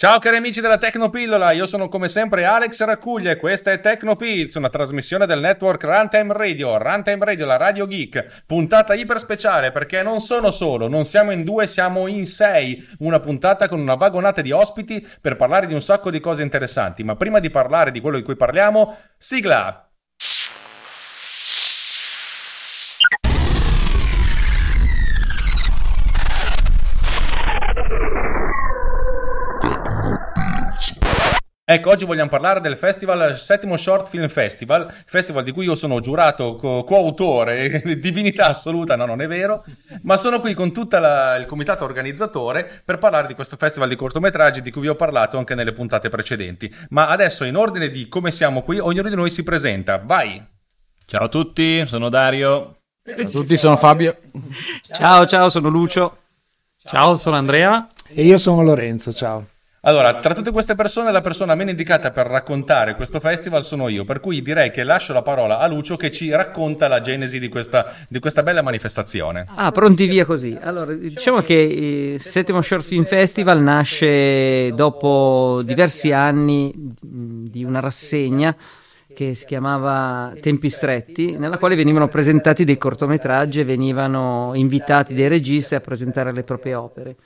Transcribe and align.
Ciao 0.00 0.18
cari 0.18 0.38
amici 0.38 0.62
della 0.62 0.78
Tecnopillola, 0.78 1.52
io 1.52 1.66
sono 1.66 1.90
come 1.90 2.08
sempre 2.08 2.46
Alex 2.46 2.82
Raccuglia 2.84 3.32
e 3.32 3.36
questa 3.36 3.70
è 3.70 3.80
Tecnopills, 3.80 4.54
una 4.54 4.70
trasmissione 4.70 5.26
del 5.26 5.40
network 5.40 5.84
Runtime 5.84 6.32
Radio, 6.32 6.78
Runtime 6.78 7.22
Radio, 7.22 7.44
la 7.44 7.58
Radio 7.58 7.86
Geek, 7.86 8.44
puntata 8.46 8.94
iper 8.94 9.18
speciale 9.18 9.72
perché 9.72 10.02
non 10.02 10.22
sono 10.22 10.52
solo, 10.52 10.88
non 10.88 11.04
siamo 11.04 11.32
in 11.32 11.44
due, 11.44 11.66
siamo 11.66 12.06
in 12.06 12.24
sei, 12.24 12.82
una 13.00 13.20
puntata 13.20 13.68
con 13.68 13.78
una 13.78 13.94
vagonata 13.94 14.40
di 14.40 14.52
ospiti 14.52 15.06
per 15.20 15.36
parlare 15.36 15.66
di 15.66 15.74
un 15.74 15.82
sacco 15.82 16.10
di 16.10 16.18
cose 16.18 16.40
interessanti, 16.40 17.04
ma 17.04 17.14
prima 17.14 17.38
di 17.38 17.50
parlare 17.50 17.90
di 17.90 18.00
quello 18.00 18.16
di 18.16 18.22
cui 18.22 18.36
parliamo, 18.36 18.96
sigla! 19.18 19.89
Ecco, 31.72 31.90
oggi 31.90 32.04
vogliamo 32.04 32.28
parlare 32.28 32.60
del 32.60 32.76
festival, 32.76 33.38
settimo 33.38 33.76
Short 33.76 34.08
Film 34.08 34.26
Festival, 34.28 34.92
festival 35.06 35.44
di 35.44 35.52
cui 35.52 35.66
io 35.66 35.76
sono 35.76 36.00
giurato 36.00 36.56
co- 36.56 36.82
coautore, 36.82 37.80
divinità 38.02 38.48
assoluta, 38.48 38.96
no, 38.96 39.06
non 39.06 39.20
è 39.20 39.28
vero, 39.28 39.64
ma 40.02 40.16
sono 40.16 40.40
qui 40.40 40.52
con 40.52 40.72
tutto 40.72 40.96
il 40.96 41.44
comitato 41.46 41.84
organizzatore 41.84 42.82
per 42.84 42.98
parlare 42.98 43.28
di 43.28 43.34
questo 43.34 43.54
festival 43.54 43.88
di 43.88 43.94
cortometraggi 43.94 44.62
di 44.62 44.72
cui 44.72 44.80
vi 44.80 44.88
ho 44.88 44.96
parlato 44.96 45.38
anche 45.38 45.54
nelle 45.54 45.70
puntate 45.70 46.08
precedenti. 46.08 46.74
Ma 46.88 47.06
adesso, 47.06 47.44
in 47.44 47.54
ordine 47.54 47.88
di 47.88 48.08
come 48.08 48.32
siamo 48.32 48.62
qui, 48.62 48.80
ognuno 48.80 49.08
di 49.08 49.14
noi 49.14 49.30
si 49.30 49.44
presenta. 49.44 50.02
Vai! 50.04 50.44
Ciao 51.06 51.26
a 51.26 51.28
tutti, 51.28 51.86
sono 51.86 52.08
Dario. 52.08 52.78
Ciao 53.04 53.26
a 53.26 53.30
tutti, 53.30 53.56
sono 53.56 53.76
Fabio. 53.76 54.16
Ciao, 54.90 55.24
ciao, 55.24 55.48
sono 55.48 55.68
Lucio. 55.68 56.16
Ciao, 56.82 57.16
sono 57.16 57.36
Andrea. 57.36 57.86
E 58.08 58.24
io 58.24 58.38
sono 58.38 58.64
Lorenzo, 58.64 59.12
ciao. 59.12 59.49
Allora, 59.82 60.20
tra 60.20 60.34
tutte 60.34 60.50
queste 60.50 60.74
persone, 60.74 61.10
la 61.10 61.22
persona 61.22 61.54
meno 61.54 61.70
indicata 61.70 62.10
per 62.10 62.26
raccontare 62.26 62.94
questo 62.96 63.18
festival 63.18 63.64
sono 63.64 63.88
io, 63.88 64.04
per 64.04 64.20
cui 64.20 64.42
direi 64.42 64.70
che 64.70 64.84
lascio 64.84 65.14
la 65.14 65.22
parola 65.22 65.58
a 65.58 65.66
Lucio 65.66 65.96
che 65.96 66.12
ci 66.12 66.30
racconta 66.30 66.86
la 66.86 67.00
genesi 67.00 67.38
di 67.38 67.48
questa, 67.48 67.94
di 68.06 68.18
questa 68.18 68.42
bella 68.42 68.60
manifestazione. 68.60 69.46
Ah, 69.54 69.70
pronti 69.72 70.06
via 70.06 70.26
così. 70.26 70.54
Allora, 70.60 70.92
diciamo 70.92 71.40
che 71.40 71.54
il 71.54 72.20
settimo 72.20 72.60
Short 72.60 72.84
Film 72.84 73.04
Festival 73.04 73.62
nasce 73.62 74.70
dopo 74.74 75.62
diversi 75.64 76.12
anni 76.12 76.72
di 76.76 77.64
una 77.64 77.80
rassegna 77.80 78.54
che 79.14 79.34
si 79.34 79.46
chiamava 79.46 80.30
Tempi 80.42 80.68
Stretti, 80.68 81.38
nella 81.38 81.56
quale 81.56 81.74
venivano 81.74 82.06
presentati 82.06 82.64
dei 82.64 82.76
cortometraggi 82.76 83.60
e 83.60 83.64
venivano 83.64 84.50
invitati 84.52 85.14
dei 85.14 85.28
registi 85.28 85.74
a 85.74 85.80
presentare 85.80 86.32
le 86.32 86.42
proprie 86.42 86.74
opere. 86.74 87.16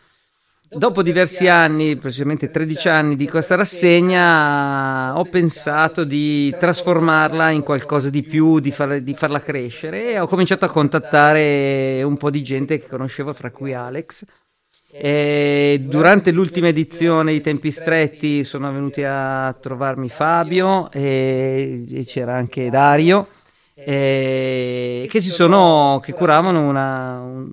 Dopo 0.77 1.03
diversi 1.03 1.47
anni, 1.47 1.97
precisamente 1.97 2.50
13 2.50 2.89
anni 2.89 3.17
di 3.17 3.28
questa 3.28 3.55
rassegna, 3.55 5.17
ho 5.17 5.25
pensato 5.25 6.03
di 6.03 6.55
trasformarla 6.58 7.50
in 7.50 7.62
qualcosa 7.62 8.11
di 8.11 8.22
più, 8.22 8.58
di, 8.58 8.72
far, 8.72 9.00
di, 9.00 9.14
farla 9.14 9.41
crescere 9.41 10.11
e 10.12 10.19
ho 10.19 10.27
cominciato 10.27 10.64
a 10.64 10.69
contattare 10.69 12.02
un 12.02 12.17
po' 12.17 12.30
di 12.30 12.42
gente 12.42 12.78
che 12.78 12.89
conoscevo, 12.89 13.33
fra 13.33 13.50
cui 13.50 13.72
Alex. 13.72 14.25
E 14.91 15.80
durante 15.84 16.33
l'ultima 16.33 16.69
edizione 16.69 17.33
di 17.33 17.41
Tempi 17.41 17.70
Stretti 17.70 18.42
sono 18.42 18.72
venuti 18.72 19.02
a 19.05 19.56
trovarmi 19.61 20.08
Fabio 20.08 20.91
e, 20.91 21.84
e 21.89 22.05
c'era 22.05 22.34
anche 22.34 22.70
Dario 22.70 23.28
eh, 23.77 25.08
che, 25.11 25.20
sono, 25.20 26.00
che 26.00 26.12
curavano 26.12 26.69
una 26.69 27.20
un, 27.20 27.50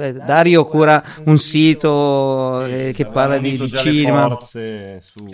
eh, 0.00 0.12
Dario 0.12 0.64
cura 0.64 1.02
un 1.24 1.36
sito 1.38 2.64
eh, 2.64 2.92
che 2.94 3.06
parla 3.06 3.38
di, 3.38 3.58
di 3.58 3.68
cinema. 3.70 4.38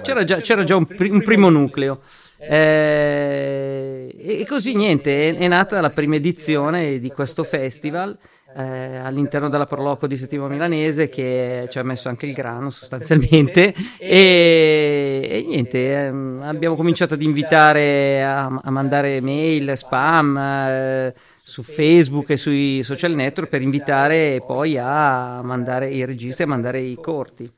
c'era 0.01 0.25
già, 0.25 0.41
c'era 0.41 0.65
già 0.65 0.77
un, 0.77 0.87
un, 0.89 1.23
primo 1.23 1.51
nucleo. 1.51 2.01
Eh, 2.39 4.15
e 4.19 4.47
così 4.49 4.75
niente 4.75 5.29
è, 5.29 5.37
è 5.37 5.47
nata 5.47 5.79
la 5.83 5.91
prima 5.91 6.15
edizione 6.15 6.99
di 6.99 7.11
questo 7.11 7.45
festival 7.45 8.17
eh, 8.57 8.97
all'interno 8.97 9.49
della 9.49 9.67
Proloco 9.67 10.07
di 10.07 10.17
Settima 10.17 10.49
Milanese 10.49 11.09
che 11.09 11.67
ci 11.71 11.79
ha 11.79 11.83
messo 11.83 12.09
anche 12.09 12.27
il 12.27 12.33
grano 12.33 12.71
sostanzialmente. 12.71 13.75
E, 14.01 15.29
e 15.31 15.45
niente 15.47 16.07
ehm, 16.07 16.43
abbiamo 16.43 16.75
cominciato 16.75 17.15
ad 17.15 17.23
invitare 17.23 18.25
a, 18.25 18.47
a 18.47 18.71
mandare 18.71 19.21
mail 19.21 19.77
spam 19.77 20.37
eh, 20.37 21.15
su 21.43 21.63
Facebook 21.63 22.31
e 22.31 22.37
sui 22.37 22.83
social 22.83 23.13
network 23.13 23.49
per 23.49 23.63
invitare 23.63 24.43
poi 24.45 24.79
a 24.79 25.43
mandare 25.43 25.91
i 25.91 26.05
registri 26.05 26.45
a 26.45 26.49
mandare 26.49 26.81
i 26.81 26.97
corti. 27.01 27.51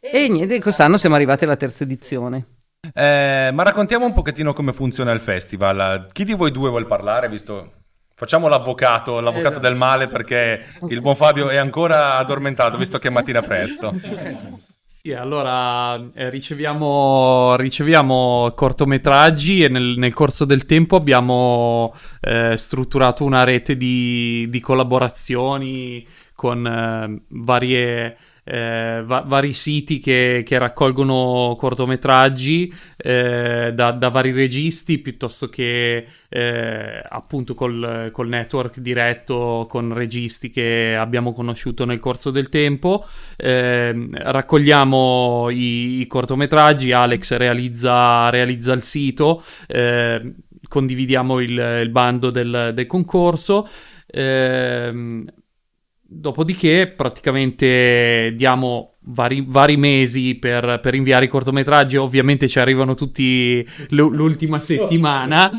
E 0.00 0.28
niente 0.28 0.60
quest'anno 0.60 0.96
siamo 0.96 1.14
arrivati 1.14 1.44
alla 1.44 1.56
terza 1.56 1.84
edizione. 1.84 2.46
Eh, 2.92 3.50
ma 3.52 3.62
raccontiamo 3.62 4.04
un 4.04 4.12
pochettino 4.12 4.52
come 4.52 4.72
funziona 4.72 5.12
il 5.12 5.20
festival. 5.20 6.08
Chi 6.12 6.24
di 6.24 6.34
voi 6.34 6.50
due 6.50 6.68
vuol 6.68 6.86
parlare 6.86 7.28
visto 7.28 7.83
Facciamo 8.16 8.46
l'avvocato, 8.48 9.20
l'avvocato 9.20 9.54
esatto. 9.54 9.66
del 9.66 9.74
male 9.76 10.06
perché 10.06 10.64
il 10.88 11.00
buon 11.00 11.16
Fabio 11.16 11.48
è 11.48 11.56
ancora 11.56 12.16
addormentato 12.16 12.76
visto 12.76 12.98
che 12.98 13.08
è 13.08 13.10
mattina 13.10 13.42
presto. 13.42 13.92
Sì, 14.86 15.12
allora 15.12 15.96
eh, 16.14 16.30
riceviamo, 16.30 17.56
riceviamo, 17.56 18.52
cortometraggi 18.54 19.64
e 19.64 19.68
nel, 19.68 19.96
nel, 19.98 20.14
corso 20.14 20.44
del 20.44 20.64
tempo 20.64 20.96
abbiamo 20.96 21.92
eh, 22.20 22.56
strutturato 22.56 23.24
una 23.24 23.44
rete 23.44 23.76
di, 23.76 24.46
di 24.48 24.60
collaborazioni 24.60 26.06
con 26.34 26.66
eh, 26.66 27.22
varie 27.28 28.16
eh, 28.44 29.02
va- 29.04 29.24
vari 29.26 29.54
siti 29.54 29.98
che, 29.98 30.42
che, 30.44 30.58
raccolgono 30.58 31.56
cortometraggi 31.58 32.72
eh, 32.96 33.72
da, 33.74 33.90
da, 33.92 34.08
vari 34.10 34.32
registi 34.32 34.98
piuttosto 34.98 35.48
che 35.48 36.06
eh, 36.28 37.02
appunto 37.08 37.54
col, 37.54 38.10
col, 38.12 38.28
network 38.28 38.80
diretto 38.80 39.66
con 39.68 39.94
registi 39.94 40.50
che 40.50 40.94
abbiamo 40.94 41.32
conosciuto 41.32 41.86
nel 41.86 42.00
corso 42.00 42.30
del 42.30 42.50
tempo. 42.50 43.06
Ehm, 43.36 44.08
raccogliamo 44.10 45.48
i, 45.50 46.00
i, 46.00 46.06
cortometraggi, 46.06 46.92
Alex 46.92 47.36
realizza, 47.36 48.28
realizza 48.28 48.74
il 48.74 48.82
sito, 48.82 49.42
ehm, 49.68 50.34
condividiamo 50.68 51.40
il, 51.40 51.80
il 51.82 51.88
bando 51.90 52.30
del, 52.30 52.72
del 52.74 52.86
concorso. 52.86 53.66
Dopodiché, 56.16 56.86
praticamente 56.86 58.32
diamo 58.36 58.94
vari, 59.06 59.44
vari 59.46 59.76
mesi 59.76 60.36
per, 60.36 60.78
per, 60.80 60.94
inviare 60.94 61.24
i 61.24 61.28
cortometraggi. 61.28 61.96
Ovviamente 61.96 62.48
ci 62.48 62.60
arrivano 62.60 62.94
tutti 62.94 63.66
l'ultima 63.88 64.60
settimana. 64.60 65.50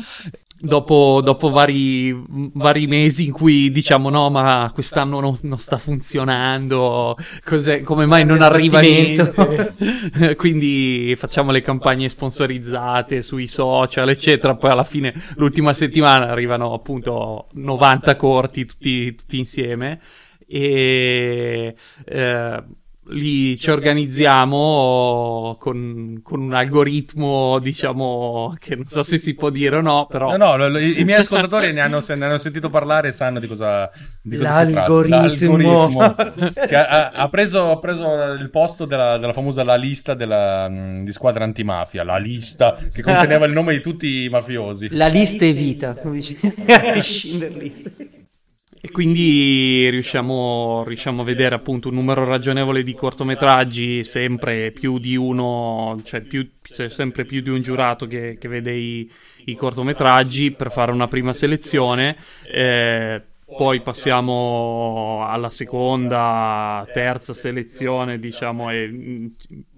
Dopo, 0.58 1.20
dopo 1.22 1.50
vari, 1.50 2.16
vari, 2.54 2.86
mesi 2.86 3.26
in 3.26 3.32
cui 3.32 3.70
diciamo 3.70 4.08
no 4.08 4.30
ma 4.30 4.70
quest'anno 4.72 5.20
non, 5.20 5.34
non 5.42 5.58
sta 5.58 5.76
funzionando. 5.76 7.14
Come 7.84 8.06
mai 8.06 8.24
non 8.24 8.40
arriva 8.40 8.80
niente? 8.80 9.74
quindi 10.36 11.12
facciamo 11.14 11.52
le 11.52 11.60
campagne 11.60 12.08
sponsorizzate 12.08 13.20
sui 13.20 13.46
social 13.46 14.08
eccetera. 14.08 14.56
Poi 14.56 14.70
alla 14.70 14.84
fine 14.84 15.12
l'ultima 15.34 15.74
settimana 15.74 16.30
arrivano 16.30 16.72
appunto 16.72 17.48
90 17.52 18.16
corti 18.16 18.64
tutti, 18.64 19.14
tutti 19.14 19.38
insieme 19.38 20.00
e 20.46 21.74
eh, 22.04 22.62
lì 23.08 23.56
ci 23.58 23.70
organizziamo 23.70 25.56
con, 25.60 26.20
con, 26.22 26.40
un 26.40 26.54
algoritmo, 26.54 27.58
diciamo, 27.60 28.54
che 28.58 28.74
non 28.76 28.86
so 28.86 29.02
se 29.02 29.18
si 29.18 29.34
può 29.34 29.50
dire 29.50 29.76
o 29.76 29.80
no, 29.80 30.06
però... 30.06 30.36
No, 30.36 30.56
no, 30.56 30.78
i, 30.78 31.00
i 31.00 31.04
miei 31.04 31.20
ascoltatori 31.20 31.72
ne, 31.72 31.80
hanno, 31.80 32.02
ne, 32.06 32.24
hanno, 32.24 32.38
sentito 32.38 32.70
parlare 32.70 33.08
e 33.08 33.12
sanno 33.12 33.38
di 33.38 33.46
cosa, 33.46 33.90
di 34.22 34.36
cosa 34.36 34.64
L'algoritmo. 34.64 35.36
si 35.36 35.46
tratta. 35.46 36.32
L'algoritmo. 36.32 36.66
che 36.66 36.76
ha, 36.76 37.10
ha, 37.10 37.28
preso, 37.28 37.70
ha, 37.70 37.78
preso, 37.78 38.32
il 38.32 38.50
posto 38.50 38.84
della, 38.84 39.18
della 39.18 39.32
famosa 39.32 39.62
La 39.62 39.76
Lista 39.76 40.14
della, 40.14 40.68
di 40.68 41.12
squadra 41.12 41.44
antimafia, 41.44 42.02
La 42.02 42.18
Lista, 42.18 42.76
che 42.92 43.02
conteneva 43.02 43.46
il 43.46 43.52
nome 43.52 43.74
di 43.74 43.80
tutti 43.80 44.24
i 44.24 44.28
mafiosi. 44.28 44.88
La 44.90 45.08
lista 45.08 45.44
è 45.44 45.52
vita, 45.52 45.94
come 45.94 46.16
dice 46.16 46.36
Schindler 47.00 47.56
e 48.86 48.90
quindi 48.92 49.88
riusciamo, 49.90 50.84
riusciamo, 50.86 51.22
a 51.22 51.24
vedere 51.24 51.56
appunto 51.56 51.88
un 51.88 51.94
numero 51.94 52.24
ragionevole 52.24 52.84
di 52.84 52.94
cortometraggi, 52.94 54.04
sempre 54.04 54.70
più 54.70 54.98
di 54.98 55.16
uno, 55.16 56.00
cioè 56.04 56.20
più, 56.20 56.48
sempre 56.62 57.24
più 57.24 57.42
di 57.42 57.50
un 57.50 57.62
giurato 57.62 58.06
che, 58.06 58.36
che 58.38 58.46
vede 58.46 58.72
i, 58.74 59.10
i, 59.46 59.56
cortometraggi 59.56 60.52
per 60.52 60.70
fare 60.70 60.92
una 60.92 61.08
prima 61.08 61.32
selezione. 61.32 62.16
Eh, 62.48 63.22
poi 63.46 63.80
passiamo 63.80 65.24
alla 65.24 65.50
seconda, 65.50 66.84
terza 66.92 67.32
selezione, 67.32 68.18
diciamo, 68.18 68.70
e 68.70 68.88
mm, 68.88 69.26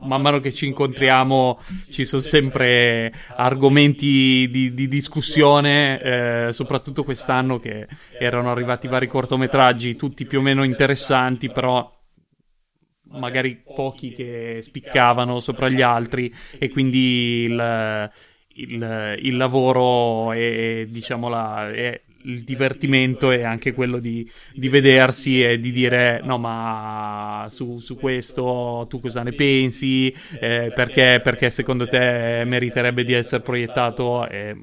man 0.01 0.23
mano 0.23 0.41
che 0.41 0.53
ci 0.53 0.67
incontriamo 0.67 1.61
ci 1.91 2.07
sono 2.07 2.23
sempre 2.23 3.13
argomenti 3.37 4.49
di, 4.51 4.73
di 4.73 4.89
discussione, 4.89 6.01
eh, 6.01 6.53
soprattutto 6.53 7.05
quest'anno 7.05 7.59
che 7.59 7.87
erano 8.19 8.51
arrivati 8.51 8.89
vari 8.89 9.07
cortometraggi, 9.07 9.97
tutti 9.97 10.25
più 10.25 10.39
o 10.39 10.43
meno 10.43 10.63
interessanti, 10.63 11.51
però 11.51 11.95
magari 13.11 13.63
pochi 13.63 14.13
che 14.13 14.61
spiccavano 14.63 15.41
sopra 15.41 15.69
gli 15.69 15.83
altri 15.83 16.33
e 16.59 16.71
quindi 16.71 17.45
il, 17.45 18.11
il, 18.55 19.19
il 19.23 19.37
lavoro 19.37 20.33
e 20.33 20.87
diciamo 20.91 21.29
la, 21.29 21.71
e 21.71 22.03
il 22.23 22.43
divertimento 22.43 23.31
è 23.31 23.43
anche 23.43 23.73
quello 23.73 23.99
di, 23.99 24.29
di, 24.53 24.69
vedersi 24.69 25.43
e 25.43 25.59
di 25.59 25.71
dire 25.71 26.21
no 26.25 26.39
ma 26.39 27.47
su, 27.51 27.79
su 27.79 27.95
questo 27.97 28.87
tu 28.89 29.01
cosa 29.01 29.23
ne 29.23 29.33
pensi 29.33 30.15
eh, 30.41 30.73
perché, 30.75 31.21
perché, 31.23 31.51
secondo 31.51 31.87
te 31.87 32.43
meriterebbe 32.45 33.05
di 33.05 33.13
essere 33.13 33.43
proiettato 33.43 34.29
eh, 34.29 34.57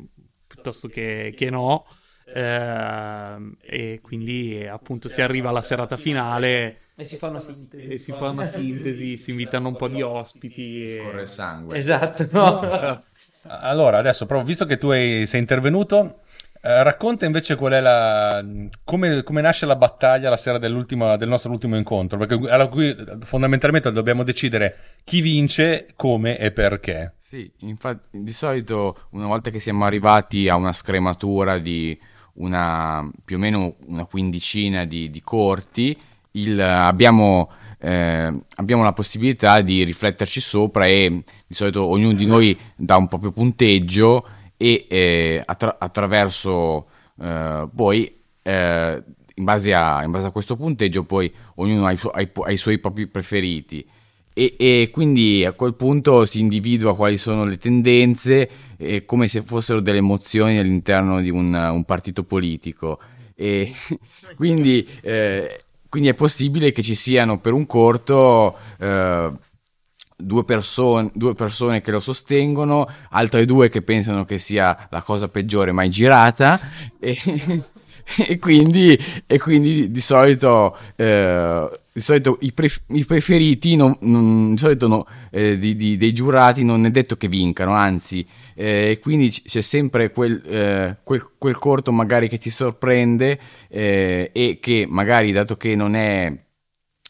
piuttosto 0.48 0.88
che, 0.88 1.34
che 1.36 1.50
no 1.50 1.86
eh, 2.26 3.56
e 3.62 4.00
quindi 4.02 4.66
appunto 4.70 5.08
si 5.08 5.22
arriva 5.22 5.50
alla 5.50 5.62
serata 5.62 5.98
finale 5.98 6.80
e 6.98 7.04
si 7.04 7.18
fa 7.18 7.28
una 7.28 7.42
sintesi. 7.42 7.88
E 7.88 7.98
si 7.98 8.14
fa 8.14 8.30
una 8.30 8.46
sintesi, 8.46 9.18
si 9.18 9.32
invitano 9.32 9.68
un 9.68 9.76
po' 9.76 9.90
di 9.90 10.02
ospiti. 10.02 10.86
E... 10.86 11.02
Scorre 11.02 11.22
il 11.22 11.28
sangue. 11.28 11.78
Esatto. 11.78 12.26
No? 12.32 13.04
allora, 13.52 13.98
adesso, 13.98 14.26
proprio 14.26 14.48
visto 14.48 14.66
che 14.66 14.78
tu 14.78 14.90
hai, 14.90 15.28
sei 15.28 15.42
intervenuto, 15.42 16.22
eh, 16.68 16.82
racconta 16.82 17.26
invece 17.26 17.56
qual 17.56 17.74
è 17.74 17.80
la. 17.80 18.44
Come, 18.84 19.22
come, 19.22 19.42
nasce 19.42 19.68
la 19.68 19.76
battaglia 19.76 20.32
la 20.32 20.38
sera 20.38 20.58
del 20.58 20.74
nostro 21.28 21.52
ultimo 21.52 21.78
incontro. 21.78 22.18
Perché 22.18 22.50
alla 22.50 22.68
cui 22.68 22.96
fondamentalmente 23.20 23.92
dobbiamo 23.92 24.24
decidere 24.24 24.98
chi 25.04 25.22
vince, 25.22 25.90
come 25.96 26.40
e 26.40 26.52
perché. 26.52 27.14
Sì, 27.20 27.52
infatti, 27.60 28.20
di 28.20 28.34
solito 28.34 28.96
una 29.12 29.28
volta 29.28 29.52
che 29.52 29.60
siamo 29.60 29.86
arrivati 29.86 30.50
a 30.50 30.56
una 30.56 30.74
scrematura 30.74 31.60
di 31.60 31.96
una 32.38 33.08
più 33.24 33.36
o 33.36 33.40
meno 33.40 33.76
una 33.86 34.06
quindicina 34.06 34.86
di, 34.86 35.12
di 35.12 35.22
corti, 35.22 35.96
il, 36.32 36.60
abbiamo, 36.60 37.52
eh, 37.78 38.42
abbiamo 38.56 38.82
la 38.82 38.94
possibilità 38.94 39.62
di 39.62 39.84
rifletterci 39.84 40.42
sopra 40.42 40.88
e 40.88 41.24
di 41.46 41.54
solito 41.54 41.86
ognuno 41.86 42.14
di 42.14 42.26
noi 42.26 42.58
dà 42.76 42.98
un 42.98 43.08
proprio 43.08 43.32
punteggio 43.32 44.28
e 44.58 44.86
eh, 44.90 45.42
attra- 45.46 45.78
attraverso 45.80 46.88
eh, 47.22 47.68
poi 47.74 48.22
eh, 48.42 49.04
in 49.36 49.44
base, 49.44 49.74
a, 49.74 50.04
in, 50.04 50.12
base 50.12 50.28
a, 50.28 50.32
questo 50.32 50.56
punteggio 50.56 51.04
poi 51.04 51.32
ognuno 51.56 51.86
ha 51.86 51.92
i, 51.92 51.98
su- 51.98 52.10
ha 52.12 52.22
i, 52.22 52.30
ha 52.34 52.52
i 52.52 52.58
suoi 52.58 52.80
propri 52.80 53.08
preferiti. 53.08 53.86
E, 54.38 54.56
e, 54.58 54.90
quindi 54.92 55.46
a 55.46 55.54
quel 55.54 55.76
punto 55.76 56.26
si 56.26 56.42
individua 56.42 56.94
quali 56.94 57.18
sono 57.18 57.46
le 57.46 57.58
tendenze 57.58 58.50
eh, 58.78 59.06
come 59.06 59.30
se 59.30 59.42
fossero 59.42 59.80
delle 59.80 60.00
emozioni 60.00 60.58
all'interno 60.58 61.22
di 61.22 61.30
un, 61.30 61.54
un 61.54 61.84
partito 61.86 62.24
politico. 62.24 63.00
E 63.34 63.72
quindi, 64.36 64.88
eh, 65.02 65.64
quindi, 65.90 66.10
è 66.10 66.14
possibile 66.14 66.72
che 66.72 66.82
ci 66.82 66.96
siano 66.96 67.40
per 67.40 67.54
un 67.54 67.66
corto 67.66 68.58
eh, 68.80 69.32
due, 70.16 70.44
person- 70.46 71.12
due 71.14 71.34
persone 71.36 71.82
che 71.82 71.92
lo 71.92 72.00
sostengono, 72.00 72.88
altre 73.10 73.46
due 73.46 73.70
che 73.70 73.82
pensano 73.82 74.24
che 74.24 74.38
sia 74.38 74.88
la 74.90 75.02
cosa 75.02 75.28
peggiore 75.28 75.72
mai 75.72 75.90
girata 75.90 76.60
e, 77.00 77.18
e, 78.28 78.40
quindi, 78.40 78.98
e 79.26 79.40
quindi, 79.40 79.92
di 79.92 80.02
solito, 80.02 80.78
eh, 80.96 81.70
di 81.92 82.02
solito 82.02 82.38
i, 82.42 82.54
pref- 82.54 82.84
i, 82.88 83.04
preferiti 83.06 83.76
non, 83.76 83.98
non, 84.02 84.52
di 84.52 84.58
solito 84.58 84.88
no, 84.88 85.06
eh, 85.32 85.58
di, 85.58 85.76
di, 85.76 85.98
dei 85.98 86.14
giurati 86.14 86.64
non 86.64 86.86
è 86.86 86.92
detto 86.92 87.18
che 87.18 87.28
vincano, 87.28 87.74
anzi, 87.74 88.26
eh, 88.54 89.00
quindi 89.02 89.30
c'è 89.30 89.62
sempre 89.62 90.12
quel, 90.12 90.42
eh, 90.46 90.98
quel, 91.04 91.28
quel, 91.38 91.58
corto 91.58 91.92
magari 91.92 92.30
che 92.30 92.38
ti 92.38 92.50
sorprende 92.50 93.38
eh, 93.68 94.30
e 94.32 94.60
che 94.62 94.86
magari 94.88 95.32
dato 95.34 95.58
che 95.58 95.76
non 95.76 95.96
è 95.96 96.45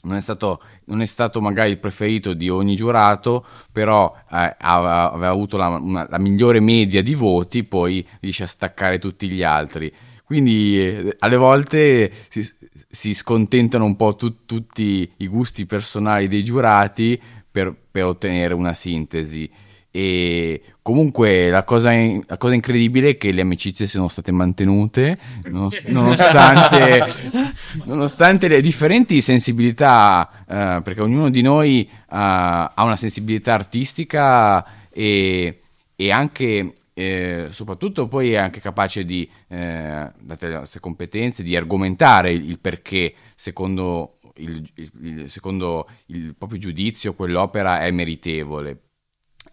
non 0.06 0.16
è, 0.16 0.22
stato, 0.22 0.62
non 0.86 1.02
è 1.02 1.06
stato 1.06 1.42
magari 1.42 1.72
il 1.72 1.80
preferito 1.80 2.34
di 2.34 2.50
ogni 2.50 2.76
giurato, 2.76 3.46
però 3.72 4.16
eh, 4.32 4.56
aveva, 4.60 5.30
avuto 5.30 5.58
la, 5.58 5.68
una, 5.68 6.08
la, 6.10 6.20
migliore 6.20 6.60
media 6.60 7.02
di 7.02 7.16
voti, 7.16 7.64
poi 7.64 8.08
riesce 8.22 8.44
a 8.44 8.48
staccare 8.48 9.00
tutti 9.00 9.30
gli 9.30 9.44
altri. 9.44 9.92
Quindi 10.24 10.80
eh, 10.80 11.16
alle 11.20 11.38
volte 11.38 12.12
si, 12.30 12.44
si, 12.88 13.14
scontentano 13.14 13.86
un 13.86 13.96
po' 13.96 14.16
tu, 14.16 14.46
tutti 14.46 15.12
i 15.18 15.28
gusti 15.28 15.66
personali 15.66 16.28
dei 16.28 16.44
giurati 16.44 17.22
per, 17.50 17.76
per 17.92 18.06
ottenere 18.06 18.54
una 18.54 18.74
sintesi. 18.74 19.50
E 19.98 20.62
comunque 20.82 21.50
la 21.50 21.64
cosa, 21.64 21.94
la 21.94 22.36
cosa, 22.36 22.54
incredibile 22.54 23.12
è 23.12 23.18
che 23.18 23.32
le 23.32 23.40
amicizie 23.40 23.88
siano 23.88 24.10
state 24.10 24.34
mantenute 24.34 25.18
nonostante, 25.48 27.14
nonostante 27.86 28.50
le 28.50 28.60
differenti 28.60 29.22
sensibilità, 29.22 30.30
eh, 30.42 30.82
perché 30.84 31.00
ognuno 31.00 31.30
di 31.30 31.42
noi 31.42 31.88
uh, 31.90 31.94
ha 32.08 32.74
una 32.76 32.98
sensibilità 32.98 33.54
artistica 33.54 34.90
e, 34.90 35.62
e 35.96 36.12
anche 36.12 36.74
eh, 36.94 37.48
soprattutto 37.52 38.10
poi 38.10 38.34
è 38.34 38.36
anche 38.36 38.60
capace 38.60 39.06
di, 39.06 39.26
eh, 39.48 40.12
date 40.20 40.48
le 40.50 40.56
nostre 40.56 40.82
competenze, 40.82 41.42
di 41.42 41.56
argomentare 41.56 42.34
il, 42.34 42.50
il 42.50 42.60
perché 42.60 43.14
secondo 43.36 44.18
il, 44.40 44.62
il, 45.00 45.30
secondo 45.30 45.88
il 46.08 46.36
proprio 46.38 46.60
giudizio 46.60 47.14
quell'opera 47.14 47.80
è 47.80 47.92
meritevole 47.92 48.78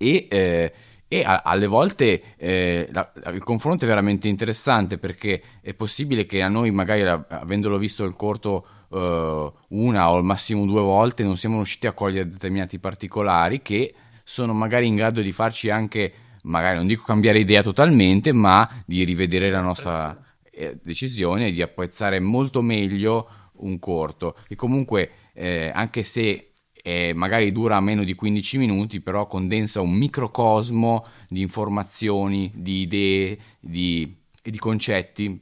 e, 0.03 0.27
eh, 0.29 0.73
e 1.07 1.23
a, 1.23 1.43
alle 1.45 1.67
volte 1.67 2.23
eh, 2.37 2.89
la, 2.91 3.13
il 3.33 3.43
confronto 3.45 3.85
è 3.85 3.89
veramente 3.89 4.29
interessante 4.29 4.99
perché 4.99 5.43
è 5.61 5.75
possibile 5.75 6.27
che 6.27 6.43
a 6.43 6.49
noi 6.49 6.71
magari 6.71 7.03
avendolo 7.03 7.79
visto 7.79 8.03
il 8.05 8.17
corto 8.17 8.67
uh, 8.89 9.53
una 9.79 10.11
o 10.11 10.17
al 10.17 10.25
massimo 10.25 10.65
due 10.67 10.81
volte 10.81 11.23
non 11.23 11.37
siamo 11.37 11.57
riusciti 11.57 11.87
a 11.87 11.93
cogliere 11.93 12.29
determinati 12.29 12.79
particolari 12.79 13.63
che 13.63 13.95
sono 14.25 14.53
magari 14.55 14.87
in 14.87 14.97
grado 14.97 15.21
di 15.21 15.33
farci 15.33 15.69
anche, 15.71 16.13
magari 16.45 16.77
non 16.77 16.87
dico 16.87 17.05
cambiare 17.05 17.39
idea 17.39 17.63
totalmente, 17.63 18.33
ma 18.33 18.69
di 18.87 19.05
rivedere 19.05 19.51
la 19.51 19.61
nostra 19.61 20.19
eh, 20.51 20.79
decisione 20.83 21.49
e 21.49 21.53
di 21.53 21.61
apprezzare 21.61 22.21
molto 22.21 22.63
meglio 22.63 23.29
un 23.57 23.79
corto. 23.79 24.37
E 24.49 24.55
comunque, 24.55 25.11
eh, 25.35 25.71
anche 25.75 26.03
se 26.03 26.52
e 26.83 27.13
magari 27.15 27.53
dura 27.53 27.81
meno 27.81 28.03
di 28.03 28.15
15 28.15 28.59
minuti, 28.59 29.01
però 29.01 29.27
condensa 29.27 29.81
un 29.81 29.93
microcosmo 29.93 31.07
di 31.29 31.41
informazioni, 31.41 32.51
di 32.55 32.81
idee 32.81 33.39
di, 33.61 34.17
e 34.43 34.51
di 34.51 34.59
concetti 34.59 35.41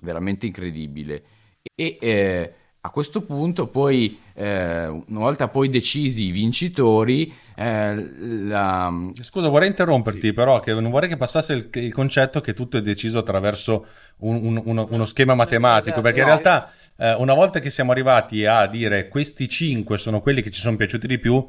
veramente 0.00 0.46
incredibile. 0.46 1.22
E 1.74 1.96
eh, 2.00 2.54
a 2.86 2.90
questo 2.90 3.22
punto, 3.22 3.68
poi, 3.68 4.20
eh, 4.34 4.86
una 4.86 5.20
volta 5.20 5.48
poi 5.48 5.70
decisi 5.70 6.24
i 6.24 6.30
vincitori, 6.32 7.32
eh, 7.56 7.94
la... 8.44 8.92
scusa, 9.22 9.48
vorrei 9.48 9.68
interromperti, 9.68 10.20
sì. 10.20 10.32
però, 10.34 10.60
che 10.60 10.74
non 10.74 10.90
vorrei 10.90 11.08
che 11.08 11.16
passasse 11.16 11.54
il, 11.54 11.70
il, 11.72 11.94
concetto 11.94 12.42
che 12.42 12.52
tutto 12.52 12.76
è 12.76 12.82
deciso 12.82 13.18
attraverso 13.18 13.86
un, 14.18 14.34
un, 14.34 14.62
uno, 14.66 14.86
uno, 14.90 15.04
schema 15.06 15.34
matematico, 15.34 15.86
esatto, 15.86 16.02
perché 16.02 16.20
in 16.20 16.26
realtà 16.26 16.72
eh, 16.96 17.14
una 17.14 17.34
volta 17.34 17.58
che 17.58 17.70
siamo 17.70 17.92
arrivati 17.92 18.46
a 18.46 18.66
dire 18.66 19.08
questi 19.08 19.48
cinque 19.48 19.98
sono 19.98 20.20
quelli 20.20 20.42
che 20.42 20.50
ci 20.50 20.60
sono 20.60 20.76
piaciuti 20.76 21.06
di 21.06 21.18
più, 21.18 21.46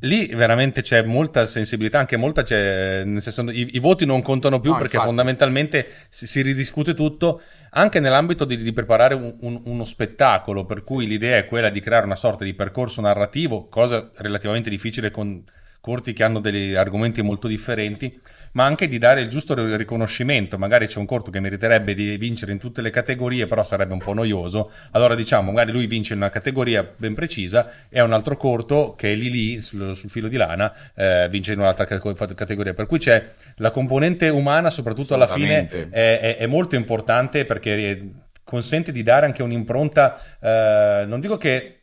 lì 0.00 0.26
veramente 0.26 0.82
c'è 0.82 1.02
molta 1.02 1.46
sensibilità, 1.46 1.98
anche 1.98 2.16
molta 2.16 2.42
c'è, 2.42 3.02
nel 3.04 3.20
senso, 3.20 3.50
i, 3.50 3.70
i 3.74 3.78
voti 3.80 4.04
non 4.04 4.22
contano 4.22 4.60
più 4.60 4.70
no, 4.70 4.76
perché 4.76 4.94
infatti. 4.94 5.08
fondamentalmente 5.08 5.88
si, 6.08 6.26
si, 6.26 6.42
ridiscute 6.42 6.94
tutto 6.94 7.40
anche 7.70 7.98
nell'ambito 7.98 8.44
di, 8.44 8.56
di 8.56 8.72
preparare 8.72 9.14
un, 9.14 9.36
un, 9.40 9.60
uno 9.64 9.84
spettacolo, 9.84 10.64
per 10.64 10.82
cui 10.82 11.06
l'idea 11.06 11.38
è 11.38 11.46
quella 11.46 11.70
di 11.70 11.80
creare 11.80 12.04
una 12.04 12.16
sorta 12.16 12.44
di 12.44 12.54
percorso 12.54 13.00
narrativo, 13.00 13.68
cosa 13.68 14.10
relativamente 14.16 14.70
difficile 14.70 15.10
con 15.10 15.44
corti 15.80 16.12
che 16.12 16.22
hanno 16.24 16.40
degli 16.40 16.74
argomenti 16.74 17.22
molto 17.22 17.48
differenti 17.48 18.20
ma 18.52 18.64
anche 18.64 18.88
di 18.88 18.98
dare 18.98 19.20
il 19.20 19.28
giusto 19.28 19.54
riconoscimento. 19.76 20.58
Magari 20.58 20.86
c'è 20.86 20.98
un 20.98 21.06
corto 21.06 21.30
che 21.30 21.40
meriterebbe 21.40 21.94
di 21.94 22.16
vincere 22.16 22.52
in 22.52 22.58
tutte 22.58 22.82
le 22.82 22.90
categorie, 22.90 23.46
però 23.46 23.62
sarebbe 23.62 23.92
un 23.92 23.98
po' 23.98 24.12
noioso. 24.12 24.70
Allora 24.92 25.14
diciamo, 25.14 25.50
magari 25.50 25.72
lui 25.72 25.86
vince 25.86 26.14
in 26.14 26.20
una 26.20 26.30
categoria 26.30 26.88
ben 26.96 27.14
precisa 27.14 27.70
e 27.88 28.00
un 28.00 28.12
altro 28.12 28.36
corto 28.36 28.94
che 28.96 29.12
è 29.12 29.14
lì 29.14 29.30
lì 29.30 29.60
sul, 29.60 29.94
sul 29.96 30.10
filo 30.10 30.28
di 30.28 30.36
lana 30.36 30.72
eh, 30.94 31.28
vince 31.30 31.52
in 31.52 31.60
un'altra 31.60 31.84
categoria. 31.84 32.74
Per 32.74 32.86
cui 32.86 32.98
c'è 32.98 33.24
la 33.56 33.70
componente 33.70 34.28
umana, 34.28 34.70
soprattutto 34.70 35.14
alla 35.14 35.26
fine, 35.26 35.66
è, 35.90 36.18
è, 36.20 36.36
è 36.36 36.46
molto 36.46 36.76
importante 36.76 37.44
perché 37.44 38.10
consente 38.44 38.92
di 38.92 39.02
dare 39.02 39.26
anche 39.26 39.42
un'impronta, 39.42 40.18
eh, 40.40 41.04
non 41.06 41.20
dico 41.20 41.36
che 41.36 41.77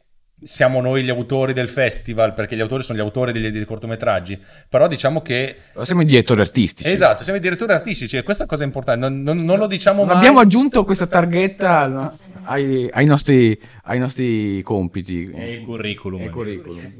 siamo 0.45 0.79
noi 0.79 1.03
gli 1.03 1.09
autori 1.09 1.53
del 1.53 1.69
festival, 1.69 2.35
perché 2.35 2.55
gli 2.55 2.61
autori 2.61 2.83
sono 2.83 2.99
gli 2.99 3.01
autori 3.01 3.31
degli, 3.31 3.49
dei 3.49 3.65
cortometraggi, 3.65 4.39
però 4.69 4.87
diciamo 4.87 5.23
che... 5.23 5.55
Siamo 5.81 6.01
i 6.01 6.05
direttori 6.05 6.41
artistici. 6.41 6.87
Esatto, 6.87 7.23
siamo 7.23 7.39
i 7.39 7.41
direttori 7.41 7.71
artistici 7.73 8.15
e 8.15 8.21
questa 8.21 8.45
cosa 8.45 8.61
è 8.61 8.65
importante, 8.65 8.99
non, 8.99 9.23
non, 9.23 9.43
non 9.43 9.57
lo 9.57 9.65
diciamo 9.65 10.03
non 10.03 10.07
mai. 10.07 10.17
Abbiamo 10.17 10.39
aggiunto 10.39 10.83
questa 10.83 11.07
targhetta 11.07 12.15
ai, 12.43 12.87
ai, 12.93 13.05
nostri, 13.05 13.59
ai 13.85 13.97
nostri, 13.97 14.61
compiti. 14.61 15.31
E 15.33 15.53
il 15.53 15.65
curriculum. 15.65 16.21
E 16.21 16.25
il 16.25 16.29
curriculum. 16.29 16.93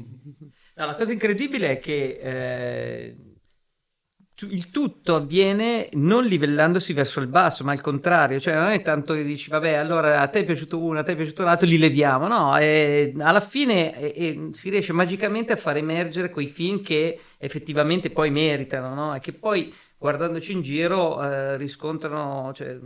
No, 0.74 0.86
la 0.86 0.94
cosa 0.96 1.12
incredibile 1.12 1.70
è 1.70 1.78
che... 1.78 2.18
Eh 2.20 3.16
il 4.40 4.70
tutto 4.70 5.14
avviene 5.14 5.88
non 5.94 6.24
livellandosi 6.24 6.92
verso 6.92 7.20
il 7.20 7.26
basso, 7.26 7.64
ma 7.64 7.72
al 7.72 7.80
contrario, 7.80 8.38
cioè 8.38 8.54
non 8.54 8.68
è 8.68 8.82
tanto 8.82 9.14
che 9.14 9.24
dici 9.24 9.48
vabbè, 9.48 9.72
allora 9.72 10.20
a 10.20 10.28
te 10.28 10.40
è 10.40 10.44
piaciuto 10.44 10.78
uno, 10.78 10.98
a 10.98 11.02
te 11.02 11.12
è 11.12 11.16
piaciuto 11.16 11.42
l'altro, 11.42 11.66
li 11.66 11.78
leviamo, 11.78 12.26
no, 12.28 12.56
e 12.58 13.14
alla 13.18 13.40
fine 13.40 13.98
e, 13.98 14.12
e 14.14 14.48
si 14.52 14.68
riesce 14.68 14.92
magicamente 14.92 15.54
a 15.54 15.56
far 15.56 15.78
emergere 15.78 16.30
quei 16.30 16.46
film 16.46 16.82
che 16.82 17.18
effettivamente 17.38 18.10
poi 18.10 18.30
meritano, 18.30 18.94
no? 18.94 19.14
E 19.14 19.20
che 19.20 19.32
poi 19.32 19.72
guardandoci 19.96 20.52
in 20.52 20.60
giro 20.60 21.22
eh, 21.22 21.56
riscontrano 21.56 22.52
cioè, 22.52 22.78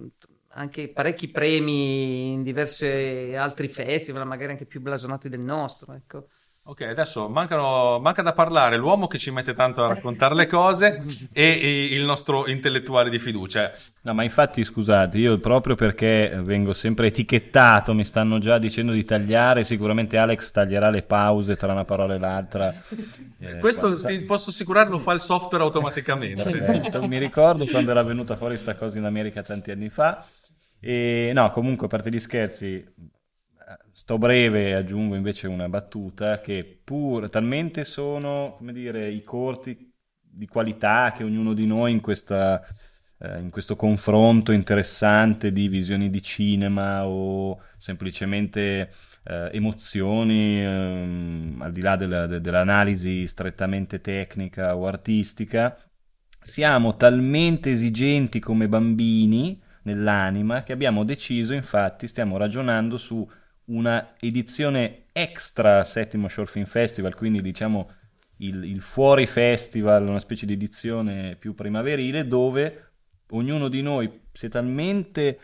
anche 0.51 0.89
parecchi 0.89 1.29
premi 1.29 2.33
in 2.33 2.43
diversi 2.43 3.35
altri 3.37 3.67
festival, 3.67 4.27
magari 4.27 4.53
anche 4.53 4.67
più 4.67 4.81
blasonati 4.81 5.29
del 5.29 5.41
nostro, 5.41 5.95
ecco. 5.95 6.29
Ok, 6.71 6.83
adesso 6.83 7.29
mancano, 7.29 7.99
manca 7.99 8.23
da 8.23 8.33
parlare 8.33 8.77
l'uomo 8.77 9.09
che 9.09 9.19
ci 9.19 9.33
mette 9.33 9.55
tanto 9.55 9.83
a 9.83 9.89
raccontare 9.89 10.37
le 10.37 10.47
cose 10.47 11.03
e, 11.33 11.43
e 11.43 11.85
il 11.97 12.05
nostro 12.05 12.47
intellettuale 12.49 13.11
di 13.11 13.19
fiducia. 13.19 13.73
No, 14.03 14.15
ma 14.15 14.23
infatti 14.23 14.63
scusate, 14.63 15.19
io 15.19 15.37
proprio 15.41 15.75
perché 15.75 16.33
vengo 16.45 16.73
sempre 16.73 17.09
etichettato, 17.09 17.93
mi 17.93 18.05
stanno 18.05 18.39
già 18.39 18.59
dicendo 18.59 18.93
di 18.93 19.03
tagliare, 19.03 19.65
sicuramente 19.65 20.17
Alex 20.17 20.53
taglierà 20.53 20.91
le 20.91 21.03
pause 21.03 21.57
tra 21.57 21.73
una 21.73 21.85
parola 21.85 22.15
e 22.15 22.19
l'altra. 22.21 22.73
Eh, 23.41 23.59
Questo 23.59 23.89
quando... 23.89 24.07
ti 24.07 24.21
posso 24.21 24.51
assicurare 24.51 24.91
lo 24.91 25.01
fa 25.01 25.13
il 25.13 25.21
software 25.21 25.65
automaticamente. 25.65 26.93
Eh, 26.93 27.09
mi 27.09 27.19
ricordo 27.19 27.67
quando 27.67 27.91
era 27.91 28.05
venuta 28.05 28.37
fuori 28.37 28.53
questa 28.55 28.77
cosa 28.77 28.97
in 28.97 29.07
America 29.07 29.43
tanti 29.43 29.73
anni 29.73 29.89
fa. 29.89 30.25
E 30.79 31.33
no, 31.35 31.51
comunque 31.51 31.87
a 31.87 31.89
parte 31.89 32.11
gli 32.11 32.21
scherzi, 32.21 32.87
sto 34.01 34.17
breve 34.17 34.75
aggiungo 34.75 35.15
invece 35.15 35.47
una 35.47 35.69
battuta 35.69 36.41
che 36.41 36.81
pur 36.83 37.29
talmente 37.29 37.85
sono, 37.85 38.55
come 38.57 38.73
dire, 38.73 39.11
i 39.11 39.23
corti 39.23 39.93
di 40.19 40.47
qualità 40.47 41.13
che 41.15 41.23
ognuno 41.23 41.53
di 41.53 41.67
noi 41.67 41.93
in, 41.93 42.01
questa, 42.01 42.67
eh, 43.19 43.39
in 43.41 43.51
questo 43.51 43.77
confronto 43.77 44.53
interessante 44.53 45.53
di 45.53 45.69
visioni 45.69 46.09
di 46.09 46.23
cinema 46.23 47.07
o 47.07 47.61
semplicemente 47.77 48.91
eh, 49.25 49.51
emozioni, 49.53 50.65
ehm, 50.65 51.59
al 51.61 51.71
di 51.71 51.83
là 51.83 51.97
della, 51.97 52.27
de, 52.27 52.41
dell'analisi 52.41 53.27
strettamente 53.27 54.01
tecnica 54.01 54.77
o 54.77 54.87
artistica, 54.87 55.77
siamo 56.41 56.97
talmente 56.97 57.71
esigenti 57.71 58.41
come 58.41 58.67
bambini 58.67 59.61
nell'anima 59.83 60.63
che 60.63 60.73
abbiamo 60.73 61.05
deciso, 61.05 61.53
infatti, 61.53 62.09
stiamo 62.09 62.39
ragionando 62.39 62.97
su 62.97 63.29
una 63.71 64.15
edizione 64.21 65.05
extra 65.13 65.85
settimo 65.85 66.29
Short 66.29 66.51
Film 66.51 66.67
Festival, 66.67 67.15
quindi 67.15 67.41
diciamo 67.41 67.91
il, 68.39 68.65
il 68.65 68.81
fuori 68.81 69.27
festival, 69.27 70.07
una 70.07 70.21
specie 70.21 70.47
di 70.47 70.55
edizione 70.55 71.37
più 71.39 71.55
primaverile 71.55 72.27
dove 72.27 72.85
ognuno 73.31 73.69
di 73.69 73.83
noi 73.83 74.11
si 74.33 74.47
è 74.47 74.49
talmente 74.49 75.39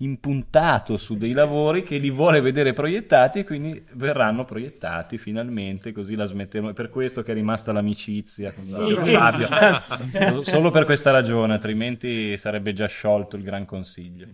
impuntato 0.00 0.96
su 0.96 1.16
dei 1.16 1.32
lavori 1.32 1.82
che 1.82 1.98
li 1.98 2.10
vuole 2.10 2.40
vedere 2.40 2.72
proiettati 2.72 3.40
e 3.40 3.44
quindi 3.44 3.84
verranno 3.94 4.44
proiettati 4.44 5.18
finalmente 5.18 5.90
così 5.92 6.14
la 6.14 6.26
smetteremo. 6.26 6.70
È 6.70 6.72
per 6.72 6.88
questo 6.88 7.22
che 7.22 7.32
è 7.32 7.34
rimasta 7.34 7.72
l'amicizia 7.72 8.52
con 8.52 8.62
sì. 8.62 8.94
Fabio 8.94 10.42
solo 10.44 10.70
per 10.70 10.84
questa 10.84 11.10
ragione 11.10 11.54
altrimenti 11.54 12.36
sarebbe 12.38 12.72
già 12.72 12.86
sciolto 12.86 13.36
il 13.36 13.42
Gran 13.42 13.64
Consiglio 13.64 14.26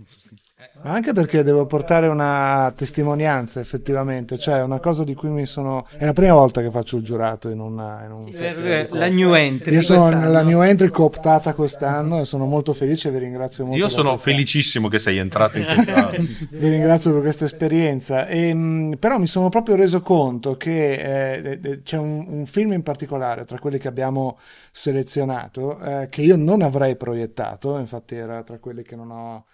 ma 0.83 0.92
anche 0.92 1.12
perché 1.12 1.42
devo 1.42 1.66
portare 1.66 2.06
una 2.06 2.73
testimonianza 2.76 3.61
effettivamente, 3.61 4.38
cioè 4.38 4.62
una 4.62 4.78
cosa 4.78 5.04
di 5.04 5.14
cui 5.14 5.28
mi 5.28 5.47
sono... 5.47 5.87
È 5.97 6.04
la 6.04 6.12
prima 6.12 6.35
volta 6.35 6.61
che 6.61 6.71
faccio 6.71 6.97
il 6.97 7.02
giurato 7.02 7.49
in, 7.49 7.61
una, 7.61 8.04
in 8.04 8.12
un 8.12 8.33
festival. 8.33 8.88
La 8.90 9.09
new 9.09 9.35
entry. 9.35 9.75
Io 9.75 9.83
sono 9.83 10.28
la 10.30 10.42
new 10.42 10.62
entry 10.62 10.88
cooptata 10.88 11.54
quest'anno 11.54 12.21
e 12.21 12.25
sono 12.25 12.47
molto 12.47 12.73
felice 12.73 13.09
e 13.09 13.12
vi 13.12 13.18
ringrazio 13.18 13.64
molto. 13.64 13.78
Io 13.78 13.88
sono 13.88 14.16
felicissimo 14.16 14.88
che 14.88 14.99
sei 14.99 15.18
entrato 15.18 15.59
in 15.59 15.64
quest'anno. 15.64 16.11
vi 16.50 16.68
ringrazio 16.68 17.12
per 17.12 17.23
questa 17.23 17.44
esperienza. 17.44 18.26
E, 18.26 18.49
ehm, 18.49 18.97
però 18.99 19.18
mi 19.18 19.26
sono 19.26 19.49
proprio 19.49 19.76
reso 19.76 20.02
conto 20.02 20.56
che 20.56 21.50
eh, 21.50 21.80
c'è 21.83 21.97
un, 21.97 22.25
un, 22.28 22.47
film 22.47 22.73
in 22.73 22.83
particolare 22.83 23.44
tra 23.44 23.59
quelli 23.59 23.78
che 23.78 23.88
abbiamo 23.88 24.38
selezionato 24.71 25.78
eh, 25.80 26.09
che 26.11 26.23
io 26.23 26.37
non 26.37 26.62
avrei 26.62 26.97
proiettato, 26.97 27.78
infatti 27.78 28.16
era 28.16 28.42
tra 28.42 28.59
quelli 28.59 28.83
che 28.83 28.97
non 28.97 29.11
ho 29.11 29.44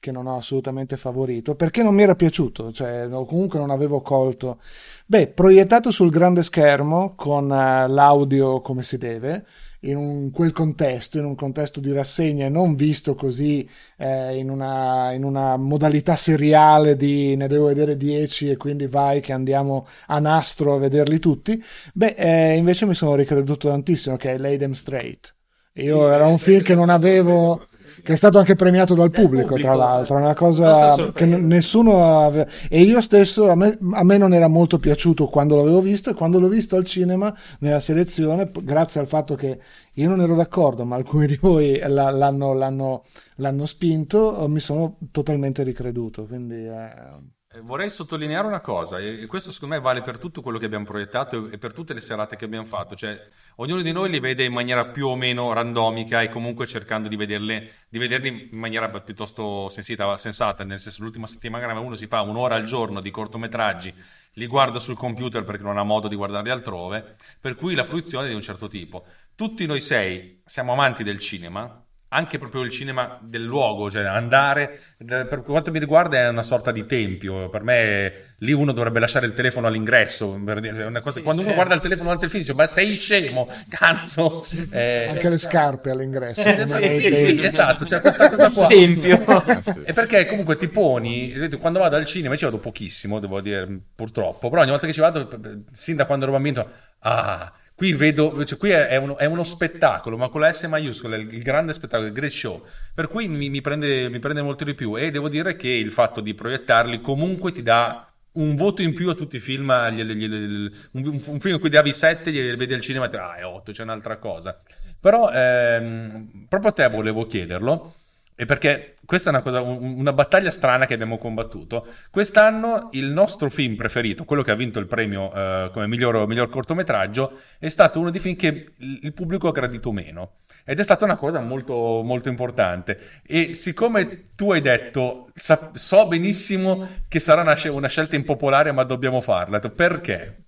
che 0.00 0.10
non 0.10 0.26
ho 0.26 0.38
assolutamente 0.38 0.96
favorito 0.96 1.54
perché 1.54 1.82
non 1.82 1.94
mi 1.94 2.02
era 2.02 2.14
piaciuto, 2.14 2.72
cioè 2.72 3.06
no, 3.06 3.26
comunque 3.26 3.58
non 3.58 3.70
avevo 3.70 4.00
colto. 4.00 4.58
Beh, 5.04 5.28
proiettato 5.28 5.90
sul 5.90 6.10
grande 6.10 6.42
schermo 6.42 7.14
con 7.14 7.44
uh, 7.44 7.86
l'audio 7.92 8.62
come 8.62 8.82
si 8.82 8.96
deve, 8.96 9.44
in 9.80 9.96
un, 9.96 10.30
quel 10.30 10.52
contesto, 10.52 11.18
in 11.18 11.26
un 11.26 11.34
contesto 11.34 11.80
di 11.80 11.92
rassegna 11.92 12.46
e 12.46 12.48
non 12.48 12.76
visto 12.76 13.14
così 13.14 13.68
eh, 13.98 14.36
in, 14.36 14.48
una, 14.48 15.12
in, 15.12 15.22
una, 15.22 15.56
modalità 15.58 16.16
seriale 16.16 16.96
di 16.96 17.36
ne 17.36 17.46
devo 17.46 17.66
vedere 17.66 17.96
10 17.96 18.50
e 18.50 18.56
quindi 18.56 18.86
vai 18.86 19.20
che 19.20 19.32
andiamo 19.32 19.86
a 20.06 20.18
nastro 20.18 20.74
a 20.74 20.78
vederli 20.78 21.18
tutti, 21.18 21.62
beh, 21.92 22.14
eh, 22.16 22.56
invece 22.56 22.86
mi 22.86 22.94
sono 22.94 23.14
ricreduto 23.14 23.68
tantissimo 23.68 24.16
che 24.16 24.32
è 24.32 24.38
Lay 24.38 24.56
Them 24.56 24.72
Straight. 24.72 25.34
Io 25.74 25.98
sì, 25.98 26.12
era 26.12 26.26
un 26.26 26.38
film 26.38 26.62
che 26.62 26.74
non 26.74 26.88
avevo 26.88 27.66
che 28.02 28.12
è 28.12 28.16
stato 28.16 28.38
anche 28.38 28.54
premiato 28.54 28.94
dal 28.94 29.10
pubblico, 29.10 29.48
pubblico, 29.48 29.68
tra 29.68 29.74
l'altro, 29.74 30.16
è 30.16 30.20
una 30.20 30.34
cosa 30.34 31.12
che 31.12 31.24
nessuno 31.26 32.24
aveva... 32.24 32.46
E 32.68 32.82
io 32.82 33.00
stesso, 33.00 33.50
a 33.50 33.54
me, 33.54 33.78
a 33.92 34.04
me, 34.04 34.18
non 34.18 34.34
era 34.34 34.48
molto 34.48 34.78
piaciuto 34.78 35.26
quando 35.26 35.56
l'avevo 35.56 35.80
visto 35.80 36.10
e 36.10 36.14
quando 36.14 36.38
l'ho 36.38 36.48
visto 36.48 36.76
al 36.76 36.84
cinema, 36.84 37.34
nella 37.60 37.80
selezione, 37.80 38.50
grazie 38.62 39.00
al 39.00 39.06
fatto 39.06 39.34
che 39.34 39.58
io 39.94 40.08
non 40.08 40.20
ero 40.20 40.34
d'accordo, 40.34 40.84
ma 40.84 40.96
alcuni 40.96 41.26
di 41.26 41.36
voi 41.40 41.78
la, 41.86 42.10
l'hanno, 42.10 42.52
l'hanno, 42.52 43.02
l'hanno, 43.36 43.66
spinto, 43.66 44.46
mi 44.48 44.60
sono 44.60 44.98
totalmente 45.10 45.62
ricreduto, 45.62 46.26
quindi... 46.26 46.66
Eh... 46.66 47.38
Vorrei 47.62 47.90
sottolineare 47.90 48.46
una 48.46 48.60
cosa, 48.60 48.98
e 48.98 49.26
questo 49.26 49.52
secondo 49.52 49.74
me 49.74 49.80
vale 49.80 50.02
per 50.02 50.18
tutto 50.18 50.42
quello 50.42 50.58
che 50.58 50.66
abbiamo 50.66 50.84
proiettato 50.84 51.48
e 51.48 51.58
per 51.58 51.72
tutte 51.72 51.94
le 51.94 52.00
serate 52.00 52.36
che 52.36 52.44
abbiamo 52.44 52.64
fatto, 52.64 52.94
cioè 52.94 53.28
ognuno 53.56 53.82
di 53.82 53.92
noi 53.92 54.10
li 54.10 54.20
vede 54.20 54.44
in 54.44 54.52
maniera 54.52 54.86
più 54.86 55.06
o 55.06 55.16
meno 55.16 55.52
randomica 55.52 56.22
e 56.22 56.28
comunque 56.28 56.66
cercando 56.66 57.08
di, 57.08 57.16
vederle, 57.16 57.70
di 57.88 57.98
vederli 57.98 58.48
in 58.52 58.58
maniera 58.58 58.88
piuttosto 58.88 59.68
sensita, 59.68 60.16
sensata, 60.18 60.64
nel 60.64 60.80
senso 60.80 61.02
l'ultima 61.02 61.26
settimana 61.26 61.78
uno 61.78 61.96
si 61.96 62.06
fa 62.06 62.20
un'ora 62.22 62.54
al 62.54 62.64
giorno 62.64 63.00
di 63.00 63.10
cortometraggi, 63.10 63.92
li 64.34 64.46
guarda 64.46 64.78
sul 64.78 64.96
computer 64.96 65.44
perché 65.44 65.62
non 65.62 65.78
ha 65.78 65.82
modo 65.82 66.08
di 66.08 66.16
guardarli 66.16 66.50
altrove, 66.50 67.16
per 67.40 67.54
cui 67.54 67.74
la 67.74 67.84
fruizione 67.84 68.26
è 68.26 68.28
di 68.28 68.34
un 68.34 68.42
certo 68.42 68.68
tipo. 68.68 69.04
Tutti 69.34 69.66
noi 69.66 69.80
sei 69.80 70.40
siamo 70.44 70.72
amanti 70.72 71.02
del 71.02 71.18
cinema, 71.18 71.84
anche 72.12 72.38
proprio 72.38 72.62
il 72.62 72.70
cinema 72.70 73.18
del 73.22 73.44
luogo, 73.44 73.90
cioè 73.90 74.02
andare, 74.04 74.80
per 74.96 75.42
quanto 75.44 75.70
mi 75.70 75.78
riguarda 75.78 76.18
è 76.18 76.28
una 76.28 76.42
sorta 76.42 76.72
di 76.72 76.84
tempio, 76.84 77.48
per 77.50 77.62
me 77.62 78.12
lì 78.38 78.52
uno 78.52 78.72
dovrebbe 78.72 78.98
lasciare 78.98 79.26
il 79.26 79.34
telefono 79.34 79.68
all'ingresso, 79.68 80.40
cosa, 80.42 81.10
sì, 81.10 81.22
quando 81.22 81.42
certo. 81.42 81.42
uno 81.42 81.54
guarda 81.54 81.74
il 81.74 81.80
telefono 81.80 82.08
davanti 82.08 82.24
al 82.24 82.30
film 82.30 82.42
dice 82.42 82.54
ma 82.54 82.66
sei 82.66 82.94
scemo, 82.94 83.48
cazzo! 83.68 84.44
Eh, 84.70 85.06
anche 85.08 85.28
le 85.28 85.38
scarpe 85.38 85.90
all'ingresso. 85.90 86.42
sì, 86.42 87.14
sì, 87.14 87.16
sì, 87.16 87.44
esatto, 87.44 87.84
c'è 87.84 88.00
questa 88.00 88.28
cosa 88.28 88.50
qua. 88.50 88.66
Tempio. 88.70 89.22
e 89.84 89.92
perché 89.92 90.26
comunque 90.26 90.56
ti 90.56 90.66
poni, 90.66 91.48
quando 91.60 91.78
vado 91.78 91.94
al 91.94 92.06
cinema, 92.06 92.34
ci 92.34 92.44
vado 92.44 92.58
pochissimo, 92.58 93.20
devo 93.20 93.40
dire, 93.40 93.68
purtroppo, 93.94 94.48
però 94.48 94.62
ogni 94.62 94.70
volta 94.70 94.86
che 94.86 94.92
ci 94.92 95.00
vado, 95.00 95.28
sin 95.72 95.94
da 95.94 96.06
quando 96.06 96.24
ero 96.24 96.34
bambino, 96.34 96.68
ah 97.00 97.52
Qui 97.80 97.94
vedo, 97.94 98.44
cioè 98.44 98.58
qui 98.58 98.68
è, 98.68 98.94
uno, 98.96 99.16
è, 99.16 99.24
uno, 99.24 99.42
spettacolo, 99.42 100.18
ma 100.18 100.28
con 100.28 100.42
la 100.42 100.52
S 100.52 100.64
maiuscola, 100.64 101.16
il, 101.16 101.32
il 101.32 101.42
grande 101.42 101.72
spettacolo, 101.72 102.08
il 102.08 102.12
great 102.12 102.30
show. 102.30 102.62
Per 102.92 103.08
cui 103.08 103.26
mi, 103.26 103.48
mi, 103.48 103.62
prende, 103.62 104.10
mi, 104.10 104.18
prende, 104.18 104.42
molto 104.42 104.64
di 104.64 104.74
più 104.74 104.98
e 104.98 105.10
devo 105.10 105.30
dire 105.30 105.56
che 105.56 105.70
il 105.70 105.90
fatto 105.90 106.20
di 106.20 106.34
proiettarli 106.34 107.00
comunque 107.00 107.52
ti 107.52 107.62
dà 107.62 108.06
un 108.32 108.54
voto 108.54 108.82
in 108.82 108.92
più 108.92 109.08
a 109.08 109.14
tutti 109.14 109.36
i 109.36 109.40
film. 109.40 109.72
Gli, 109.92 110.02
gli, 110.02 110.28
gli, 110.28 110.70
un, 110.90 111.06
un, 111.06 111.40
film 111.40 111.54
in 111.54 111.58
cui 111.58 111.70
davi 111.70 111.94
7, 111.94 112.30
glieli 112.30 112.54
vedi 112.54 112.74
al 112.74 112.82
cinema 112.82 113.06
e 113.06 113.08
ti 113.08 113.16
ah, 113.16 113.36
è 113.36 113.46
8, 113.46 113.72
c'è 113.72 113.82
un'altra 113.82 114.18
cosa. 114.18 114.60
Però 115.00 115.30
ehm, 115.32 116.48
proprio 116.50 116.68
a 116.72 116.74
te 116.74 116.86
volevo 116.90 117.24
chiederlo 117.24 117.94
e 118.40 118.46
perché 118.46 118.94
questa 119.04 119.28
è 119.28 119.34
una, 119.34 119.42
cosa, 119.42 119.60
una, 119.60 120.14
battaglia 120.14 120.50
strana 120.50 120.86
che 120.86 120.94
abbiamo 120.94 121.18
combattuto. 121.18 121.86
Quest'anno 122.10 122.88
il 122.92 123.04
nostro 123.04 123.50
film 123.50 123.76
preferito, 123.76 124.24
quello 124.24 124.42
che 124.42 124.50
ha 124.50 124.54
vinto 124.54 124.78
il 124.78 124.86
premio 124.86 125.30
eh, 125.30 125.68
come 125.70 125.86
miglior, 125.86 126.26
miglior, 126.26 126.48
cortometraggio, 126.48 127.38
è 127.58 127.68
stato 127.68 128.00
uno 128.00 128.08
dei 128.08 128.18
film 128.18 128.36
che 128.36 128.72
il 128.78 129.12
pubblico 129.12 129.46
ha 129.48 129.52
gradito 129.52 129.92
meno. 129.92 130.36
Ed 130.64 130.80
è 130.80 130.82
stata 130.82 131.04
una 131.04 131.16
cosa 131.16 131.38
molto, 131.40 132.00
molto 132.02 132.30
importante. 132.30 133.20
E 133.26 133.52
siccome 133.52 134.30
tu 134.34 134.52
hai 134.52 134.62
detto, 134.62 135.28
sa, 135.34 135.72
so 135.74 136.08
benissimo 136.08 136.88
che 137.08 137.20
sarà 137.20 137.42
una, 137.42 137.58
una, 137.70 137.88
scelta 137.88 138.16
impopolare, 138.16 138.72
ma 138.72 138.84
dobbiamo 138.84 139.20
farla, 139.20 139.58
perché? 139.60 140.44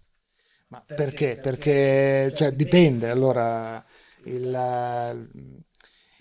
Ma 0.68 0.82
perché? 0.87 1.37
Perché 1.37 2.32
cioè, 2.34 2.52
dipende. 2.52 3.11
Allora, 3.11 3.84
il 4.25 5.62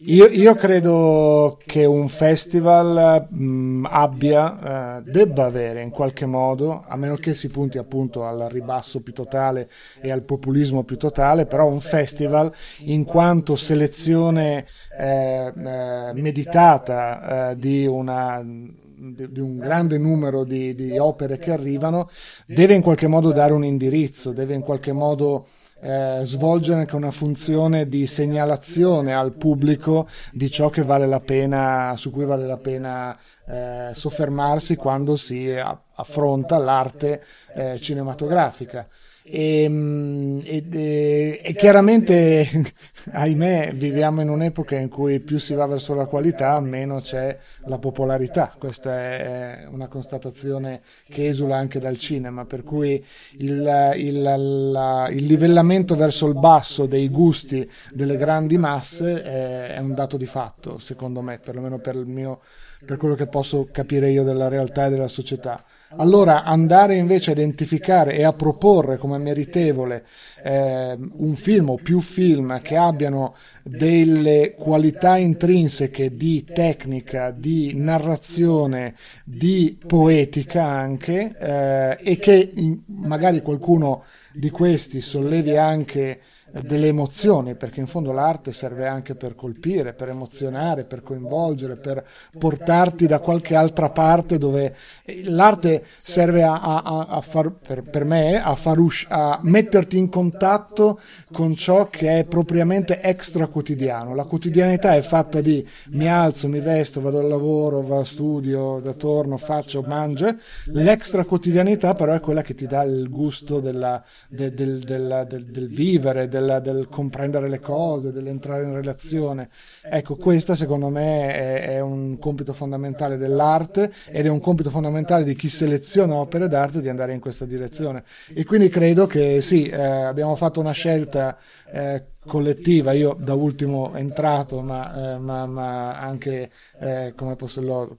Io, 0.04 0.26
io, 0.26 0.56
credo 0.56 1.60
che 1.64 1.86
un 1.86 2.08
festival 2.08 3.28
mh, 3.30 3.88
abbia, 3.88 4.98
eh, 4.98 5.04
debba 5.04 5.46
avere 5.46 5.84
in 5.84 5.92
qualche 5.92 6.26
modo, 6.26 6.84
a 6.88 6.96
meno 6.96 7.18
che 7.18 7.36
si 7.36 7.50
punti 7.50 7.78
appunto 7.78 8.26
al 8.26 8.48
ribasso 8.50 9.02
più 9.02 9.14
totale 9.14 9.70
e 10.02 10.10
al 10.10 10.24
populismo 10.24 10.84
più 10.84 10.98
totale, 10.98 11.46
però 11.46 11.68
un 11.68 11.82
festival 11.82 12.52
in 12.86 13.04
quanto 13.04 13.56
selezione 13.56 14.66
eh, 14.98 15.54
eh, 15.56 16.12
meditata 16.16 17.52
eh, 17.52 17.56
di 17.58 17.86
una 17.86 18.44
di, 18.44 19.40
un 19.40 19.58
grande 19.58 19.98
numero 19.98 20.44
di, 20.44 20.76
di, 20.76 20.98
opere 20.98 21.38
che 21.38 21.52
arrivano, 21.52 22.08
deve 22.46 22.74
in 22.74 22.82
qualche 22.82 23.08
modo 23.08 23.32
dare 23.32 23.54
un 23.54 23.66
indirizzo, 23.66 24.32
deve 24.32 24.54
in 24.54 24.62
qualche 24.62 24.94
modo 24.94 25.46
eh, 25.82 26.20
svolgere 26.24 26.82
anche 26.82 26.96
una 26.96 27.12
funzione 27.12 27.88
di 27.88 28.06
segnalazione 28.06 29.16
al 29.16 29.34
pubblico 29.34 30.08
di 30.32 30.50
ciò 30.50 30.70
che 30.70 30.84
vale 30.84 31.08
la 31.08 31.20
pena, 31.20 31.96
su 31.98 32.12
cui 32.12 32.26
vale 32.26 32.46
la 32.46 32.58
pena 32.58 33.18
eh, 33.48 33.90
soffermarsi 33.94 34.76
quando 34.76 35.16
si 35.16 35.52
affronta 35.96 36.58
l'arte 36.58 37.24
eh, 37.56 37.80
cinematografica. 37.80 38.88
E, 39.34 40.42
e, 40.44 41.40
e, 41.42 41.54
chiaramente, 41.54 42.46
ahimè, 43.14 43.72
viviamo 43.76 44.20
in 44.20 44.28
un'epoca 44.28 44.76
in 44.76 44.90
cui 44.90 45.22
più 45.22 45.40
si 45.40 45.54
va 45.54 45.66
verso 45.68 45.94
la 45.94 46.06
qualità, 46.06 46.60
meno 46.60 47.00
c'è 47.00 47.38
la 47.68 47.78
popolarità. 47.78 48.54
Questa 48.60 48.94
è 48.94 49.68
una 49.72 49.88
constatazione 49.88 50.82
che 51.08 51.30
esula 51.30 51.56
anche 51.56 51.80
dal 51.80 51.98
cinema, 51.98 52.44
per 52.44 52.64
cui 52.64 53.02
il, 53.38 53.94
il, 53.96 54.22
la, 54.22 55.08
il 55.08 55.26
livellamento 55.26 55.96
verso 55.96 56.28
il 56.28 56.38
basso 56.38 56.86
dei 56.86 57.08
gusti 57.08 57.66
delle 57.94 58.18
grandi 58.18 58.58
masse 58.58 59.24
è, 59.24 59.76
è 59.76 59.80
un 59.80 59.94
dato 59.94 60.18
di 60.18 60.26
fatto, 60.26 60.78
secondo 60.78 61.22
me, 61.22 61.40
perlomeno 61.40 61.80
per, 61.80 61.96
mio, 61.96 62.42
per 62.86 62.98
quello 62.98 63.16
che 63.16 63.28
posso 63.28 63.70
capire 63.72 64.10
io 64.10 64.26
della 64.26 64.50
realtà 64.50 64.88
e 64.88 64.90
della 64.90 65.08
società. 65.08 65.64
Allora 65.98 66.44
andare 66.44 66.96
invece 66.96 67.32
a 67.32 67.34
identificare 67.34 68.14
e 68.14 68.24
a 68.24 68.32
proporre 68.32 68.98
come 68.98 69.18
meritevole 69.18 70.06
eh, 70.42 70.98
un 70.98 71.36
film 71.36 71.70
o 71.70 71.76
più 71.76 72.00
film 72.00 72.62
che 72.62 72.78
abbiano 72.78 73.36
delle 73.62 74.56
qualità 74.58 75.18
intrinseche 75.18 76.16
di 76.16 76.46
tecnica, 76.46 77.32
di 77.32 77.74
narrazione, 77.76 78.96
di 79.26 79.78
poetica 79.86 80.64
anche 80.64 81.36
eh, 81.38 81.98
e 82.02 82.18
che 82.18 82.52
in, 82.54 82.80
magari 82.86 83.42
qualcuno 83.42 84.06
di 84.34 84.50
questi 84.50 85.02
sollevi 85.02 85.58
anche 85.58 86.22
delle 86.52 86.88
emozioni, 86.88 87.56
perché 87.56 87.80
in 87.80 87.88
fondo 87.88 88.12
l'arte 88.12 88.52
serve 88.52 88.86
anche 88.86 89.16
per 89.16 89.36
colpire, 89.36 89.94
per 89.94 90.10
emozionare, 90.10 90.84
per 90.84 91.02
coinvolgere, 91.02 91.78
per 91.78 92.04
portarti 92.38 93.08
da 93.08 93.20
qualche 93.20 93.56
altra 93.56 93.90
parte 93.90 94.38
dove 94.38 94.76
l'arte 95.24 95.86
serve 95.98 96.44
a, 96.44 96.60
a, 96.62 97.06
a 97.08 97.22
far, 97.22 97.52
per, 97.52 97.84
per, 97.84 98.04
me, 98.04 98.42
a, 98.44 98.56
far 98.56 98.80
usci- 98.80 99.08
a 99.10 99.40
metterti 99.44 99.98
in 99.98 100.10
contatto 100.10 101.00
con 101.32 101.56
ciò 101.56 101.90
che 101.90 102.20
è 102.20 102.26
propriamente 102.26 103.00
extra 103.02 103.48
quotidiano. 103.48 104.14
La 104.14 104.26
quotidianità 104.26 104.96
è 104.96 105.02
fatta 105.02 105.40
di 105.40 105.66
mi 105.92 106.10
alzo, 106.10 106.50
mi 106.50 106.60
vesto, 106.60 107.00
vado 107.00 107.20
al 107.20 107.28
lavoro, 107.28 107.82
vado 107.82 108.02
a 108.02 108.06
studio, 108.06 108.80
da 108.82 108.94
torno, 108.94 109.38
faccio, 109.38 109.84
mangio. 109.88 110.36
L'extra 110.66 111.24
quotidianità 111.24 111.96
però 111.96 112.14
è 112.14 112.20
quella 112.20 112.42
che 112.42 112.56
ti 112.56 112.68
dà 112.68 112.84
il 112.84 113.10
gusto 113.10 113.60
della, 113.62 114.04
de, 114.28 114.54
del, 114.54 114.80
del, 114.80 115.26
del, 115.30 115.46
del 115.46 115.68
vivere, 115.70 116.28
del 116.28 116.41
del, 116.46 116.60
del, 116.62 116.88
comprendere 116.90 117.48
le 117.48 117.60
cose, 117.60 118.12
dell'entrare 118.12 118.64
in 118.64 118.74
relazione. 118.74 119.50
Ecco, 119.84 120.16
questo 120.16 120.56
secondo 120.56 120.90
me 120.90 121.34
è, 121.34 121.62
è, 121.76 121.80
un 121.80 122.18
compito 122.20 122.54
fondamentale 122.54 123.18
dell'arte 123.18 123.92
ed 124.08 124.26
è 124.26 124.30
un 124.30 124.40
compito 124.40 124.70
fondamentale 124.70 125.24
di 125.24 125.36
chi 125.36 125.50
seleziona 125.50 126.16
opere 126.16 126.48
d'arte 126.48 126.82
di 126.82 126.90
andare 126.90 127.14
in 127.14 127.20
questa 127.20 127.46
direzione. 127.46 128.04
E 128.34 128.44
quindi 128.44 128.70
credo 128.70 129.08
che 129.08 129.42
sì, 129.42 129.68
eh, 129.68 129.82
abbiamo 129.82 130.36
fatto 130.36 130.60
una 130.60 130.72
scelta 130.72 131.38
eh, 131.72 132.06
collettiva, 132.26 132.92
io 132.92 133.16
da 133.20 133.34
ultimo 133.34 133.96
entrato, 133.96 134.62
ma, 134.62 135.14
eh, 135.14 135.18
ma, 135.18 135.46
ma 135.46 136.00
anche 136.00 136.52
eh, 136.80 137.14
come 137.16 137.36
posso 137.36 137.62
lo, 137.62 137.98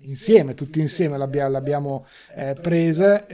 insieme, 0.00 0.54
tutti 0.54 0.80
insieme 0.80 1.16
l'abbiamo, 1.16 1.50
l'abbiamo 1.50 2.06
eh, 2.34 2.54
presa 2.60 3.26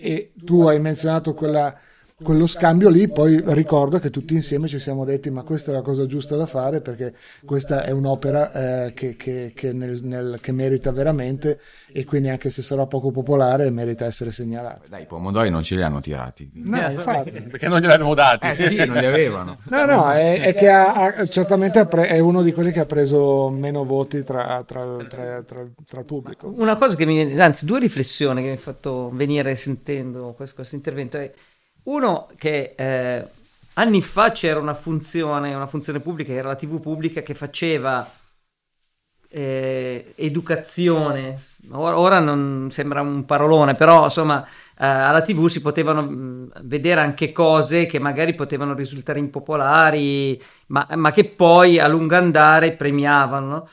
e 0.00 0.32
tu 0.34 0.62
hai 0.62 0.80
menzionato 0.80 1.34
quella 1.34 1.76
quello 2.20 2.48
scambio 2.48 2.88
lì, 2.88 3.08
poi 3.08 3.40
ricordo 3.46 4.00
che 4.00 4.10
tutti 4.10 4.34
insieme 4.34 4.66
ci 4.66 4.80
siamo 4.80 5.04
detti 5.04 5.30
ma 5.30 5.42
questa 5.42 5.70
è 5.70 5.74
la 5.74 5.82
cosa 5.82 6.04
giusta 6.04 6.34
da 6.34 6.46
fare 6.46 6.80
perché 6.80 7.14
questa 7.44 7.84
è 7.84 7.92
un'opera 7.92 8.86
eh, 8.86 8.92
che, 8.92 9.14
che, 9.14 9.52
che, 9.54 9.72
nel, 9.72 10.00
nel, 10.02 10.38
che, 10.40 10.50
merita 10.50 10.90
veramente 10.90 11.60
e 11.92 12.04
quindi 12.04 12.28
anche 12.28 12.50
se 12.50 12.62
sarà 12.62 12.86
poco 12.86 13.12
popolare 13.12 13.70
merita 13.70 14.04
essere 14.04 14.32
segnalata. 14.32 14.88
Dai, 14.88 15.02
i 15.02 15.06
pomodori 15.06 15.48
non 15.48 15.62
ce 15.62 15.76
li 15.76 15.82
hanno 15.82 16.00
tirati. 16.00 16.50
No, 16.54 16.88
eh, 16.88 16.92
infatti. 16.92 17.30
Perché 17.42 17.68
non 17.68 17.78
glieli 17.78 17.92
abbiamo 17.92 18.14
dati. 18.14 18.48
Eh 18.48 18.56
sì, 18.56 18.84
non 18.84 18.96
li 18.96 19.06
avevano. 19.06 19.58
No, 19.68 19.84
no, 19.84 20.10
è, 20.10 20.40
è 20.40 20.54
che 20.54 20.68
ha, 20.70 20.92
ha, 20.92 21.26
certamente 21.26 21.86
pre- 21.86 22.08
è 22.08 22.18
uno 22.18 22.42
di 22.42 22.52
quelli 22.52 22.72
che 22.72 22.80
ha 22.80 22.86
preso 22.86 23.48
meno 23.48 23.84
voti 23.84 24.24
tra, 24.24 24.64
tra, 24.66 24.96
tra, 25.08 25.44
tra 25.44 25.60
il 26.00 26.04
pubblico. 26.04 26.52
Una 26.56 26.74
cosa 26.74 26.96
che 26.96 27.04
mi... 27.04 27.40
anzi 27.40 27.64
due 27.64 27.78
riflessioni 27.78 28.42
che 28.42 28.48
mi 28.48 28.54
ha 28.54 28.58
fatto 28.58 29.10
venire 29.12 29.54
sentendo 29.54 30.32
questo, 30.36 30.56
questo 30.56 30.74
intervento 30.74 31.18
è 31.18 31.30
uno 31.88 32.28
che 32.36 32.74
eh, 32.76 33.26
anni 33.74 34.02
fa 34.02 34.30
c'era 34.32 34.60
una 34.60 34.74
funzione, 34.74 35.54
una 35.54 35.66
funzione 35.66 36.00
pubblica, 36.00 36.32
era 36.32 36.48
la 36.48 36.56
TV 36.56 36.80
pubblica, 36.80 37.22
che 37.22 37.34
faceva 37.34 38.08
eh, 39.30 40.12
educazione. 40.16 41.38
Ora, 41.70 41.98
ora, 41.98 42.18
non 42.18 42.68
sembra 42.70 43.00
un 43.00 43.24
parolone, 43.24 43.74
però 43.74 44.04
insomma 44.04 44.44
eh, 44.44 44.86
alla 44.86 45.22
TV 45.22 45.46
si 45.46 45.60
potevano 45.60 46.02
mm, 46.02 46.46
vedere 46.62 47.00
anche 47.00 47.32
cose 47.32 47.86
che 47.86 47.98
magari 47.98 48.34
potevano 48.34 48.74
risultare 48.74 49.18
impopolari, 49.18 50.40
ma, 50.66 50.86
ma 50.94 51.10
che 51.10 51.24
poi 51.24 51.78
a 51.78 51.88
lungo 51.88 52.16
andare 52.16 52.72
premiavano. 52.72 53.68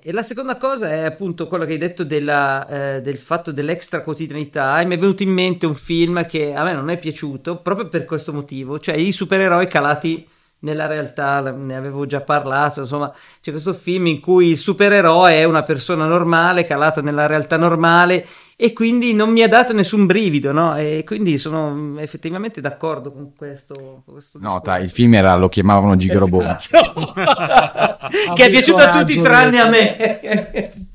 E 0.00 0.10
la 0.10 0.22
seconda 0.22 0.56
cosa 0.56 0.90
è 0.90 1.00
appunto 1.00 1.46
quello 1.46 1.66
che 1.66 1.72
hai 1.72 1.78
detto 1.78 2.02
della, 2.02 2.66
eh, 2.96 3.02
del 3.02 3.18
fatto 3.18 3.52
dell'extra 3.52 4.00
quotidianità. 4.00 4.80
E 4.80 4.86
mi 4.86 4.94
è 4.94 4.98
venuto 4.98 5.22
in 5.22 5.28
mente 5.28 5.66
un 5.66 5.74
film 5.74 6.24
che 6.24 6.54
a 6.54 6.64
me 6.64 6.72
non 6.72 6.88
è 6.88 6.96
piaciuto 6.96 7.58
proprio 7.58 7.88
per 7.88 8.06
questo 8.06 8.32
motivo, 8.32 8.78
cioè 8.78 8.94
i 8.94 9.12
supereroi 9.12 9.66
calati 9.66 10.26
nella 10.62 10.86
realtà, 10.86 11.40
ne 11.50 11.76
avevo 11.76 12.06
già 12.06 12.20
parlato, 12.20 12.80
insomma, 12.80 13.12
c'è 13.40 13.50
questo 13.50 13.74
film 13.74 14.06
in 14.06 14.20
cui 14.20 14.50
il 14.50 14.58
supereroe 14.58 15.34
è 15.34 15.44
una 15.44 15.62
persona 15.62 16.06
normale, 16.06 16.64
calata 16.64 17.00
nella 17.00 17.26
realtà 17.26 17.56
normale 17.56 18.26
e 18.56 18.72
quindi 18.72 19.12
non 19.12 19.30
mi 19.30 19.42
ha 19.42 19.48
dato 19.48 19.72
nessun 19.72 20.06
brivido, 20.06 20.52
no? 20.52 20.76
E 20.76 21.02
quindi 21.04 21.36
sono 21.36 21.98
effettivamente 21.98 22.60
d'accordo 22.60 23.10
con 23.12 23.32
questo. 23.36 24.02
Con 24.04 24.14
questo 24.14 24.38
Nota, 24.40 24.78
il 24.78 24.90
film 24.90 25.14
era, 25.14 25.34
lo 25.34 25.48
chiamavano 25.48 25.96
Gigrobone. 25.96 26.56
Esatto. 26.58 27.12
che 28.34 28.44
è 28.44 28.50
piaciuto 28.50 28.82
a 28.82 28.90
tutti 28.90 29.20
tranne 29.20 29.58
a 29.58 29.68
me. 29.68 30.90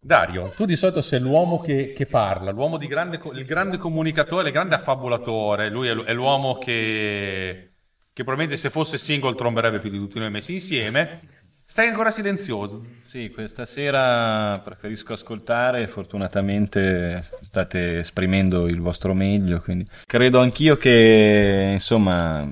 Dario, 0.00 0.52
tu 0.56 0.64
di 0.64 0.74
solito 0.74 1.02
sei 1.02 1.20
l'uomo 1.20 1.60
che, 1.60 1.92
che 1.92 2.06
parla, 2.06 2.50
l'uomo 2.50 2.78
di 2.78 2.86
grande, 2.86 3.20
il 3.34 3.44
grande 3.44 3.76
comunicatore, 3.76 4.48
il 4.48 4.54
grande 4.54 4.74
affabulatore, 4.74 5.68
lui 5.68 5.88
è 5.88 6.12
l'uomo 6.14 6.54
che, 6.56 7.74
che 8.18 8.24
probabilmente 8.24 8.60
se 8.60 8.68
fosse 8.68 8.98
single 8.98 9.36
tromberebbe 9.36 9.78
più 9.78 9.90
di 9.90 9.96
tutti 9.98 10.18
noi 10.18 10.28
messi 10.28 10.54
insieme. 10.54 11.20
Stai 11.64 11.86
ancora 11.86 12.10
silenzioso. 12.10 12.84
Sì, 13.00 13.30
questa 13.30 13.64
sera 13.64 14.58
preferisco 14.58 15.12
ascoltare, 15.12 15.86
fortunatamente 15.86 17.22
state 17.42 18.00
esprimendo 18.00 18.66
il 18.66 18.80
vostro 18.80 19.14
meglio, 19.14 19.60
quindi 19.60 19.86
credo 20.04 20.40
anch'io 20.40 20.76
che, 20.76 21.68
insomma, 21.74 22.50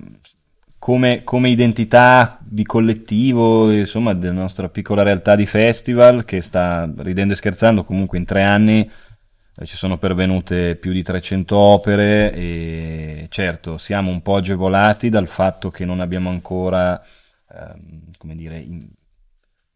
come, 0.78 1.24
come 1.24 1.48
identità 1.48 2.38
di 2.40 2.62
collettivo, 2.62 3.72
insomma, 3.72 4.14
della 4.14 4.34
nostra 4.34 4.68
piccola 4.68 5.02
realtà 5.02 5.34
di 5.34 5.46
festival, 5.46 6.24
che 6.24 6.42
sta 6.42 6.88
ridendo 6.98 7.32
e 7.32 7.36
scherzando 7.36 7.82
comunque 7.82 8.18
in 8.18 8.24
tre 8.24 8.42
anni, 8.44 8.88
ci 9.64 9.76
sono 9.76 9.96
pervenute 9.96 10.76
più 10.76 10.92
di 10.92 11.02
300 11.02 11.56
opere 11.56 12.32
e 12.32 13.26
certo 13.30 13.78
siamo 13.78 14.10
un 14.10 14.20
po' 14.20 14.36
agevolati 14.36 15.08
dal 15.08 15.28
fatto 15.28 15.70
che 15.70 15.84
non 15.84 16.00
abbiamo 16.00 16.28
ancora, 16.28 17.02
ehm, 17.50 18.10
come 18.18 18.36
dire, 18.36 18.66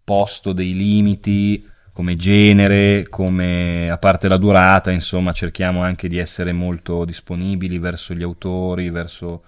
posto 0.04 0.52
dei 0.52 0.74
limiti 0.74 1.66
come 1.92 2.16
genere, 2.16 3.08
come 3.08 3.90
a 3.90 3.98
parte 3.98 4.28
la 4.28 4.36
durata, 4.36 4.90
insomma, 4.90 5.32
cerchiamo 5.32 5.82
anche 5.82 6.08
di 6.08 6.18
essere 6.18 6.52
molto 6.52 7.04
disponibili 7.04 7.78
verso 7.78 8.14
gli 8.14 8.22
autori, 8.22 8.90
verso 8.90 9.44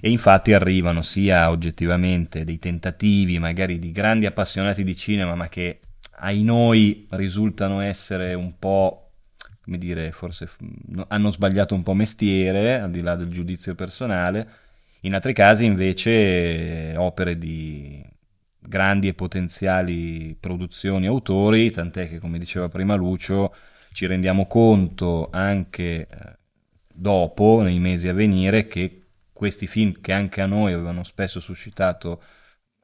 e 0.00 0.08
infatti 0.08 0.54
arrivano 0.54 1.02
sia 1.02 1.50
oggettivamente 1.50 2.44
dei 2.44 2.58
tentativi, 2.58 3.38
magari 3.38 3.78
di 3.78 3.92
grandi 3.92 4.24
appassionati 4.24 4.82
di 4.82 4.96
cinema, 4.96 5.34
ma 5.34 5.48
che 5.48 5.80
ai 6.20 6.42
noi 6.42 7.06
risultano 7.10 7.80
essere 7.80 8.32
un 8.32 8.58
po' 8.58 9.09
come 9.62 9.78
dire, 9.78 10.10
forse 10.12 10.48
hanno 11.08 11.30
sbagliato 11.30 11.74
un 11.74 11.82
po' 11.82 11.94
mestiere, 11.94 12.80
al 12.80 12.90
di 12.90 13.00
là 13.02 13.14
del 13.14 13.28
giudizio 13.28 13.74
personale, 13.74 14.48
in 15.02 15.14
altri 15.14 15.32
casi 15.32 15.64
invece 15.64 16.94
opere 16.96 17.38
di 17.38 18.04
grandi 18.58 19.08
e 19.08 19.14
potenziali 19.14 20.36
produzioni 20.38 21.06
autori, 21.06 21.70
tant'è 21.70 22.08
che 22.08 22.18
come 22.18 22.38
diceva 22.38 22.68
prima 22.68 22.94
Lucio 22.94 23.54
ci 23.92 24.06
rendiamo 24.06 24.46
conto 24.46 25.30
anche 25.30 26.06
eh, 26.06 26.38
dopo, 26.92 27.62
nei 27.62 27.78
mesi 27.78 28.08
a 28.08 28.12
venire, 28.12 28.66
che 28.66 29.06
questi 29.32 29.66
film 29.66 30.00
che 30.00 30.12
anche 30.12 30.42
a 30.42 30.46
noi 30.46 30.72
avevano 30.72 31.02
spesso 31.02 31.40
suscitato 31.40 32.22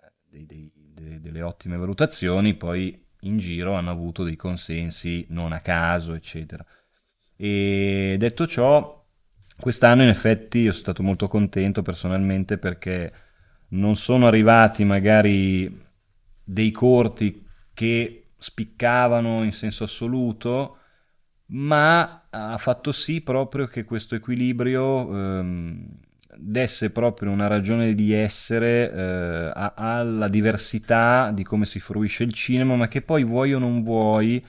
eh, 0.03 0.13
dei, 0.29 0.47
dei, 0.47 0.73
dei, 0.75 1.21
delle 1.21 1.43
ottime 1.43 1.77
valutazioni, 1.77 2.55
poi 2.55 3.06
in 3.27 3.39
giro 3.39 3.75
hanno 3.75 3.91
avuto 3.91 4.25
dei 4.25 4.37
consensi 4.37 5.27
non 5.31 5.53
a 5.53 5.61
caso, 5.61 6.15
eccetera. 6.15 6.65
E 7.37 8.17
detto 8.19 8.47
ciò, 8.47 9.05
quest'anno 9.59 10.03
in 10.03 10.09
effetti 10.09 10.61
io 10.61 10.71
sono 10.71 10.83
stato 10.83 11.03
molto 11.03 11.29
contento 11.29 11.83
personalmente 11.83 12.59
perché 12.59 13.13
non 13.69 13.97
sono 13.97 14.27
arrivati 14.27 14.85
magari 14.85 15.85
dei 16.43 16.71
corti 16.71 17.45
che 17.75 18.23
spiccavano 18.39 19.43
in 19.43 19.53
senso 19.53 19.85
assoluto, 19.85 20.79
ma 21.47 22.27
ha 22.31 22.59
fatto 22.59 22.93
sì 22.93 23.21
proprio 23.21 23.67
che 23.67 23.85
questo 23.85 24.15
equilibrio 24.15 25.39
ehm, 25.39 25.99
desse 26.39 26.91
proprio 26.91 27.31
una 27.31 27.47
ragione 27.47 27.95
di 27.95 28.13
essere 28.13 28.93
eh, 28.93 29.51
alla 29.75 30.29
diversità 30.29 31.31
di 31.33 31.43
come 31.43 31.65
si 31.65 31.81
fruisce 31.81 32.25
il 32.25 32.33
cinema, 32.33 32.77
ma 32.77 32.89
che 32.89 33.03
poi 33.03 33.25
vuoi 33.25 33.55
o 33.55 33.59
non 33.59 33.83
vuoi 33.83 34.45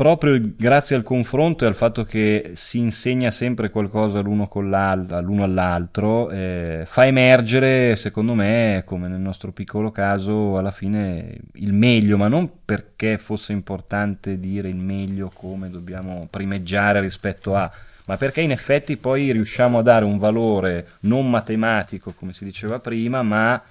proprio 0.00 0.40
grazie 0.56 0.96
al 0.96 1.02
confronto 1.02 1.64
e 1.64 1.68
al 1.68 1.74
fatto 1.74 2.04
che 2.04 2.52
si 2.54 2.78
insegna 2.78 3.30
sempre 3.30 3.68
qualcosa 3.68 4.20
l'uno, 4.20 4.48
l'uno 4.50 5.42
all'altro, 5.42 6.30
eh, 6.30 6.84
fa 6.86 7.04
emergere, 7.04 7.96
secondo 7.96 8.32
me, 8.32 8.82
come 8.86 9.08
nel 9.08 9.20
nostro 9.20 9.52
piccolo 9.52 9.90
caso, 9.90 10.56
alla 10.56 10.70
fine 10.70 11.36
il 11.56 11.74
meglio, 11.74 12.16
ma 12.16 12.28
non 12.28 12.50
perché 12.64 13.18
fosse 13.18 13.52
importante 13.52 14.40
dire 14.40 14.70
il 14.70 14.76
meglio 14.76 15.30
come 15.34 15.68
dobbiamo 15.68 16.28
primeggiare 16.30 17.00
rispetto 17.00 17.54
a, 17.54 17.70
ma 18.10 18.16
perché 18.16 18.40
in 18.40 18.50
effetti 18.50 18.96
poi 18.96 19.30
riusciamo 19.30 19.78
a 19.78 19.82
dare 19.82 20.04
un 20.04 20.18
valore 20.18 20.94
non 21.02 21.30
matematico, 21.30 22.12
come 22.12 22.32
si 22.32 22.44
diceva 22.44 22.80
prima, 22.80 23.22
ma 23.22 23.62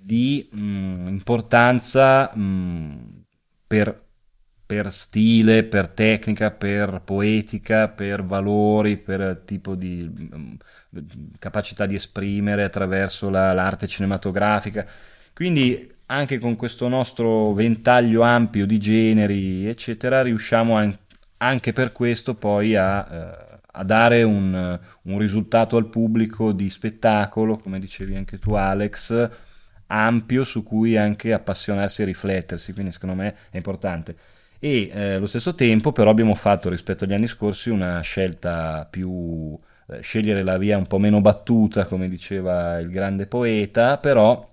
di 0.00 0.48
mh, 0.48 0.60
mm, 0.60 1.06
importanza 1.08 2.30
mh, 2.32 2.40
mm, 2.40 2.98
per 3.66 4.08
per 4.64 4.92
stile, 4.92 5.64
per 5.64 5.88
tecnica, 5.88 6.52
per 6.52 7.02
poetica, 7.04 7.88
per 7.88 8.22
valori, 8.22 8.96
per 8.96 9.42
tipo 9.44 9.74
di 9.74 10.08
mm, 10.36 10.54
capacità 11.40 11.86
di 11.86 11.96
esprimere 11.96 12.62
attraverso 12.62 13.28
la, 13.28 13.52
l'arte 13.52 13.88
cinematografica. 13.88 14.86
Quindi 15.34 15.92
anche 16.06 16.38
con 16.38 16.54
questo 16.54 16.86
nostro 16.86 17.52
ventaglio 17.54 18.22
ampio 18.22 18.66
di 18.66 18.78
generi, 18.78 19.66
eccetera, 19.66 20.22
riusciamo 20.22 20.76
an- 20.76 20.96
anche 21.38 21.72
per 21.72 21.90
questo 21.90 22.34
poi 22.34 22.76
a, 22.76 23.08
eh, 23.10 23.49
a 23.80 23.84
dare 23.84 24.22
un, 24.22 24.78
un 25.02 25.18
risultato 25.18 25.78
al 25.78 25.88
pubblico 25.88 26.52
di 26.52 26.68
spettacolo, 26.68 27.56
come 27.56 27.80
dicevi 27.80 28.14
anche 28.14 28.38
tu 28.38 28.52
Alex, 28.52 29.30
ampio 29.86 30.44
su 30.44 30.62
cui 30.62 30.98
anche 30.98 31.32
appassionarsi 31.32 32.02
e 32.02 32.04
riflettersi, 32.04 32.74
quindi 32.74 32.92
secondo 32.92 33.14
me 33.14 33.34
è 33.50 33.56
importante. 33.56 34.16
E 34.58 34.90
eh, 34.92 35.14
allo 35.14 35.26
stesso 35.26 35.54
tempo 35.54 35.92
però 35.92 36.10
abbiamo 36.10 36.34
fatto 36.34 36.68
rispetto 36.68 37.04
agli 37.04 37.14
anni 37.14 37.26
scorsi 37.26 37.70
una 37.70 38.00
scelta 38.02 38.86
più 38.88 39.58
eh, 39.88 40.00
scegliere 40.02 40.42
la 40.42 40.58
via 40.58 40.76
un 40.76 40.86
po' 40.86 40.98
meno 40.98 41.22
battuta 41.22 41.86
come 41.86 42.10
diceva 42.10 42.78
il 42.78 42.90
grande 42.90 43.26
poeta 43.26 43.96
però 43.96 44.46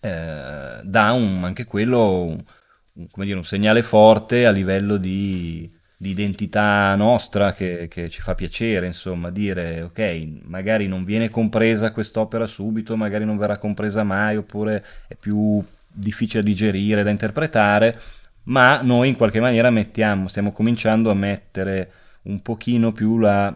eh, 0.00 0.80
dà 0.82 1.12
un, 1.12 1.44
anche 1.44 1.64
quello 1.64 2.24
un, 2.24 2.44
un, 2.92 3.24
dire, 3.24 3.38
un, 3.38 3.44
segnale 3.44 3.82
forte 3.82 4.44
a 4.44 4.50
livello 4.50 4.98
di, 4.98 5.70
di 6.02 6.10
identità 6.10 6.94
nostra 6.96 7.52
che, 7.52 7.86
che, 7.88 8.08
ci 8.10 8.22
fa 8.22 8.34
piacere 8.34 8.86
insomma 8.86 9.30
dire 9.30 9.82
ok 9.82 10.40
magari 10.46 10.88
non 10.88 11.04
viene 11.04 11.28
compresa 11.28 11.92
quest'opera 11.92 12.46
subito 12.46 12.96
magari 12.96 13.24
non 13.24 13.36
verrà 13.36 13.56
compresa 13.56 14.02
mai 14.02 14.36
oppure 14.36 14.84
è 15.06 15.14
più 15.14 15.64
difficile 15.86 16.42
da 16.42 16.48
digerire 16.48 17.02
da 17.04 17.10
interpretare 17.10 17.96
ma 18.44 18.82
noi 18.82 19.08
in 19.10 19.16
qualche 19.16 19.40
maniera 19.40 19.70
mettiamo, 19.70 20.26
stiamo 20.26 20.52
cominciando 20.52 21.10
a 21.10 21.14
mettere 21.14 21.92
un 22.22 22.42
pochino 22.42 22.92
più 22.92 23.18
la, 23.18 23.54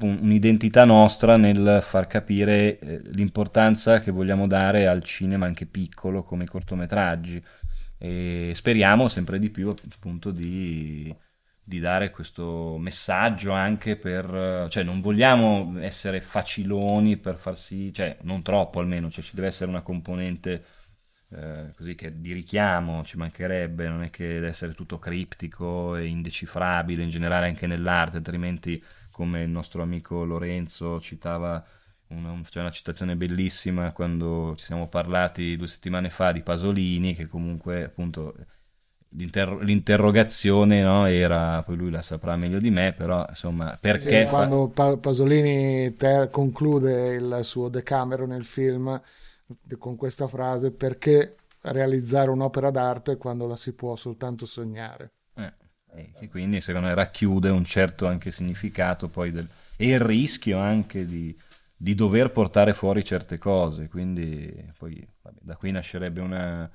un'identità 0.00 0.84
nostra 0.84 1.36
nel 1.36 1.78
far 1.82 2.06
capire 2.08 2.78
eh, 2.80 3.00
l'importanza 3.12 4.00
che 4.00 4.10
vogliamo 4.10 4.48
dare 4.48 4.88
al 4.88 5.04
cinema 5.04 5.46
anche 5.46 5.66
piccolo 5.66 6.22
come 6.24 6.44
i 6.44 6.48
cortometraggi. 6.48 7.42
E 8.00 8.50
speriamo 8.54 9.08
sempre 9.08 9.38
di 9.38 9.50
più 9.50 9.68
appunto 9.68 10.30
di, 10.30 11.14
di 11.68 11.80
dare 11.80 12.10
questo 12.10 12.76
messaggio 12.78 13.52
anche 13.52 13.96
per 13.96 14.68
cioè 14.70 14.82
non 14.82 15.02
vogliamo 15.02 15.74
essere 15.80 16.22
faciloni 16.22 17.18
per 17.18 17.36
far 17.36 17.58
sì 17.58 17.92
cioè 17.92 18.16
non 18.22 18.40
troppo 18.40 18.80
almeno 18.80 19.10
cioè 19.10 19.22
ci 19.22 19.34
deve 19.34 19.48
essere 19.48 19.68
una 19.68 19.82
componente 19.82 20.64
eh, 21.30 21.72
così 21.76 21.94
che 21.94 22.20
di 22.20 22.32
richiamo 22.32 23.04
ci 23.04 23.18
mancherebbe, 23.18 23.86
non 23.86 24.02
è 24.02 24.10
che 24.10 24.26
deve 24.26 24.46
essere 24.48 24.72
tutto 24.72 24.98
criptico 24.98 25.94
e 25.96 26.06
indecifrabile 26.06 27.02
in 27.02 27.10
generale 27.10 27.46
anche 27.46 27.66
nell'arte, 27.66 28.16
altrimenti 28.16 28.82
come 29.10 29.42
il 29.42 29.50
nostro 29.50 29.82
amico 29.82 30.24
Lorenzo 30.24 31.00
citava 31.00 31.62
una, 32.08 32.40
c'è 32.48 32.60
una 32.60 32.70
citazione 32.70 33.16
bellissima 33.16 33.92
quando 33.92 34.54
ci 34.56 34.64
siamo 34.64 34.88
parlati 34.88 35.56
due 35.56 35.68
settimane 35.68 36.08
fa 36.08 36.32
di 36.32 36.40
Pasolini, 36.42 37.14
che 37.14 37.26
comunque 37.26 37.84
appunto 37.84 38.34
l'inter- 39.10 39.62
l'interrogazione 39.62 40.82
no, 40.82 41.06
era, 41.06 41.62
poi 41.62 41.76
lui 41.76 41.90
la 41.90 42.02
saprà 42.02 42.36
meglio 42.36 42.58
di 42.58 42.70
me, 42.70 42.92
però 42.92 43.24
insomma 43.28 43.76
perché... 43.80 44.24
Sì, 44.24 44.28
quando 44.28 44.68
pa- 44.68 44.96
Pasolini 44.96 45.94
ter- 45.96 46.30
conclude 46.30 47.14
il 47.14 47.40
suo 47.42 47.68
Decameron 47.68 48.28
nel 48.28 48.44
film 48.44 49.00
con 49.78 49.96
questa 49.96 50.26
frase 50.26 50.72
perché 50.72 51.36
realizzare 51.62 52.30
un'opera 52.30 52.70
d'arte 52.70 53.16
quando 53.16 53.46
la 53.46 53.56
si 53.56 53.72
può 53.72 53.96
soltanto 53.96 54.46
sognare. 54.46 55.12
Eh, 55.34 56.12
e 56.20 56.28
quindi 56.28 56.60
secondo 56.60 56.88
me 56.88 56.94
racchiude 56.94 57.48
un 57.48 57.64
certo 57.64 58.06
anche 58.06 58.30
significato 58.30 59.08
poi 59.08 59.30
del, 59.30 59.48
e 59.76 59.88
il 59.88 60.00
rischio 60.00 60.58
anche 60.58 61.06
di, 61.06 61.36
di 61.74 61.94
dover 61.94 62.30
portare 62.30 62.74
fuori 62.74 63.02
certe 63.04 63.38
cose, 63.38 63.88
quindi 63.88 64.70
poi 64.76 65.06
vabbè, 65.22 65.38
da 65.40 65.56
qui 65.56 65.70
nascerebbe 65.70 66.20
una 66.20 66.70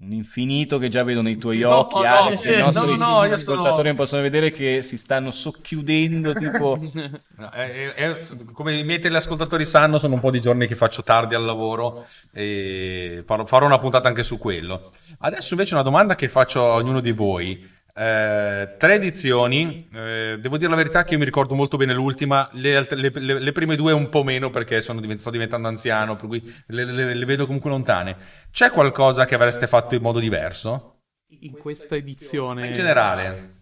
un 0.00 0.12
infinito 0.12 0.78
che 0.78 0.88
già 0.88 1.02
vedo 1.02 1.22
nei 1.22 1.38
tuoi 1.38 1.58
no, 1.58 1.76
occhi, 1.76 1.98
no, 1.98 2.04
Alex. 2.04 2.44
No, 2.44 2.52
I 2.52 2.58
nostri 2.58 2.96
no, 2.96 2.96
no, 2.96 3.20
ascoltatori 3.20 3.88
sono... 3.88 3.94
possono 3.94 4.22
vedere 4.22 4.50
che 4.52 4.82
si 4.82 4.96
stanno 4.96 5.30
socchiudendo. 5.32 6.34
Tipo... 6.34 6.78
no, 7.36 7.50
è, 7.50 7.92
è, 7.94 8.26
come 8.52 8.76
i 8.76 8.84
miei 8.84 9.00
teleascoltatori 9.00 9.66
sanno, 9.66 9.98
sono 9.98 10.14
un 10.14 10.20
po' 10.20 10.30
di 10.30 10.40
giorni 10.40 10.66
che 10.66 10.76
faccio 10.76 11.02
tardi 11.02 11.34
al 11.34 11.44
lavoro 11.44 12.06
e 12.32 13.24
farò 13.24 13.66
una 13.66 13.78
puntata 13.78 14.06
anche 14.06 14.22
su 14.22 14.38
quello. 14.38 14.92
Adesso 15.18 15.54
invece 15.54 15.74
una 15.74 15.82
domanda 15.82 16.14
che 16.14 16.28
faccio 16.28 16.64
a 16.64 16.74
ognuno 16.74 17.00
di 17.00 17.12
voi. 17.12 17.76
Eh, 18.00 18.76
tre 18.78 18.94
edizioni, 18.94 19.88
eh, 19.92 20.38
devo 20.38 20.56
dire 20.56 20.70
la 20.70 20.76
verità 20.76 21.02
che 21.02 21.14
io 21.14 21.18
mi 21.18 21.24
ricordo 21.24 21.56
molto 21.56 21.76
bene 21.76 21.92
l'ultima, 21.92 22.48
le, 22.52 22.86
le, 22.88 23.10
le, 23.12 23.38
le 23.40 23.52
prime 23.52 23.74
due 23.74 23.92
un 23.92 24.08
po' 24.08 24.22
meno 24.22 24.50
perché 24.50 24.80
divent- 25.00 25.18
sto 25.18 25.30
diventando 25.30 25.66
anziano, 25.66 26.14
per 26.14 26.28
cui 26.28 26.54
le, 26.66 27.24
vedo 27.24 27.46
comunque 27.46 27.70
lontane. 27.70 28.16
C'è 28.52 28.70
qualcosa 28.70 29.24
che 29.24 29.34
avreste 29.34 29.66
fatto 29.66 29.96
in 29.96 30.02
modo 30.02 30.20
diverso? 30.20 31.00
In 31.40 31.56
questa 31.56 31.96
edizione? 31.96 32.68
In 32.68 32.72
generale. 32.72 33.56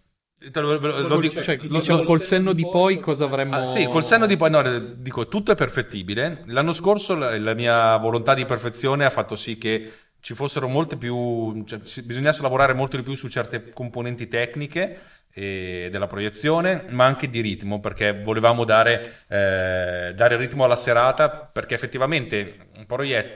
Lo, 0.53 0.77
lo, 0.77 1.07
lo, 1.07 1.19
dico, 1.19 1.41
cioè, 1.41 1.57
diciamo 1.57 2.03
col 2.03 2.21
senno 2.21 2.53
di 2.53 2.61
poi 2.61 2.99
cosa 2.99 3.25
avremmo 3.25 3.55
ah, 3.55 3.65
sì 3.65 3.85
col 3.85 4.05
senno 4.05 4.27
di 4.27 4.37
poi 4.37 4.51
no, 4.51 4.79
dico 4.95 5.27
tutto 5.27 5.51
è 5.51 5.55
perfettibile 5.55 6.43
l'anno 6.45 6.73
scorso 6.73 7.15
la, 7.15 7.35
la 7.39 7.55
mia 7.55 7.97
volontà 7.97 8.35
di 8.35 8.45
perfezione 8.45 9.03
ha 9.03 9.09
fatto 9.09 9.35
sì 9.35 9.57
che 9.57 9.91
ci 10.19 10.33
fossero 10.33 10.67
molte 10.67 10.97
più, 10.97 11.63
cioè, 11.65 11.79
bisognasse 12.03 12.41
lavorare 12.41 12.73
molto 12.73 12.97
di 12.97 13.03
più 13.03 13.15
su 13.15 13.27
certe 13.27 13.69
componenti 13.71 14.27
tecniche 14.27 14.99
eh, 15.33 15.87
della 15.91 16.07
proiezione, 16.07 16.85
ma 16.89 17.05
anche 17.05 17.29
di 17.29 17.41
ritmo, 17.41 17.79
perché 17.79 18.21
volevamo 18.21 18.65
dare, 18.65 19.23
eh, 19.27 20.13
dare 20.15 20.35
ritmo 20.35 20.63
alla 20.63 20.75
serata, 20.75 21.29
perché 21.29 21.75
effettivamente 21.75 22.69
un 22.75 22.85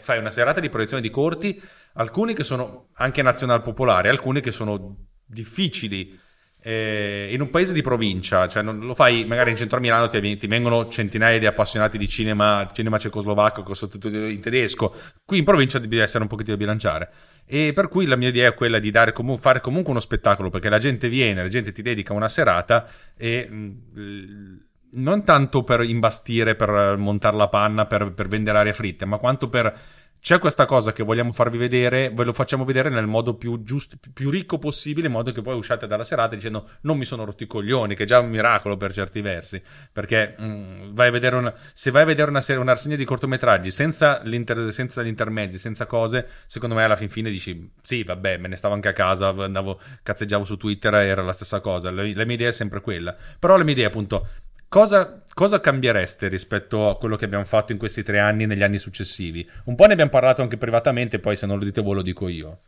fai 0.02 0.18
una 0.18 0.32
serata 0.32 0.60
di 0.60 0.70
proiezione 0.70 1.02
di 1.02 1.12
corti, 1.12 1.62
alcuni 1.94 2.34
che 2.34 2.44
sono 2.44 2.88
anche 2.94 3.22
nazional 3.22 3.62
popolari, 3.62 4.10
alcuni 4.10 4.42
che 4.42 4.52
sono 4.52 4.98
difficili 5.24 6.20
eh, 6.64 7.30
in 7.32 7.42
un 7.42 7.50
paese 7.50 7.74
di 7.74 7.82
provincia, 7.82 8.48
cioè 8.48 8.62
non 8.62 8.80
lo 8.80 8.94
fai 8.94 9.26
magari 9.26 9.50
in 9.52 9.58
centro 9.58 9.78
a 9.78 9.80
Milano, 9.80 10.08
ti, 10.08 10.38
ti 10.38 10.48
vengono 10.48 10.88
centinaia 10.88 11.40
di 11.40 11.46
appassionati 11.48 11.98
di 11.98 12.08
cinema, 12.08 12.70
cinema 12.72 13.00
cecoslovacco 13.00 13.64
con 13.64 13.76
sottotitoli 13.76 14.34
in 14.34 14.42
tedesco, 14.42 14.96
qui 15.26 15.40
in 15.40 15.44
provincia 15.44 15.80
devi 15.80 15.98
essere 15.98 16.24
un 16.24 16.30
pochettino 16.30 16.58
bilanciare. 16.58 17.10
E 17.46 17.74
per 17.74 17.88
cui 17.88 18.06
la 18.06 18.16
mia 18.16 18.30
idea 18.30 18.50
è 18.50 18.54
quella 18.54 18.80
di 18.80 18.92
comu- 19.12 19.40
fare 19.40 19.60
comunque 19.60 19.92
uno 19.92 20.00
spettacolo, 20.00 20.50
perché 20.50 20.70
la 20.70 20.78
gente 20.78 21.10
viene, 21.10 21.42
la 21.42 21.50
gente 21.50 21.72
ti 21.72 21.82
dedica 21.82 22.14
una 22.14 22.30
serata 22.30 22.88
e... 23.18 23.48
Mh, 23.50 23.76
mm, 24.00 24.58
non 24.94 25.24
tanto 25.24 25.64
per 25.64 25.84
imbastire, 25.84 26.56
per 26.56 26.98
montare 26.98 27.38
la 27.38 27.48
panna, 27.48 27.86
per, 27.86 28.12
per 28.12 28.28
vendere 28.28 28.58
aria 28.58 28.74
fritte, 28.74 29.06
ma 29.06 29.20
quanto 29.20 29.48
per 29.48 29.74
c'è 30.22 30.38
questa 30.38 30.68
cosa 30.68 30.94
che 30.94 31.02
vogliamo 31.02 31.32
farvi 31.32 31.58
vedere, 31.58 32.12
ve 32.14 32.24
lo 32.24 32.32
facciamo 32.32 32.64
vedere 32.64 32.90
nel 32.90 33.08
modo 33.08 33.34
più 33.34 33.64
giusto, 33.64 33.98
più 34.14 34.30
ricco 34.30 34.60
possibile, 34.60 35.08
in 35.08 35.14
modo 35.14 35.32
che 35.32 35.42
poi 35.42 35.56
usciate 35.56 35.88
dalla 35.88 36.04
serata 36.04 36.36
dicendo 36.36 36.70
non 36.82 37.00
mi 37.00 37.06
sono 37.06 37.26
rotti 37.26 37.44
i 37.44 37.48
coglioni, 37.48 37.96
che 37.96 38.04
è 38.04 38.06
già 38.06 38.20
un 38.20 38.30
miracolo 38.30 38.78
per 38.78 38.94
certi 38.94 39.20
versi, 39.22 39.60
perché 39.92 40.36
mh, 40.38 40.46
mm, 40.46 40.94
vai 40.94 41.08
a 41.08 41.12
vedere 41.12 41.36
una, 41.38 41.52
se 41.74 41.90
vai 41.90 42.04
a 42.04 42.06
vedere 42.06 42.30
una, 42.30 42.42
serie, 42.42 42.62
una 42.62 42.74
rassegna 42.74 42.96
di 42.96 43.04
cortometraggi 43.04 43.72
senza, 43.72 44.22
l'inter, 44.22 44.72
senza 44.72 45.02
gli 45.02 45.08
intermezzi, 45.08 45.58
senza 45.58 45.88
cose, 45.88 46.28
secondo 46.46 46.76
me 46.76 46.84
alla 46.84 46.96
fin 46.96 47.10
fine 47.10 47.32
dici 47.32 47.72
sì, 47.82 48.04
vabbè, 48.04 48.38
me 48.38 48.48
ne 48.48 48.56
stavo 48.58 48.76
anche 48.76 48.90
a 48.90 48.94
casa, 48.94 49.30
andavo, 49.30 49.80
cazzeggiavo 50.04 50.46
su 50.46 50.56
Twitter, 50.56 50.94
era 50.94 51.24
la 51.24 51.34
stessa 51.34 51.62
cosa, 51.62 51.90
la, 51.90 52.04
la 52.04 52.26
mia 52.26 52.36
idea 52.36 52.50
è 52.50 52.54
sempre 52.54 52.82
quella, 52.82 53.18
però 53.40 53.58
la 53.58 53.64
mia 53.64 53.74
idea 53.74 53.88
appunto 53.88 54.28
Cosa, 54.72 55.21
cosa, 55.34 55.60
cambiereste 55.60 56.28
rispetto 56.28 56.90
a 56.90 56.98
quello 56.98 57.16
che 57.16 57.26
abbiamo 57.26 57.46
fatto 57.46 57.72
in 57.72 57.78
questi 57.78 58.04
tre 58.04 58.20
anni 58.20 58.44
e 58.44 58.46
negli 58.46 58.64
anni 58.64 58.80
successivi? 58.80 59.48
Un 59.66 59.76
po' 59.76 59.86
ne 59.86 59.94
abbiamo 59.94 60.12
parlato 60.12 60.42
anche 60.42 60.58
privatamente, 60.58 61.20
poi 61.20 61.36
se 61.36 61.46
non 61.46 61.58
lo 61.58 61.66
dite 61.66 61.82
voi 61.82 61.96
lo 61.96 62.02
dico 62.02 62.28
io. 62.28 62.60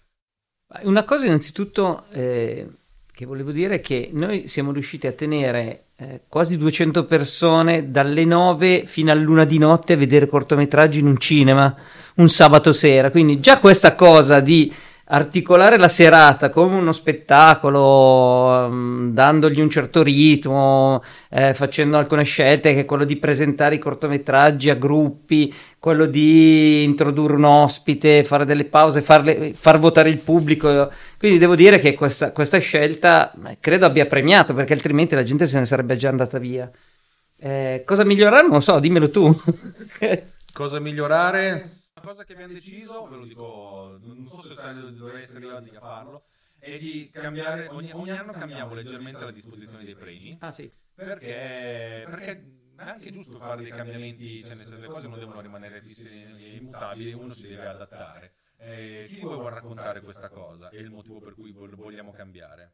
Una 0.84 1.04
cosa 1.04 1.26
innanzitutto 1.26 2.06
eh, 2.12 2.68
che 3.14 3.26
volevo 3.26 3.52
dire 3.52 3.76
è 3.76 3.82
che 3.82 4.10
noi 4.12 4.48
siamo 4.48 4.72
riusciti 4.72 5.06
a 5.06 5.12
tenere 5.12 5.84
eh, 5.98 6.22
quasi 6.28 6.58
200 6.58 7.06
persone 7.06 7.92
dalle 7.92 8.26
9 8.26 8.86
fino 8.86 9.12
all'una 9.12 9.46
di 9.46 9.60
notte 9.60 9.94
a 9.94 9.98
vedere 9.98 10.26
cortometraggi 10.26 11.00
in 11.00 11.06
un 11.06 11.20
cinema 11.20 11.76
un 12.16 12.30
sabato 12.30 12.72
sera, 12.72 13.12
quindi 13.12 13.40
già 13.40 13.60
questa 13.60 13.94
cosa 13.94 14.40
di 14.40 14.74
articolare 15.14 15.78
la 15.78 15.88
serata 15.88 16.50
come 16.50 16.76
uno 16.76 16.92
spettacolo, 16.92 18.66
um, 18.68 19.14
dandogli 19.14 19.60
un 19.60 19.70
certo 19.70 20.02
ritmo, 20.02 21.04
eh, 21.30 21.54
facendo 21.54 21.98
alcune 21.98 22.24
scelte, 22.24 22.74
che 22.74 22.82
è 22.82 22.86
quello 22.86 23.04
di 23.04 23.18
presentare 23.18 23.76
i 23.76 23.80
cortometraggi 23.80 24.72
a 24.72 24.76
gruppi, 24.76 25.54
quello 25.78 26.08
di 26.08 26.84
introdurre 26.84 27.36
un 27.36 27.44
ospite, 27.44 28.24
fare 28.24 28.44
delle 28.46 28.66
pause, 28.66 29.02
farle, 29.04 29.54
far 29.54 29.78
votare 29.78 30.10
il 30.10 30.18
pubblico. 30.18 30.92
Quindi 31.20 31.38
devo 31.38 31.56
dire 31.56 31.78
che 31.78 31.94
questa, 31.94 32.32
questa 32.32 32.58
scelta 32.58 33.32
eh, 33.48 33.58
credo 33.60 33.86
abbia 33.86 34.08
premiato, 34.08 34.56
perché 34.56 34.74
altrimenti 34.74 35.14
la 35.14 35.24
gente 35.24 35.46
se 35.46 35.60
ne 35.60 35.66
sarebbe 35.66 35.96
già 35.96 36.10
andata 36.10 36.40
via. 36.40 36.70
Eh, 37.38 37.84
cosa 37.86 38.04
migliorare? 38.04 38.48
Non 38.48 38.64
so, 38.64 38.80
dimmelo 38.80 39.12
tu. 39.12 39.32
cosa 40.54 40.80
migliorare? 40.80 41.82
cosa 42.04 42.26
che 42.26 42.34
abbiamo 42.34 42.52
deciso, 42.52 43.08
ve 43.10 43.16
lo 43.16 43.24
dico, 43.24 43.93
non 44.24 44.28
so 44.28 44.42
se 44.42 44.94
dovrei 44.96 45.22
essere 45.22 45.46
io 45.46 45.58
a 45.58 45.80
farlo, 45.80 46.26
è 46.58 46.78
di 46.78 47.10
cambiare, 47.12 47.68
ogni, 47.68 47.92
ogni, 47.92 48.12
anno 48.12 48.32
cambiamo 48.32 48.74
leggermente 48.74 49.24
la 49.24 49.32
disposizione 49.32 49.84
dei 49.84 49.96
premi. 49.96 50.38
Ah 50.40 50.52
sì. 50.52 50.72
Perché, 50.96 52.06
perché 52.10 52.32
è 52.76 52.84
anche 52.84 53.12
giusto 53.12 53.38
fare 53.40 53.62
dei 53.62 53.72
cambiamenti, 53.72 54.44
cioè 54.44 54.56
le 54.56 54.88
cose 54.88 55.08
non 55.08 55.20
devono 55.20 55.42
rimanere 55.42 55.82
fisse 55.82 56.10
e 56.10 56.56
immutabili, 56.56 57.14
uno 57.14 57.34
si 57.34 57.48
deve 57.48 57.68
adattare. 57.68 58.34
Eh, 58.58 59.06
chi 59.08 59.20
vuole 59.20 59.50
raccontare 59.50 60.02
questa 60.02 60.30
cosa 60.30 60.70
e 60.70 60.80
il 60.80 60.90
motivo 60.90 61.20
per 61.20 61.34
cui 61.34 61.52
vogliamo 61.52 62.12
cambiare? 62.12 62.74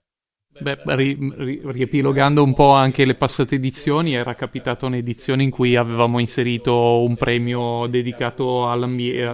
Beh, 0.57 0.77
ri, 0.83 1.15
ri, 1.37 1.61
riepilogando 1.63 2.41
un 2.43 2.53
po' 2.53 2.71
anche 2.71 3.05
le 3.05 3.13
passate 3.13 3.55
edizioni, 3.55 4.15
era 4.15 4.33
capitato 4.33 4.87
un'edizione 4.87 5.43
in 5.43 5.51
cui 5.51 5.75
avevamo 5.75 6.17
inserito 6.19 7.03
un 7.03 7.15
premio 7.15 7.85
dedicato 7.87 8.67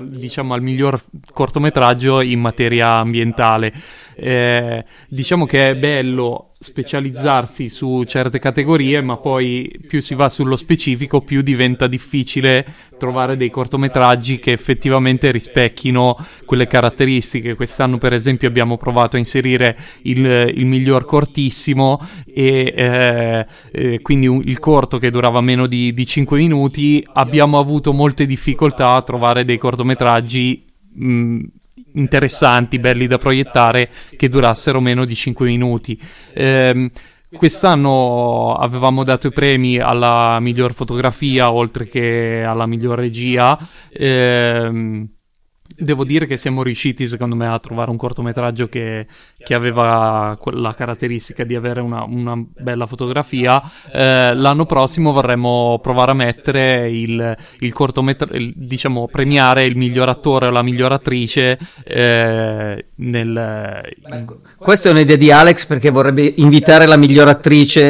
diciamo, 0.04 0.54
al 0.54 0.62
miglior 0.62 1.02
cortometraggio 1.32 2.20
in 2.20 2.42
materia 2.42 2.98
ambientale. 2.98 3.74
Eh, 4.16 4.84
diciamo 5.10 5.46
che 5.46 5.72
è 5.72 5.76
bello 5.76 6.52
specializzarsi 6.58 7.70
su 7.70 8.04
certe 8.06 8.40
categorie, 8.40 9.02
ma 9.02 9.18
poi 9.18 9.80
più 9.88 10.02
si 10.02 10.16
va 10.16 10.30
sullo 10.30 10.56
specifico, 10.56 11.22
più 11.22 11.42
diventa 11.42 11.86
difficile 11.88 12.66
trovare 12.98 13.36
dei 13.36 13.50
cortometraggi 13.50 14.40
che 14.40 14.52
effettivamente 14.52 15.32
rispecchino 15.32 16.18
quelle 16.46 16.66
caratteristiche. 16.66 17.56
Quest'anno, 17.56 17.98
per 17.98 18.14
esempio, 18.14 18.48
abbiamo 18.48 18.78
provato 18.78 19.18
a 19.18 19.20
inserire 19.20 19.78
il, 20.04 20.26
il 20.26 20.66
miglior 20.66 21.06
cortissimo 21.06 22.00
e 22.26 22.74
eh, 22.76 23.46
eh, 23.72 24.02
quindi 24.02 24.28
un, 24.28 24.42
il 24.46 24.60
corto 24.60 24.98
che 24.98 25.12
durava 25.12 25.42
meno 25.42 25.68
di, 25.68 25.94
di 25.94 26.06
5 26.06 26.38
minuti. 26.38 27.06
Abbiamo 27.14 27.60
avuto 27.60 27.94
molte 27.94 28.26
difficoltà 28.26 28.94
a 28.94 29.02
trovare 29.02 29.46
dei 29.46 29.58
cortometraggi. 29.58 30.66
Mh, 30.94 31.40
interessanti, 31.96 32.80
belli 32.80 33.08
da 33.08 33.18
proiettare, 33.18 33.90
che 34.16 34.30
durassero 34.30 34.80
meno 34.80 35.06
di 35.06 35.16
5 35.16 35.46
minuti. 35.46 36.00
Eh, 36.34 36.92
quest'anno 37.36 38.54
avevamo 38.56 39.04
dato 39.04 39.28
i 39.28 39.34
premi 39.34 39.78
alla 39.78 40.40
miglior 40.40 40.74
fotografia 40.74 41.52
oltre 41.52 41.86
che 41.86 42.44
alla 42.46 42.66
miglior 42.66 42.98
regia. 42.98 43.58
Eh, 43.90 45.08
Devo 45.78 46.06
dire 46.06 46.26
che 46.26 46.38
siamo 46.38 46.64
riusciti, 46.64 47.08
secondo 47.08 47.36
me, 47.36 47.48
a 47.48 47.60
trovare 47.60 47.92
un 47.92 47.98
cortometraggio 47.98 48.68
che, 48.68 49.08
che 49.38 49.54
aveva 49.54 50.38
la 50.52 50.74
caratteristica 50.74 51.44
di 51.44 51.56
avere 51.56 51.82
una, 51.82 52.04
una 52.04 52.36
bella 52.38 52.86
fotografia. 52.86 53.62
Eh, 53.92 54.34
l'anno 54.34 54.66
prossimo 54.66 55.12
vorremmo 55.12 55.80
provare 55.82 56.12
a 56.12 56.14
mettere 56.14 56.90
il, 56.90 57.36
il 57.60 57.74
cortometraggio, 57.74 58.52
diciamo, 58.56 59.08
premiare 59.08 59.66
il 59.66 59.76
miglior 59.76 60.08
attore 60.08 60.48
o 60.48 60.50
la 60.52 60.62
miglior 60.62 60.94
attrice 60.94 61.58
eh, 61.84 62.86
nel... 62.96 63.94
In... 64.06 64.36
Questa 64.58 64.90
è 64.90 64.92
un'idea 64.92 65.18
di 65.18 65.32
Alex 65.32 65.66
perché 65.66 65.90
vorrebbe 65.90 66.34
invitare 66.38 66.86
la 66.86 66.98
miglior 66.98 67.28
attrice 67.28 67.82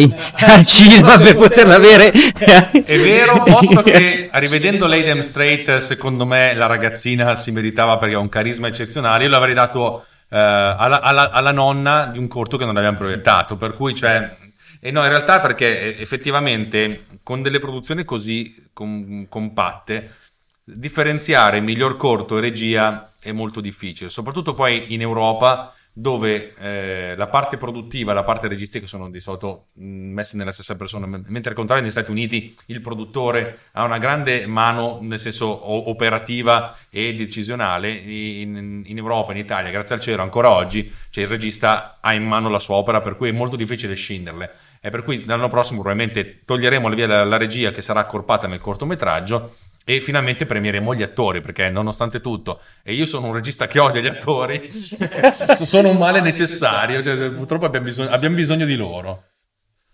in, 0.00 0.12
al 0.44 0.64
cinema 0.64 1.16
per 1.18 1.36
poterla 1.36 1.76
avere. 1.76 2.10
È 2.10 2.98
vero, 2.98 3.42
posto 3.44 3.82
che 3.82 4.28
rivedendo 4.34 4.86
Lady 4.86 5.12
M. 5.12 5.20
Straight, 5.20 5.78
secondo 5.78 6.26
me 6.26 6.54
la 6.54 6.66
ragazzina 6.66 7.27
si 7.36 7.50
meritava 7.50 7.98
perché 7.98 8.14
ha 8.14 8.18
un 8.18 8.28
carisma 8.28 8.68
eccezionale. 8.68 9.24
Io 9.24 9.30
l'avrei 9.30 9.54
dato 9.54 10.04
eh, 10.28 10.38
alla, 10.38 11.00
alla, 11.00 11.30
alla, 11.30 11.52
nonna 11.52 12.06
di 12.06 12.18
un 12.18 12.28
corto 12.28 12.56
che 12.56 12.64
non 12.64 12.76
abbiamo 12.76 12.98
proiettato. 12.98 13.56
Per 13.56 13.74
cui, 13.74 13.94
cioè. 13.94 14.36
E 14.80 14.90
no, 14.90 15.02
in 15.02 15.08
realtà 15.08 15.40
perché 15.40 15.96
eh, 15.96 16.02
effettivamente 16.02 17.06
con 17.22 17.42
delle 17.42 17.58
produzioni 17.58 18.04
così 18.04 18.68
com- 18.72 19.26
compatte, 19.28 20.14
differenziare 20.62 21.60
miglior 21.60 21.96
corto 21.96 22.38
e 22.38 22.40
regia 22.40 23.12
è 23.20 23.32
molto 23.32 23.60
difficile, 23.60 24.10
soprattutto 24.10 24.54
poi 24.54 24.92
in 24.92 25.00
Europa 25.00 25.74
dove 26.00 26.54
eh, 26.56 27.14
la 27.16 27.26
parte 27.26 27.56
produttiva 27.56 28.12
e 28.12 28.14
la 28.14 28.22
parte 28.22 28.46
registica 28.46 28.86
sono 28.86 29.10
di 29.10 29.18
solito 29.18 29.70
mm, 29.80 30.12
messe 30.12 30.36
nella 30.36 30.52
stessa 30.52 30.76
persona, 30.76 31.06
mentre 31.06 31.50
al 31.50 31.56
contrario 31.56 31.82
negli 31.82 31.92
Stati 31.92 32.12
Uniti 32.12 32.54
il 32.66 32.80
produttore 32.80 33.58
ha 33.72 33.82
una 33.82 33.98
grande 33.98 34.46
mano, 34.46 35.00
nel 35.02 35.18
senso 35.18 35.88
operativa 35.90 36.76
e 36.88 37.14
decisionale, 37.14 37.90
in, 37.90 38.82
in 38.84 38.96
Europa, 38.96 39.32
in 39.32 39.38
Italia, 39.38 39.72
grazie 39.72 39.96
al 39.96 40.00
cielo 40.00 40.22
ancora 40.22 40.52
oggi, 40.52 40.88
cioè 41.10 41.24
il 41.24 41.30
regista 41.30 41.98
ha 42.00 42.14
in 42.14 42.24
mano 42.24 42.48
la 42.48 42.60
sua 42.60 42.76
opera, 42.76 43.00
per 43.00 43.16
cui 43.16 43.30
è 43.30 43.32
molto 43.32 43.56
difficile 43.56 43.94
scinderle. 43.94 44.52
E 44.80 44.90
per 44.90 45.02
cui 45.02 45.24
l'anno 45.24 45.48
prossimo 45.48 45.80
probabilmente 45.80 46.42
toglieremo 46.44 46.88
via 46.90 47.08
la, 47.08 47.24
la 47.24 47.36
regia 47.36 47.72
che 47.72 47.82
sarà 47.82 47.98
accorpata 47.98 48.46
nel 48.46 48.60
cortometraggio 48.60 49.56
e 49.88 50.02
finalmente 50.02 50.44
premieremo 50.44 50.94
gli 50.94 51.02
attori 51.02 51.40
perché 51.40 51.70
nonostante 51.70 52.20
tutto 52.20 52.60
e 52.82 52.92
io 52.92 53.06
sono 53.06 53.28
un 53.28 53.32
regista 53.32 53.66
che 53.66 53.78
odia 53.78 54.02
gli 54.02 54.06
attori 54.06 54.68
sono 55.64 55.88
un 55.88 55.96
male 55.96 56.20
necessario 56.20 57.02
cioè, 57.02 57.30
purtroppo 57.30 57.64
abbiamo 57.64 57.86
bisogno, 57.86 58.10
abbiamo 58.10 58.34
bisogno, 58.34 58.66
di 58.66 58.76
loro. 58.76 59.22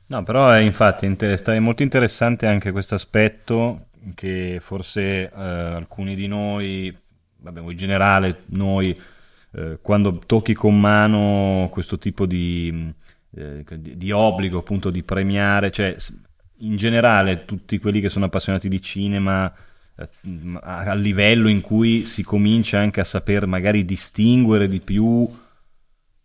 No 0.09 0.25
però 0.25 0.51
è 0.51 0.59
infatti 0.59 1.07
inter- 1.07 1.41
è 1.41 1.59
molto 1.61 1.85
interessante 1.85 2.49
anche 2.49 2.73
questo 2.73 2.97
aspetto 2.97 3.87
che 4.17 4.59
forse 4.61 5.31
eh, 5.31 5.31
alcuni 5.33 6.17
di 6.17 6.27
noi 6.27 6.93
vabbè 7.37 7.61
in 7.61 7.77
generale 7.77 8.43
noi 8.47 9.01
eh, 9.53 9.79
quando 9.81 10.19
tocchi 10.27 10.55
con 10.55 10.79
mano 10.79 11.69
questo 11.71 11.99
tipo 11.99 12.27
di, 12.27 12.93
eh, 13.37 13.65
di 13.79 14.11
obbligo 14.11 14.59
appunto 14.59 14.91
di 14.91 15.05
premiare 15.05 15.71
cioè 15.71 15.95
in 16.59 16.75
generale 16.75 17.45
tutti 17.45 17.79
quelli 17.79 18.01
che 18.01 18.09
sono 18.09 18.25
appassionati 18.25 18.69
di 18.69 18.83
cinema 18.83 19.53
eh, 19.53 19.73
a 20.61 20.95
livello 20.95 21.49
in 21.49 21.61
cui 21.61 22.05
si 22.05 22.25
comincia 22.25 22.79
anche 22.79 23.01
a 23.01 23.05
saper 23.05 23.47
magari 23.47 23.85
distinguere 23.85 24.69
di 24.69 24.81
più 24.81 25.29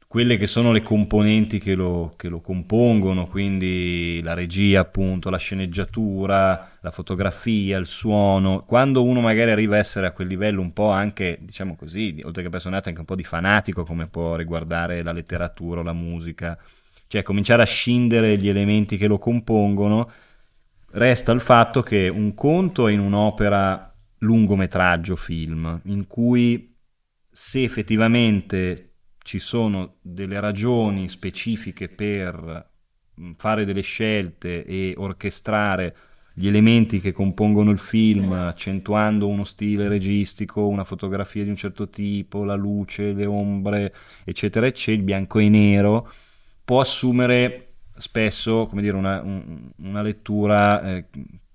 quelle 0.09 0.37
che 0.37 0.47
sono 0.47 0.71
le 0.71 0.81
componenti 0.81 1.59
che 1.59 1.75
lo, 1.75 2.11
che 2.17 2.29
lo, 2.29 2.41
compongono, 2.41 3.27
quindi 3.27 4.19
la 4.23 4.33
regia, 4.33 4.79
appunto, 4.79 5.29
la 5.29 5.37
sceneggiatura, 5.37 6.79
la 6.81 6.89
fotografia, 6.89 7.77
il 7.77 7.85
suono. 7.85 8.63
Quando 8.65 9.03
uno 9.03 9.21
magari 9.21 9.51
arriva 9.51 9.75
a 9.75 9.77
essere 9.77 10.07
a 10.07 10.11
quel 10.11 10.27
livello 10.27 10.61
un 10.61 10.73
po' 10.73 10.89
anche, 10.89 11.37
diciamo 11.39 11.75
così, 11.75 12.19
oltre 12.25 12.41
che 12.41 12.47
appassionato, 12.47 12.89
anche 12.89 13.01
un 13.01 13.05
po' 13.05 13.13
di 13.13 13.23
fanatico, 13.23 13.83
come 13.83 14.07
può 14.07 14.35
riguardare 14.35 15.03
la 15.03 15.11
letteratura 15.11 15.81
o 15.81 15.83
la 15.83 15.93
musica, 15.93 16.57
cioè 17.05 17.21
cominciare 17.21 17.61
a 17.61 17.65
scindere 17.65 18.35
gli 18.35 18.49
elementi 18.49 18.97
che 18.97 19.05
lo 19.05 19.19
compongono 19.19 20.09
resta 20.91 21.31
il 21.31 21.39
fatto 21.39 21.81
che 21.81 22.07
un 22.07 22.33
conto 22.33 22.87
è 22.87 22.91
in 22.91 22.99
un'opera 22.99 23.93
lungometraggio 24.19 25.15
film, 25.15 25.81
in 25.85 26.07
cui 26.07 26.75
se 27.29 27.63
effettivamente 27.63 28.93
ci 29.23 29.39
sono 29.39 29.97
delle 30.01 30.39
ragioni 30.39 31.07
specifiche 31.07 31.87
per 31.87 32.67
fare 33.35 33.65
delle 33.65 33.81
scelte 33.81 34.65
e 34.65 34.93
orchestrare 34.97 35.95
gli 36.33 36.47
elementi 36.47 37.01
che 37.01 37.11
compongono 37.11 37.69
il 37.69 37.79
film, 37.79 38.31
accentuando 38.31 39.27
uno 39.27 39.43
stile 39.43 39.89
registico, 39.89 40.67
una 40.67 40.85
fotografia 40.85 41.43
di 41.43 41.49
un 41.49 41.57
certo 41.57 41.89
tipo, 41.89 42.45
la 42.45 42.55
luce, 42.55 43.11
le 43.11 43.25
ombre, 43.25 43.93
eccetera, 44.23 44.65
eccetera, 44.65 44.97
il 44.97 45.03
bianco 45.03 45.39
e 45.39 45.49
nero, 45.49 46.09
può 46.63 46.79
assumere 46.79 47.68
spesso 47.99 48.65
come 48.65 48.81
dire, 48.81 48.95
una, 48.95 49.21
un, 49.21 49.69
una 49.77 50.01
lettura 50.01 50.81
eh, 50.81 51.05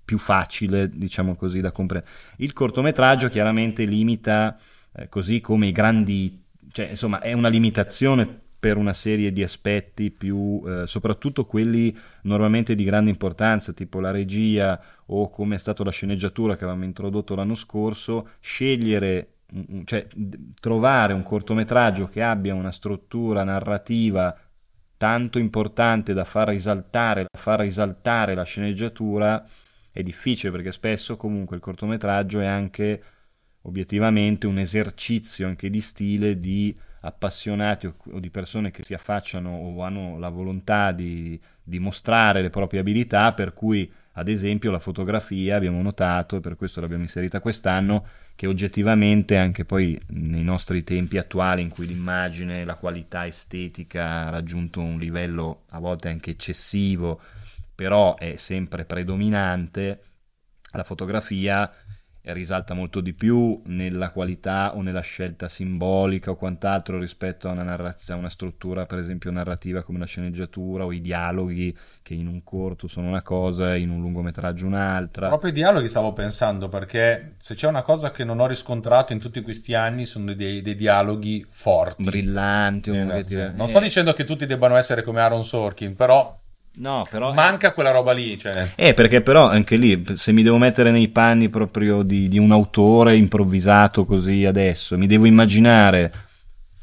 più 0.04 0.18
facile, 0.18 0.88
diciamo 0.88 1.34
così, 1.34 1.60
da 1.60 1.72
comprendere. 1.72 2.12
Il 2.36 2.52
cortometraggio 2.52 3.28
chiaramente 3.28 3.84
limita, 3.84 4.56
eh, 4.94 5.08
così 5.08 5.40
come 5.40 5.66
i 5.66 5.72
grandi, 5.72 6.42
cioè 6.70 6.90
insomma 6.90 7.20
è 7.20 7.32
una 7.32 7.48
limitazione 7.48 8.42
per 8.64 8.76
una 8.76 8.92
serie 8.94 9.32
di 9.32 9.42
aspetti 9.42 10.10
più, 10.10 10.62
eh, 10.66 10.86
soprattutto 10.86 11.44
quelli 11.44 11.94
normalmente 12.22 12.74
di 12.74 12.84
grande 12.84 13.10
importanza, 13.10 13.72
tipo 13.72 14.00
la 14.00 14.10
regia 14.10 14.80
o 15.06 15.28
come 15.28 15.56
è 15.56 15.58
stata 15.58 15.84
la 15.84 15.90
sceneggiatura 15.90 16.56
che 16.56 16.64
avevamo 16.64 16.84
introdotto 16.84 17.34
l'anno 17.34 17.54
scorso, 17.54 18.30
scegliere, 18.40 19.28
cioè 19.84 20.06
trovare 20.58 21.12
un 21.12 21.22
cortometraggio 21.22 22.06
che 22.08 22.22
abbia 22.22 22.54
una 22.54 22.72
struttura 22.72 23.44
narrativa 23.44 24.34
tanto 25.04 25.38
importante 25.38 26.14
da 26.14 26.24
far 26.24 26.48
risaltare, 26.48 27.26
far 27.30 27.60
risaltare 27.60 28.34
la 28.34 28.42
sceneggiatura 28.42 29.46
è 29.92 30.00
difficile 30.00 30.50
perché 30.50 30.72
spesso 30.72 31.18
comunque 31.18 31.56
il 31.56 31.62
cortometraggio 31.62 32.40
è 32.40 32.46
anche 32.46 33.02
obiettivamente 33.64 34.46
un 34.46 34.58
esercizio 34.58 35.46
anche 35.46 35.68
di 35.68 35.82
stile 35.82 36.40
di 36.40 36.74
appassionati 37.02 37.86
o, 37.86 37.96
o 38.12 38.18
di 38.18 38.30
persone 38.30 38.70
che 38.70 38.82
si 38.82 38.94
affacciano 38.94 39.50
o 39.50 39.82
hanno 39.82 40.18
la 40.18 40.30
volontà 40.30 40.90
di, 40.92 41.38
di 41.62 41.78
mostrare 41.78 42.40
le 42.40 42.48
proprie 42.48 42.80
abilità, 42.80 43.34
per 43.34 43.52
cui 43.52 43.92
ad 44.12 44.28
esempio 44.28 44.70
la 44.70 44.78
fotografia 44.78 45.56
abbiamo 45.56 45.82
notato, 45.82 46.36
e 46.36 46.40
per 46.40 46.56
questo 46.56 46.80
l'abbiamo 46.80 47.02
inserita 47.02 47.40
quest'anno, 47.40 48.06
che 48.36 48.46
oggettivamente 48.46 49.36
anche 49.36 49.64
poi 49.64 49.98
nei 50.08 50.42
nostri 50.42 50.82
tempi 50.82 51.18
attuali 51.18 51.62
in 51.62 51.68
cui 51.68 51.86
l'immagine, 51.86 52.64
la 52.64 52.74
qualità 52.74 53.26
estetica 53.26 54.26
ha 54.26 54.30
raggiunto 54.30 54.80
un 54.80 54.98
livello 54.98 55.64
a 55.70 55.78
volte 55.78 56.08
anche 56.08 56.30
eccessivo, 56.30 57.20
però 57.74 58.16
è 58.16 58.36
sempre 58.36 58.84
predominante, 58.84 60.02
la 60.72 60.84
fotografia 60.84 61.72
risalta 62.32 62.72
molto 62.72 63.00
di 63.00 63.12
più 63.12 63.60
nella 63.66 64.10
qualità 64.10 64.74
o 64.74 64.80
nella 64.80 65.00
scelta 65.00 65.48
simbolica 65.48 66.30
o 66.30 66.36
quant'altro 66.36 66.98
rispetto 66.98 67.48
a 67.48 67.52
una, 67.52 67.62
narraz- 67.62 68.10
a 68.10 68.14
una 68.14 68.30
struttura 68.30 68.86
per 68.86 68.98
esempio 68.98 69.30
narrativa 69.30 69.82
come 69.82 69.98
la 69.98 70.06
sceneggiatura 70.06 70.86
o 70.86 70.92
i 70.92 71.02
dialoghi 71.02 71.76
che 72.02 72.14
in 72.14 72.26
un 72.26 72.42
corto 72.42 72.86
sono 72.86 73.08
una 73.08 73.22
cosa 73.22 73.76
in 73.76 73.90
un 73.90 74.00
lungometraggio 74.00 74.66
un'altra. 74.66 75.28
Proprio 75.28 75.50
i 75.50 75.54
dialoghi 75.54 75.88
stavo 75.88 76.12
pensando 76.14 76.68
perché 76.68 77.34
se 77.38 77.54
c'è 77.54 77.68
una 77.68 77.82
cosa 77.82 78.10
che 78.10 78.24
non 78.24 78.40
ho 78.40 78.46
riscontrato 78.46 79.12
in 79.12 79.18
tutti 79.18 79.42
questi 79.42 79.74
anni 79.74 80.06
sono 80.06 80.32
dei, 80.32 80.62
dei 80.62 80.76
dialoghi 80.76 81.44
forti. 81.50 82.04
Brillanti. 82.04 82.90
Eh. 82.90 83.52
Non 83.54 83.68
sto 83.68 83.80
dicendo 83.80 84.14
che 84.14 84.24
tutti 84.24 84.46
debbano 84.46 84.76
essere 84.76 85.02
come 85.02 85.20
Aaron 85.20 85.44
Sorkin, 85.44 85.94
però 85.94 86.40
No, 86.76 87.06
però... 87.08 87.32
Manca 87.32 87.72
quella 87.72 87.90
roba 87.90 88.12
lì. 88.12 88.38
Cioè. 88.38 88.70
Eh, 88.74 88.94
perché 88.94 89.20
però 89.20 89.48
anche 89.48 89.76
lì, 89.76 90.04
se 90.14 90.32
mi 90.32 90.42
devo 90.42 90.58
mettere 90.58 90.90
nei 90.90 91.08
panni 91.08 91.48
proprio 91.48 92.02
di, 92.02 92.28
di 92.28 92.38
un 92.38 92.52
autore 92.52 93.16
improvvisato 93.16 94.04
così 94.04 94.44
adesso, 94.44 94.98
mi 94.98 95.06
devo 95.06 95.26
immaginare 95.26 96.12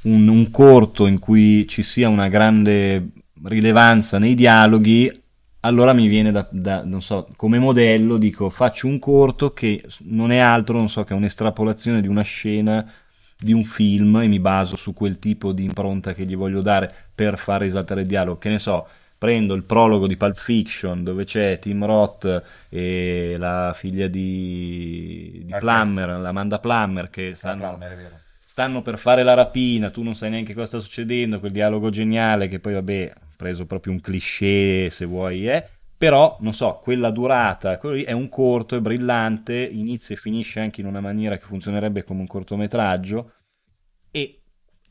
un, 0.03 0.27
un, 0.27 0.49
corto 0.49 1.07
in 1.07 1.19
cui 1.19 1.67
ci 1.67 1.83
sia 1.83 2.07
una 2.07 2.27
grande 2.29 3.09
rilevanza 3.43 4.17
nei 4.17 4.35
dialoghi, 4.35 5.19
allora 5.61 5.93
mi 5.93 6.07
viene 6.07 6.31
da, 6.31 6.47
da, 6.49 6.83
non 6.83 7.01
so, 7.01 7.27
come 7.35 7.59
modello, 7.59 8.17
dico, 8.17 8.49
faccio 8.49 8.87
un 8.87 8.97
corto 8.97 9.53
che 9.53 9.83
non 10.05 10.31
è 10.31 10.37
altro, 10.37 10.77
non 10.77 10.89
so, 10.89 11.03
che 11.03 11.13
un'estrapolazione 11.13 12.01
di 12.01 12.07
una 12.07 12.23
scena 12.23 12.89
di 13.37 13.53
un 13.53 13.63
film 13.63 14.17
e 14.17 14.27
mi 14.27 14.39
baso 14.39 14.75
su 14.75 14.93
quel 14.93 15.17
tipo 15.17 15.51
di 15.51 15.63
impronta 15.63 16.13
che 16.13 16.25
gli 16.25 16.35
voglio 16.35 16.61
dare 16.61 16.93
per 17.13 17.37
far 17.37 17.61
risaltare 17.61 18.01
il 18.01 18.07
dialogo, 18.07 18.37
che 18.37 18.49
ne 18.49 18.59
so 18.59 18.87
prendo 19.21 19.53
il 19.53 19.61
prologo 19.61 20.07
di 20.07 20.17
Pulp 20.17 20.35
Fiction 20.35 21.03
dove 21.03 21.25
c'è 21.25 21.59
Tim 21.59 21.85
Roth 21.85 22.43
e 22.69 23.35
la 23.37 23.71
figlia 23.75 24.07
di, 24.07 25.43
di 25.45 25.45
okay. 25.45 25.59
Plummer, 25.59 26.09
l'Amanda 26.19 26.57
Plummer 26.57 27.07
che 27.11 27.35
stanno, 27.35 27.77
Plummer, 27.77 28.19
stanno, 28.43 28.81
per 28.81 28.97
fare 28.97 29.21
la 29.21 29.35
rapina, 29.35 29.91
tu 29.91 30.01
non 30.01 30.15
sai 30.15 30.31
neanche 30.31 30.55
cosa 30.55 30.65
sta 30.65 30.79
succedendo, 30.79 31.39
quel 31.39 31.51
dialogo 31.51 31.91
geniale 31.91 32.47
che 32.47 32.59
poi 32.59 32.73
vabbè, 32.73 33.13
preso 33.35 33.67
proprio 33.67 33.93
un 33.93 34.01
cliché 34.01 34.89
se 34.89 35.05
vuoi, 35.05 35.47
eh. 35.47 35.67
però 35.95 36.37
non 36.39 36.55
so, 36.55 36.79
quella 36.81 37.11
durata 37.11 37.77
quello 37.77 37.97
lì 37.97 38.01
è 38.01 38.13
un 38.13 38.27
corto, 38.27 38.75
è 38.75 38.79
brillante, 38.79 39.53
inizia 39.53 40.15
e 40.15 40.17
finisce 40.17 40.61
anche 40.61 40.81
in 40.81 40.87
una 40.87 40.99
maniera 40.99 41.37
che 41.37 41.45
funzionerebbe 41.45 42.03
come 42.03 42.21
un 42.21 42.27
cortometraggio 42.27 43.33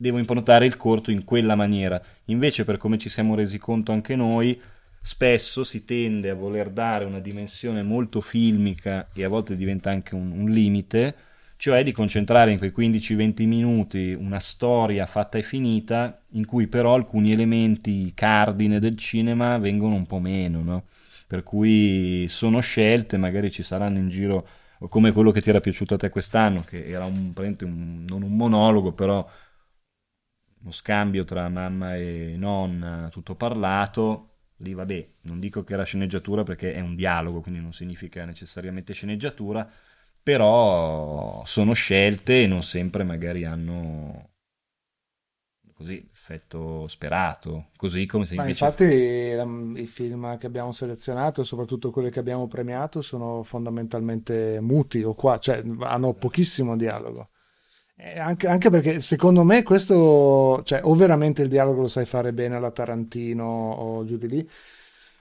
devo 0.00 0.16
improntare 0.16 0.64
il 0.64 0.78
corto 0.78 1.10
in 1.10 1.24
quella 1.24 1.54
maniera. 1.54 2.00
Invece, 2.26 2.64
per 2.64 2.78
come 2.78 2.96
ci 2.96 3.10
siamo 3.10 3.34
resi 3.34 3.58
conto 3.58 3.92
anche 3.92 4.16
noi, 4.16 4.58
spesso 5.02 5.62
si 5.62 5.84
tende 5.84 6.30
a 6.30 6.34
voler 6.34 6.70
dare 6.70 7.04
una 7.04 7.18
dimensione 7.20 7.82
molto 7.82 8.22
filmica 8.22 9.08
e 9.12 9.24
a 9.24 9.28
volte 9.28 9.56
diventa 9.56 9.90
anche 9.90 10.14
un, 10.14 10.30
un 10.30 10.48
limite, 10.48 11.14
cioè 11.56 11.84
di 11.84 11.92
concentrare 11.92 12.50
in 12.50 12.56
quei 12.56 12.72
15-20 12.74 13.46
minuti 13.46 14.16
una 14.18 14.40
storia 14.40 15.04
fatta 15.04 15.36
e 15.36 15.42
finita, 15.42 16.18
in 16.30 16.46
cui 16.46 16.66
però 16.66 16.94
alcuni 16.94 17.32
elementi 17.32 18.10
cardine 18.14 18.78
del 18.80 18.96
cinema 18.96 19.58
vengono 19.58 19.96
un 19.96 20.06
po' 20.06 20.18
meno, 20.18 20.62
no? 20.62 20.84
Per 21.26 21.42
cui 21.42 22.24
sono 22.30 22.60
scelte, 22.60 23.18
magari 23.18 23.50
ci 23.50 23.62
saranno 23.62 23.98
in 23.98 24.08
giro, 24.08 24.46
come 24.88 25.12
quello 25.12 25.30
che 25.30 25.42
ti 25.42 25.50
era 25.50 25.60
piaciuto 25.60 25.94
a 25.94 25.98
te 25.98 26.08
quest'anno, 26.08 26.64
che 26.64 26.86
era 26.88 27.04
un, 27.04 27.32
un 27.36 28.04
non 28.08 28.22
un 28.22 28.34
monologo, 28.34 28.92
però 28.92 29.28
uno 30.62 30.70
scambio 30.72 31.24
tra 31.24 31.48
mamma 31.48 31.96
e 31.96 32.34
nonna, 32.36 33.08
tutto 33.10 33.34
parlato. 33.34 34.26
Lì 34.56 34.74
vabbè, 34.74 35.08
non 35.22 35.40
dico 35.40 35.64
che 35.64 35.72
era 35.72 35.84
sceneggiatura 35.84 36.42
perché 36.42 36.74
è 36.74 36.80
un 36.80 36.94
dialogo, 36.94 37.40
quindi 37.40 37.60
non 37.60 37.72
significa 37.72 38.24
necessariamente 38.26 38.92
sceneggiatura, 38.92 39.66
però 40.22 41.42
sono 41.46 41.72
scelte 41.72 42.42
e 42.42 42.46
non 42.46 42.62
sempre 42.62 43.02
magari 43.02 43.44
hanno 43.44 44.28
così 45.72 46.06
effetto 46.12 46.86
sperato, 46.88 47.68
così 47.74 48.04
come 48.04 48.26
se 48.26 48.34
invece... 48.34 48.62
Ma 48.62 48.70
infatti 48.70 49.80
i 49.80 49.86
film 49.86 50.36
che 50.36 50.46
abbiamo 50.46 50.72
selezionato, 50.72 51.42
soprattutto 51.42 51.90
quelli 51.90 52.10
che 52.10 52.18
abbiamo 52.18 52.46
premiato, 52.46 53.00
sono 53.00 53.42
fondamentalmente 53.42 54.58
muti 54.60 55.02
o 55.02 55.14
qua, 55.14 55.38
cioè 55.38 55.62
hanno 55.78 56.12
pochissimo 56.12 56.76
dialogo. 56.76 57.30
Eh, 58.02 58.18
anche, 58.18 58.46
anche, 58.46 58.70
perché 58.70 59.00
secondo 59.00 59.44
me 59.44 59.62
questo, 59.62 60.62
cioè, 60.64 60.80
o 60.84 60.94
veramente 60.94 61.42
il 61.42 61.50
dialogo 61.50 61.82
lo 61.82 61.88
sai 61.88 62.06
fare 62.06 62.32
bene 62.32 62.56
alla 62.56 62.70
Tarantino 62.70 63.44
o 63.44 64.04
giù 64.06 64.16
di 64.16 64.26
lì, 64.26 64.50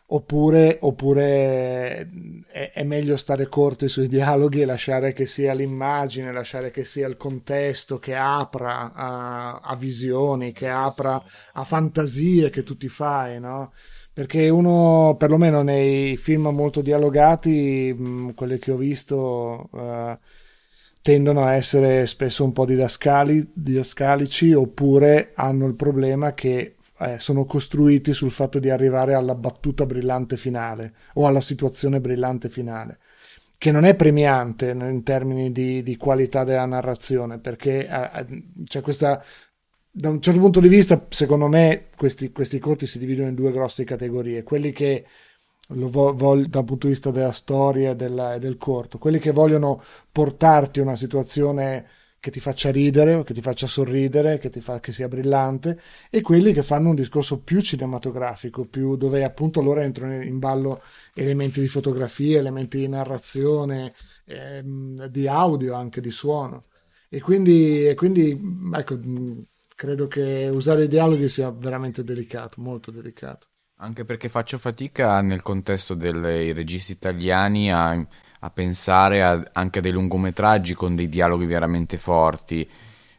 oppure, 0.07 0.77
oppure 0.81 2.09
è, 2.47 2.71
è, 2.71 2.83
meglio 2.83 3.17
stare 3.17 3.49
corti 3.49 3.89
sui 3.89 4.07
dialoghi 4.07 4.61
e 4.61 4.65
lasciare 4.65 5.11
che 5.11 5.25
sia 5.25 5.53
l'immagine, 5.53 6.31
lasciare 6.31 6.71
che 6.71 6.85
sia 6.85 7.05
il 7.07 7.17
contesto 7.17 7.99
che 7.99 8.15
apra 8.15 8.93
a, 8.93 9.59
a 9.59 9.75
visioni, 9.75 10.53
che 10.53 10.69
apra 10.69 11.21
a 11.53 11.63
fantasie 11.65 12.49
che 12.49 12.63
tu 12.63 12.77
ti 12.77 12.87
fai, 12.87 13.41
no? 13.41 13.73
Perché 14.13 14.47
uno, 14.47 15.15
perlomeno 15.17 15.63
nei 15.63 16.15
film 16.15 16.47
molto 16.47 16.79
dialogati, 16.81 17.93
mh, 17.93 18.33
quelli 18.35 18.57
che 18.57 18.71
ho 18.71 18.77
visto... 18.77 19.67
Uh, 19.71 20.17
tendono 21.01 21.43
a 21.43 21.53
essere 21.53 22.05
spesso 22.07 22.43
un 22.43 22.51
po' 22.51 22.65
didascali, 22.65 23.49
didascalici 23.53 24.53
oppure 24.53 25.31
hanno 25.35 25.65
il 25.65 25.75
problema 25.75 26.33
che 26.33 26.75
eh, 26.99 27.17
sono 27.19 27.45
costruiti 27.45 28.13
sul 28.13 28.31
fatto 28.31 28.59
di 28.59 28.69
arrivare 28.69 29.13
alla 29.13 29.35
battuta 29.35 29.85
brillante 29.85 30.35
finale 30.37 30.93
o 31.13 31.27
alla 31.27 31.41
situazione 31.41 32.01
brillante 32.01 32.49
finale 32.49 32.99
che 33.57 33.71
non 33.71 33.83
è 33.83 33.93
premiante 33.93 34.69
in 34.69 35.03
termini 35.03 35.51
di, 35.51 35.83
di 35.83 35.97
qualità 35.97 36.45
della 36.45 36.65
narrazione 36.65 37.39
perché 37.39 37.87
eh, 37.87 38.43
c'è 38.65 38.81
questa 38.81 39.23
da 39.91 40.09
un 40.09 40.21
certo 40.21 40.39
punto 40.39 40.59
di 40.59 40.67
vista 40.67 41.07
secondo 41.09 41.47
me 41.47 41.87
questi, 41.95 42.31
questi 42.31 42.59
corti 42.59 42.85
si 42.85 42.99
dividono 42.99 43.27
in 43.27 43.35
due 43.35 43.51
grosse 43.51 43.83
categorie 43.83 44.43
quelli 44.43 44.71
che 44.71 45.05
vo- 45.69 46.13
vo- 46.13 46.45
dal 46.45 46.63
punto 46.63 46.87
di 46.87 46.93
vista 46.93 47.11
della 47.11 47.31
storia 47.31 47.91
e, 47.91 47.95
della, 47.95 48.37
del 48.37 48.57
corto, 48.57 48.97
quelli 48.97 49.19
che 49.19 49.31
vogliono 49.31 49.81
portarti 50.11 50.79
una 50.79 50.95
situazione 50.95 51.87
che 52.19 52.31
ti 52.31 52.39
faccia 52.41 52.69
ridere, 52.71 53.23
che 53.23 53.33
ti 53.33 53.41
faccia 53.41 53.65
sorridere, 53.67 54.37
che, 54.39 54.49
ti 54.49 54.59
fa, 54.59 54.79
che 54.81 54.91
sia 54.91 55.07
brillante, 55.07 55.79
e 56.09 56.21
quelli 56.21 56.51
che 56.53 56.63
fanno 56.63 56.89
un 56.89 56.95
discorso 56.95 57.39
più 57.39 57.61
cinematografico, 57.61 58.65
più, 58.65 58.97
dove 58.97 59.23
appunto 59.23 59.61
loro 59.61 59.79
entrano 59.79 60.21
in 60.21 60.37
ballo 60.37 60.81
elementi 61.13 61.61
di 61.61 61.67
fotografia, 61.69 62.39
elementi 62.39 62.77
di 62.79 62.87
narrazione, 62.89 63.93
ehm, 64.25 65.05
di 65.07 65.27
audio, 65.27 65.75
anche 65.75 66.01
di 66.01 66.11
suono. 66.11 66.61
E 67.09 67.21
quindi, 67.21 67.87
e 67.87 67.95
quindi 67.95 68.37
ecco, 68.73 68.99
credo 69.75 70.07
che 70.07 70.49
usare 70.51 70.83
i 70.83 70.87
dialoghi 70.87 71.29
sia 71.29 71.49
veramente 71.51 72.03
delicato, 72.03 72.61
molto 72.61 72.91
delicato. 72.91 73.47
Anche 73.81 74.03
perché 74.03 74.27
faccio 74.27 74.57
fatica 74.57 75.21
nel 75.21 75.41
contesto 75.41 75.93
dei 75.93 76.51
registi 76.51 76.91
italiani 76.91 77.71
a, 77.71 77.91
a 77.91 78.49
pensare 78.49 79.23
a, 79.23 79.41
anche 79.53 79.79
a 79.79 79.81
dei 79.81 79.93
lungometraggi 79.93 80.73
con 80.73 80.97
dei 80.97 81.07
dialoghi 81.07 81.45
veramente 81.45 81.95
forti 81.95 82.69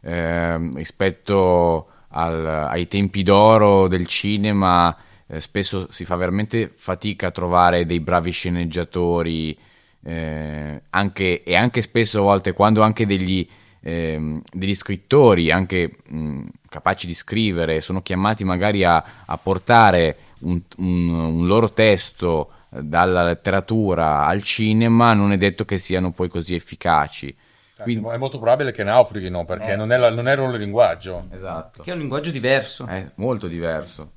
eh, 0.03 0.59
rispetto 0.75 1.89
al, 2.09 2.45
ai 2.47 2.87
tempi 2.89 3.23
d'oro 3.23 3.89
del 3.89 4.07
cinema. 4.07 4.95
Eh, 5.27 5.41
spesso 5.41 5.87
si 5.91 6.05
fa 6.05 6.17
veramente 6.17 6.71
fatica 6.75 7.29
a 7.29 7.31
trovare 7.31 7.87
dei 7.87 8.01
bravi 8.01 8.31
sceneggiatori 8.31 9.59
eh, 10.03 10.83
anche, 10.91 11.43
e 11.43 11.57
anche 11.57 11.81
spesso 11.81 12.19
a 12.19 12.23
volte 12.23 12.53
quando 12.53 12.83
anche 12.83 13.07
degli, 13.07 13.49
ehm, 13.81 14.43
degli 14.53 14.75
scrittori 14.75 15.51
anche 15.51 15.97
mh, 16.07 16.43
capaci 16.69 17.07
di 17.07 17.15
scrivere 17.15 17.81
sono 17.81 18.03
chiamati 18.03 18.45
magari 18.45 18.85
a, 18.85 19.03
a 19.25 19.39
portare 19.39 20.17
un, 20.43 20.61
un, 20.79 21.09
un 21.09 21.47
loro 21.47 21.71
testo 21.71 22.53
dalla 22.71 23.25
letteratura 23.25 24.27
al 24.27 24.43
cinema 24.43 25.13
non 25.13 25.33
è 25.33 25.37
detto 25.37 25.65
che 25.65 25.79
siano 25.79 26.13
poi 26.13 26.29
così 26.29 26.55
efficaci. 26.55 27.37
Quindi... 27.83 28.07
È 28.07 28.17
molto 28.17 28.39
probabile 28.39 28.73
che 28.73 28.85
naufraghino 28.85 29.45
perché 29.45 29.73
eh. 29.73 29.77
non, 29.77 29.91
è 29.91 29.97
la, 29.97 30.11
non 30.11 30.29
è 30.29 30.33
il 30.33 30.39
loro 30.39 30.57
linguaggio. 30.57 31.27
Esatto. 31.31 31.83
Che 31.83 31.91
è 31.91 31.95
un 31.95 32.01
linguaggio 32.01 32.31
diverso. 32.31 32.87
È 32.87 33.11
molto 33.17 33.47
diverso. 33.47 34.13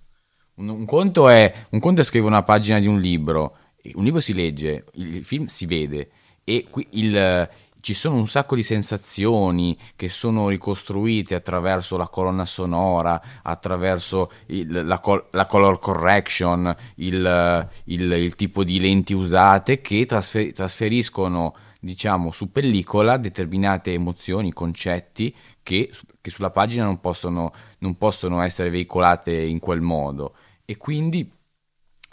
Un, 0.56 0.70
un, 0.70 0.86
conto 0.86 1.30
è, 1.30 1.52
un 1.70 1.80
conto 1.80 2.02
è 2.02 2.04
scrivere 2.04 2.32
una 2.32 2.44
pagina 2.44 2.80
di 2.80 2.88
un 2.88 3.00
libro, 3.00 3.58
un 3.94 4.04
libro 4.04 4.20
si 4.20 4.34
legge, 4.34 4.86
il 4.94 5.24
film 5.24 5.46
si 5.46 5.66
vede 5.66 6.10
e 6.44 6.68
qui 6.70 6.86
il, 6.92 7.50
ci 7.84 7.94
sono 7.94 8.16
un 8.16 8.28
sacco 8.28 8.56
di 8.56 8.64
sensazioni 8.64 9.78
che 9.98 10.08
sono 10.08 10.48
ricostruite 10.48 11.36
attraverso 11.36 11.98
la 11.98 12.08
colonna 12.08 12.46
sonora, 12.46 13.22
attraverso 13.42 14.32
il, 14.46 14.86
la, 14.86 15.02
la, 15.32 15.46
color 15.46 15.80
correction, 15.80 16.74
il, 16.96 17.70
il, 17.84 18.12
il, 18.14 18.36
tipo 18.36 18.64
di 18.64 18.80
lenti 18.80 19.12
usate 19.12 19.82
che 19.82 20.06
trasfer, 20.06 20.54
trasferiscono 20.54 21.54
diciamo 21.82 22.32
su 22.32 22.54
pellicola 22.54 23.18
determinate 23.18 23.92
emozioni, 23.92 24.54
concetti 24.54 25.36
che, 25.62 25.92
che 26.22 26.30
sulla 26.30 26.52
pagina 26.52 26.86
non 26.86 27.02
possono, 27.02 27.52
non 27.80 27.98
possono 27.98 28.42
essere 28.44 28.70
veicolate 28.70 29.34
in 29.34 29.60
quel 29.60 29.82
modo. 29.82 30.36
E 30.64 30.78
quindi, 30.78 31.30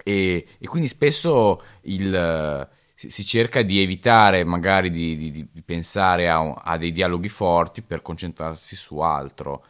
e, 0.03 0.47
e 0.59 0.67
quindi 0.67 0.89
spesso 0.89 1.63
il 1.83 2.69
si 3.09 3.25
cerca 3.25 3.63
di 3.63 3.81
evitare 3.81 4.45
magari 4.45 4.91
di, 4.91 5.17
di, 5.17 5.31
di 5.31 5.63
pensare 5.63 6.29
a, 6.29 6.53
a, 6.53 6.77
dei 6.77 6.93
dialoghi 6.93 7.29
forti 7.29 7.83
per 7.83 8.03
concentrarsi 8.03 8.77
su 8.77 8.99
altro. 8.99 9.65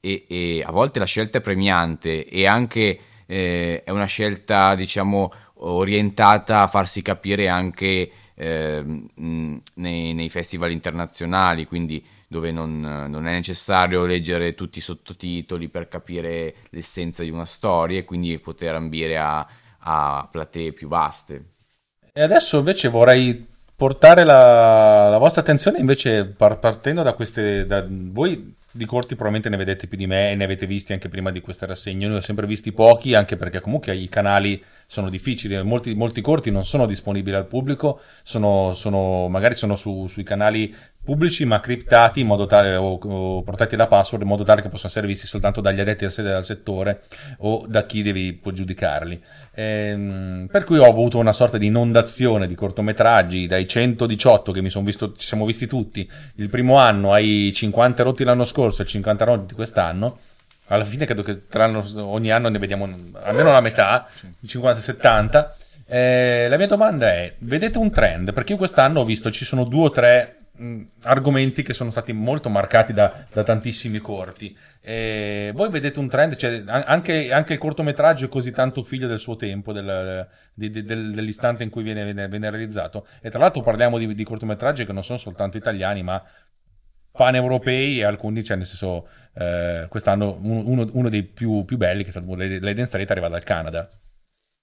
E, 0.00 0.26
e 0.28 0.62
a 0.64 0.70
volte 0.70 0.98
la 0.98 1.06
scelta 1.06 1.38
è 1.38 1.40
premiante 1.40 2.26
e 2.28 2.46
anche 2.46 2.98
eh, 3.24 3.82
è 3.82 3.90
una 3.90 4.04
scelta 4.04 4.74
diciamo 4.74 5.32
orientata 5.54 6.60
a 6.60 6.66
farsi 6.66 7.00
capire 7.00 7.48
anche 7.48 8.10
eh, 8.34 8.84
nei, 9.14 10.12
nei, 10.12 10.28
festival 10.28 10.70
internazionali 10.72 11.64
quindi 11.64 12.04
dove 12.28 12.52
non, 12.52 12.80
non, 12.80 13.26
è 13.26 13.32
necessario 13.32 14.04
leggere 14.04 14.52
tutti 14.52 14.78
i 14.78 14.82
sottotitoli 14.82 15.68
per 15.70 15.88
capire 15.88 16.56
l'essenza 16.70 17.22
di 17.22 17.30
una 17.30 17.46
storia 17.46 17.98
e 17.98 18.04
quindi 18.04 18.38
poter 18.40 18.74
ambire 18.74 19.16
a, 19.16 19.46
a 19.78 20.28
platee 20.30 20.72
più 20.74 20.88
vaste 20.88 21.53
e 22.16 22.22
adesso 22.22 22.58
invece 22.58 22.86
vorrei 22.88 23.44
portare 23.74 24.22
la, 24.22 25.08
la 25.08 25.18
vostra 25.18 25.40
attenzione 25.40 25.78
invece 25.78 26.24
par- 26.24 26.60
partendo 26.60 27.02
da 27.02 27.12
queste... 27.14 27.66
Da, 27.66 27.84
voi 27.88 28.54
di 28.76 28.86
corti 28.86 29.14
probabilmente 29.14 29.48
ne 29.48 29.56
vedete 29.56 29.86
più 29.86 29.96
di 29.96 30.08
me 30.08 30.32
e 30.32 30.34
ne 30.34 30.42
avete 30.42 30.66
visti 30.66 30.92
anche 30.92 31.08
prima 31.08 31.30
di 31.30 31.40
questa 31.40 31.64
rassegna. 31.64 32.08
Ne 32.08 32.16
ho 32.16 32.20
sempre 32.20 32.46
visti 32.46 32.72
pochi, 32.72 33.14
anche 33.14 33.36
perché 33.36 33.60
comunque 33.60 33.94
i 33.94 34.08
canali 34.08 34.62
sono 34.86 35.08
difficili. 35.08 35.60
Molti, 35.62 35.94
molti 35.94 36.20
corti 36.20 36.50
non 36.50 36.64
sono 36.64 36.86
disponibili 36.86 37.36
al 37.36 37.46
pubblico, 37.46 38.00
sono, 38.22 38.74
sono, 38.74 39.28
magari 39.28 39.54
sono 39.54 39.76
su, 39.76 40.06
sui 40.08 40.24
canali 40.24 40.74
pubblici 41.04 41.44
ma 41.44 41.60
criptati 41.60 42.20
in 42.20 42.26
modo 42.26 42.46
tale 42.46 42.74
o, 42.76 42.94
o, 42.94 43.42
protetti 43.42 43.76
da 43.76 43.86
password 43.86 44.22
in 44.22 44.28
modo 44.28 44.42
tale 44.42 44.62
che 44.62 44.68
possano 44.68 44.88
essere 44.88 45.06
visti 45.06 45.26
soltanto 45.26 45.60
dagli 45.60 45.80
addetti 45.80 46.04
al, 46.04 46.44
settore 46.44 47.02
o 47.38 47.64
da 47.68 47.84
chi 47.84 48.02
devi, 48.02 48.32
può 48.32 48.50
giudicarli. 48.50 49.22
Ehm, 49.54 50.48
per 50.50 50.64
cui 50.64 50.78
ho 50.78 50.88
avuto 50.88 51.18
una 51.18 51.32
sorta 51.32 51.58
di 51.58 51.66
inondazione 51.66 52.46
di 52.46 52.54
cortometraggi 52.54 53.46
dai 53.46 53.68
118 53.68 54.50
che 54.50 54.62
mi 54.62 54.70
sono 54.70 54.84
visto, 54.84 55.14
ci 55.16 55.26
siamo 55.26 55.44
visti 55.44 55.66
tutti 55.66 56.10
il 56.36 56.48
primo 56.48 56.78
anno 56.78 57.12
ai 57.12 57.52
50 57.54 58.02
rotti 58.02 58.24
l'anno 58.24 58.44
scorso 58.44 58.82
e 58.82 58.86
50 58.86 59.24
rotti 59.24 59.54
quest'anno. 59.54 60.18
Alla 60.68 60.84
fine 60.84 61.04
credo 61.04 61.22
che 61.22 61.42
ogni 61.96 62.30
anno 62.32 62.48
ne 62.48 62.58
vediamo 62.58 62.88
almeno 63.22 63.52
la 63.52 63.60
metà, 63.60 64.08
50-70. 64.46 65.48
Eh, 65.86 66.46
la 66.48 66.56
mia 66.56 66.66
domanda 66.66 67.06
è: 67.08 67.34
vedete 67.40 67.76
un 67.76 67.90
trend? 67.90 68.32
Perché 68.32 68.52
io 68.52 68.58
quest'anno 68.58 69.00
ho 69.00 69.04
visto 69.04 69.30
ci 69.30 69.44
sono 69.44 69.64
due 69.64 69.84
o 69.84 69.90
tre 69.90 70.36
argomenti 71.02 71.62
che 71.62 71.74
sono 71.74 71.90
stati 71.90 72.12
molto 72.12 72.48
marcati 72.48 72.92
da, 72.92 73.26
da 73.32 73.42
tantissimi 73.42 73.98
corti. 73.98 74.56
E 74.80 75.50
voi 75.54 75.68
vedete 75.70 75.98
un 75.98 76.08
trend, 76.08 76.36
cioè, 76.36 76.62
anche, 76.66 77.32
anche, 77.32 77.54
il 77.54 77.58
cortometraggio 77.58 78.26
è 78.26 78.28
così 78.28 78.52
tanto 78.52 78.82
figlio 78.82 79.08
del 79.08 79.18
suo 79.18 79.36
tempo, 79.36 79.72
del, 79.72 80.26
di, 80.52 80.70
di, 80.70 80.84
dell'istante 80.84 81.64
in 81.64 81.70
cui 81.70 81.82
viene, 81.82 82.04
viene, 82.04 82.28
viene, 82.28 82.50
realizzato. 82.50 83.06
E 83.20 83.30
tra 83.30 83.40
l'altro 83.40 83.62
parliamo 83.62 83.98
di, 83.98 84.14
di 84.14 84.24
cortometraggi 84.24 84.84
che 84.84 84.92
non 84.92 85.02
sono 85.02 85.18
soltanto 85.18 85.56
italiani, 85.56 86.02
ma 86.02 86.22
paneuropei 87.10 88.00
e 88.00 88.04
alcuni, 88.04 88.44
cioè 88.44 88.56
nel 88.56 88.66
senso, 88.66 89.08
eh, 89.34 89.86
quest'anno 89.88 90.38
uno, 90.40 90.88
uno, 90.92 91.08
dei 91.08 91.24
più, 91.24 91.64
più 91.64 91.76
belli, 91.76 92.02
che 92.02 92.08
è 92.08 92.12
stato 92.12 92.34
l'Eden 92.34 92.86
Street, 92.86 93.10
arriva 93.10 93.28
dal 93.28 93.42
Canada. 93.42 93.88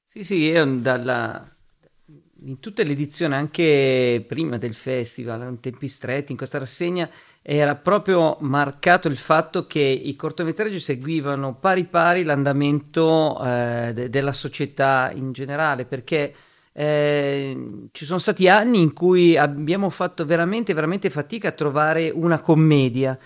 Sì, 0.06 0.24
sì, 0.24 0.36
io 0.36 0.66
dalla, 0.66 1.50
in 2.44 2.60
tutte 2.60 2.84
le 2.84 2.94
edizioni, 2.94 3.36
anche 3.36 4.24
prima 4.28 4.58
del 4.58 4.74
festival, 4.74 5.48
in 5.48 5.60
tempi 5.60 5.88
stretti, 5.88 6.32
in 6.32 6.38
questa 6.38 6.58
rassegna, 6.58 7.10
era 7.42 7.76
proprio 7.76 8.38
marcato 8.42 9.08
il 9.08 9.18
fatto 9.18 9.68
che 9.68 9.80
i 9.80 10.16
cortometraggi 10.16 10.80
seguivano 10.80 11.56
pari 11.56 11.86
pari 11.86 12.24
l'andamento 12.24 13.40
eh, 13.44 13.92
de- 13.94 14.10
della 14.10 14.32
società 14.32 15.12
in 15.14 15.32
generale, 15.32 15.86
perché 15.86 16.34
eh, 16.74 17.88
ci 17.92 18.06
sono 18.06 18.20
stati 18.20 18.48
anni 18.48 18.80
in 18.80 18.94
cui 18.94 19.38
abbiamo 19.38 19.90
fatto 19.90 20.26
veramente, 20.26 20.74
veramente 20.74 21.10
fatica 21.10 21.50
a 21.50 21.52
trovare 21.52 22.10
una 22.10 22.40
commedia 22.40 23.18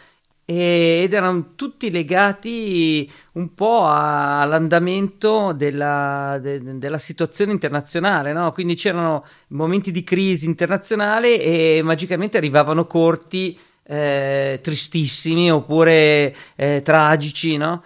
ed 0.45 1.11
erano 1.11 1.55
tutti 1.55 1.89
legati 1.89 3.11
un 3.33 3.53
po' 3.55 3.87
all'andamento 3.87 5.53
della, 5.53 6.37
de, 6.39 6.77
della 6.77 6.99
situazione 6.99 7.51
internazionale, 7.51 8.31
no? 8.31 8.51
quindi 8.51 8.75
c'erano 8.75 9.25
momenti 9.49 9.91
di 9.91 10.03
crisi 10.03 10.45
internazionale 10.45 11.41
e 11.41 11.81
magicamente 11.83 12.37
arrivavano 12.37 12.85
corti 12.85 13.57
eh, 13.87 14.59
tristissimi 14.61 15.51
oppure 15.51 16.35
eh, 16.55 16.81
tragici, 16.83 17.57
no? 17.57 17.83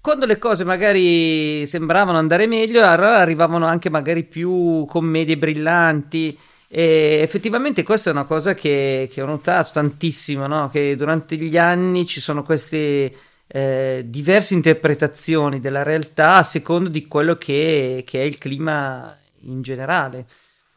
Quando 0.00 0.26
le 0.26 0.36
cose 0.36 0.64
magari 0.64 1.64
sembravano 1.64 2.18
andare 2.18 2.48
meglio, 2.48 2.82
arrivavano 2.82 3.66
anche 3.66 3.88
magari 3.88 4.24
più 4.24 4.84
commedie 4.86 5.38
brillanti. 5.38 6.36
E 6.74 7.18
effettivamente 7.20 7.82
questa 7.82 8.08
è 8.08 8.14
una 8.14 8.24
cosa 8.24 8.54
che, 8.54 9.06
che 9.12 9.20
ho 9.20 9.26
notato 9.26 9.72
tantissimo, 9.74 10.46
no? 10.46 10.70
che 10.70 10.96
durante 10.96 11.36
gli 11.36 11.58
anni 11.58 12.06
ci 12.06 12.18
sono 12.18 12.42
queste 12.42 13.12
eh, 13.46 14.02
diverse 14.06 14.54
interpretazioni 14.54 15.60
della 15.60 15.82
realtà 15.82 16.36
a 16.36 16.42
secondo 16.42 16.88
di 16.88 17.06
quello 17.08 17.36
che, 17.36 18.04
che, 18.06 18.22
è 18.22 18.24
il 18.24 18.38
clima 18.38 19.14
in 19.40 19.60
generale. 19.60 20.24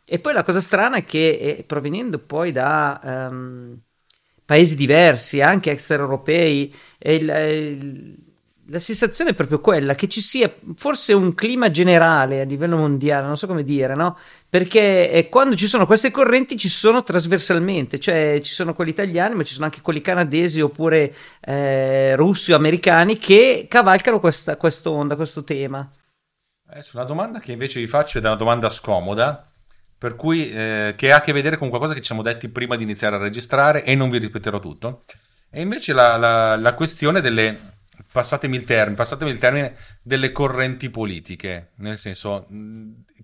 E 0.04 0.20
poi 0.20 0.34
la 0.34 0.44
cosa 0.44 0.60
strana 0.60 0.98
è 0.98 1.06
che 1.06 1.30
eh, 1.30 1.64
provenendo 1.66 2.20
poi 2.20 2.52
da 2.52 3.00
um, 3.32 3.80
paesi 4.44 4.76
diversi, 4.76 5.42
anche 5.42 5.72
extraeuropei, 5.72 6.76
il, 7.00 7.30
il 7.30 8.16
la 8.68 8.80
sensazione 8.80 9.32
è 9.32 9.34
proprio 9.36 9.60
quella 9.60 9.94
che 9.94 10.08
ci 10.08 10.22
sia 10.22 10.54
forse 10.76 11.14
un 11.14 11.36
clima 11.36 11.70
generale 11.70 12.42
a 12.42 12.46
livello 12.46 12.78
mondiale, 12.78 13.28
non 13.28 13.38
so 13.38 13.46
come 13.46 13.64
dire, 13.64 13.94
no? 13.94 14.18
Perché 14.50 15.12
eh, 15.12 15.30
quando 15.30 15.56
ci 15.56 15.68
sono 15.68 15.86
queste 15.86 16.10
correnti 16.10 16.58
ci 16.58 16.70
sono 16.70 17.04
trasversalmente, 17.04 18.00
cioè 18.00 18.40
ci 18.42 18.54
sono 18.54 18.74
quelli 18.74 18.92
italiani, 18.92 19.36
ma 19.36 19.44
ci 19.44 19.54
sono 19.54 19.66
anche 19.66 19.82
quelli 19.82 20.02
canadesi 20.02 20.62
oppure 20.62 21.14
eh, 21.42 22.16
russi 22.16 22.54
o 22.54 22.56
americani 22.56 23.18
che 23.18 23.68
cavalcano 23.70 24.20
questa 24.20 24.58
onda, 24.86 25.16
questo 25.16 25.44
tema. 25.44 25.88
Adesso 26.68 26.98
una 26.98 27.06
domanda 27.06 27.40
che 27.40 27.52
invece 27.52 27.80
vi 27.80 27.88
faccio 27.88 28.18
è 28.18 28.22
una 28.22 28.36
domanda 28.36 28.70
scomoda, 28.70 29.46
per 29.98 30.16
cui 30.16 30.52
eh, 30.52 30.96
che 30.98 31.12
ha 31.12 31.18
a 31.18 31.22
che 31.22 31.34
vedere 31.34 31.58
con 31.58 31.70
qualcosa 31.70 31.94
che 31.94 32.00
ci 32.00 32.08
siamo 32.08 32.24
detti 32.24 32.50
prima 32.50 32.76
di 32.76 32.84
iniziare 32.84 33.16
a 33.16 33.20
registrare 33.20 33.84
e 33.84 33.94
non 33.94 34.10
vi 34.10 34.18
ripeterò 34.18 34.60
tutto. 34.60 35.04
E 35.52 35.62
invece 35.62 35.94
la, 35.94 36.18
la, 36.18 36.56
la 36.58 36.74
questione 36.74 37.22
delle 37.22 37.75
passatemi 38.16 38.56
il 38.56 38.64
termine, 38.64 38.96
passatemi 38.96 39.30
il 39.30 39.40
termine, 39.40 39.76
delle 40.02 40.32
correnti 40.32 40.90
politiche. 40.90 41.72
Nel 41.80 41.98
senso, 41.98 42.48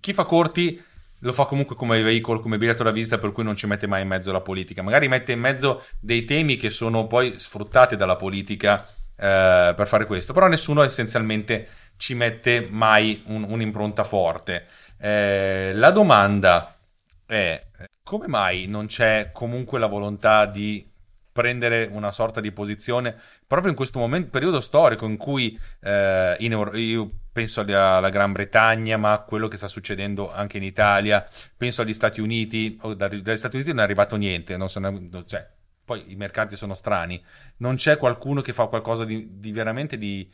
chi 0.00 0.12
fa 0.12 0.24
corti 0.24 0.78
lo 1.20 1.32
fa 1.32 1.46
comunque 1.46 1.74
come 1.76 2.02
veicolo, 2.02 2.40
come 2.40 2.58
biglietto 2.58 2.82
da 2.82 2.90
visita, 2.90 3.16
per 3.16 3.32
cui 3.32 3.42
non 3.42 3.56
ci 3.56 3.66
mette 3.66 3.86
mai 3.86 4.02
in 4.02 4.08
mezzo 4.08 4.30
la 4.32 4.42
politica. 4.42 4.82
Magari 4.82 5.08
mette 5.08 5.32
in 5.32 5.40
mezzo 5.40 5.84
dei 5.98 6.26
temi 6.26 6.56
che 6.56 6.68
sono 6.68 7.06
poi 7.06 7.38
sfruttati 7.38 7.96
dalla 7.96 8.16
politica 8.16 8.86
eh, 9.16 9.72
per 9.74 9.86
fare 9.86 10.04
questo, 10.04 10.34
però 10.34 10.46
nessuno 10.46 10.82
essenzialmente 10.82 11.68
ci 11.96 12.12
mette 12.12 12.68
mai 12.68 13.22
un- 13.28 13.46
un'impronta 13.48 14.04
forte. 14.04 14.66
Eh, 14.98 15.72
la 15.74 15.90
domanda 15.90 16.76
è 17.24 17.64
come 18.02 18.26
mai 18.26 18.66
non 18.66 18.88
c'è 18.88 19.30
comunque 19.32 19.78
la 19.78 19.86
volontà 19.86 20.44
di 20.44 20.86
prendere 21.32 21.88
una 21.90 22.12
sorta 22.12 22.40
di 22.40 22.52
posizione 22.52 23.16
proprio 23.52 23.72
in 23.72 23.76
questo 23.76 23.98
momento, 23.98 24.30
periodo 24.30 24.62
storico 24.62 25.04
in 25.04 25.18
cui 25.18 25.60
eh, 25.80 26.36
in 26.38 26.52
Euro- 26.52 26.74
io 26.74 27.10
penso 27.30 27.60
alla, 27.60 27.96
alla 27.96 28.08
Gran 28.08 28.32
Bretagna, 28.32 28.96
ma 28.96 29.12
a 29.12 29.18
quello 29.18 29.46
che 29.46 29.58
sta 29.58 29.68
succedendo 29.68 30.32
anche 30.32 30.56
in 30.56 30.62
Italia, 30.62 31.22
penso 31.54 31.82
agli 31.82 31.92
Stati 31.92 32.22
Uniti, 32.22 32.78
oh, 32.80 32.94
da- 32.94 33.08
dagli 33.08 33.36
Stati 33.36 33.56
Uniti 33.56 33.70
non 33.72 33.80
è 33.80 33.82
arrivato 33.82 34.16
niente, 34.16 34.56
non 34.56 34.70
sono- 34.70 34.98
no, 34.98 35.26
cioè, 35.26 35.46
poi 35.84 36.02
i 36.10 36.16
mercati 36.16 36.56
sono 36.56 36.72
strani, 36.72 37.22
non 37.58 37.76
c'è 37.76 37.98
qualcuno 37.98 38.40
che 38.40 38.54
fa 38.54 38.68
qualcosa 38.68 39.04
di, 39.04 39.38
di 39.38 39.52
veramente 39.52 39.98
di, 39.98 40.26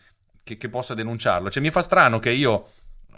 che, 0.45 0.57
che 0.57 0.69
possa 0.69 0.95
denunciarlo. 0.95 1.51
Cioè, 1.51 1.61
mi 1.61 1.71
fa 1.71 1.83
strano 1.83 2.21
che 2.21 2.31
io 2.31 2.69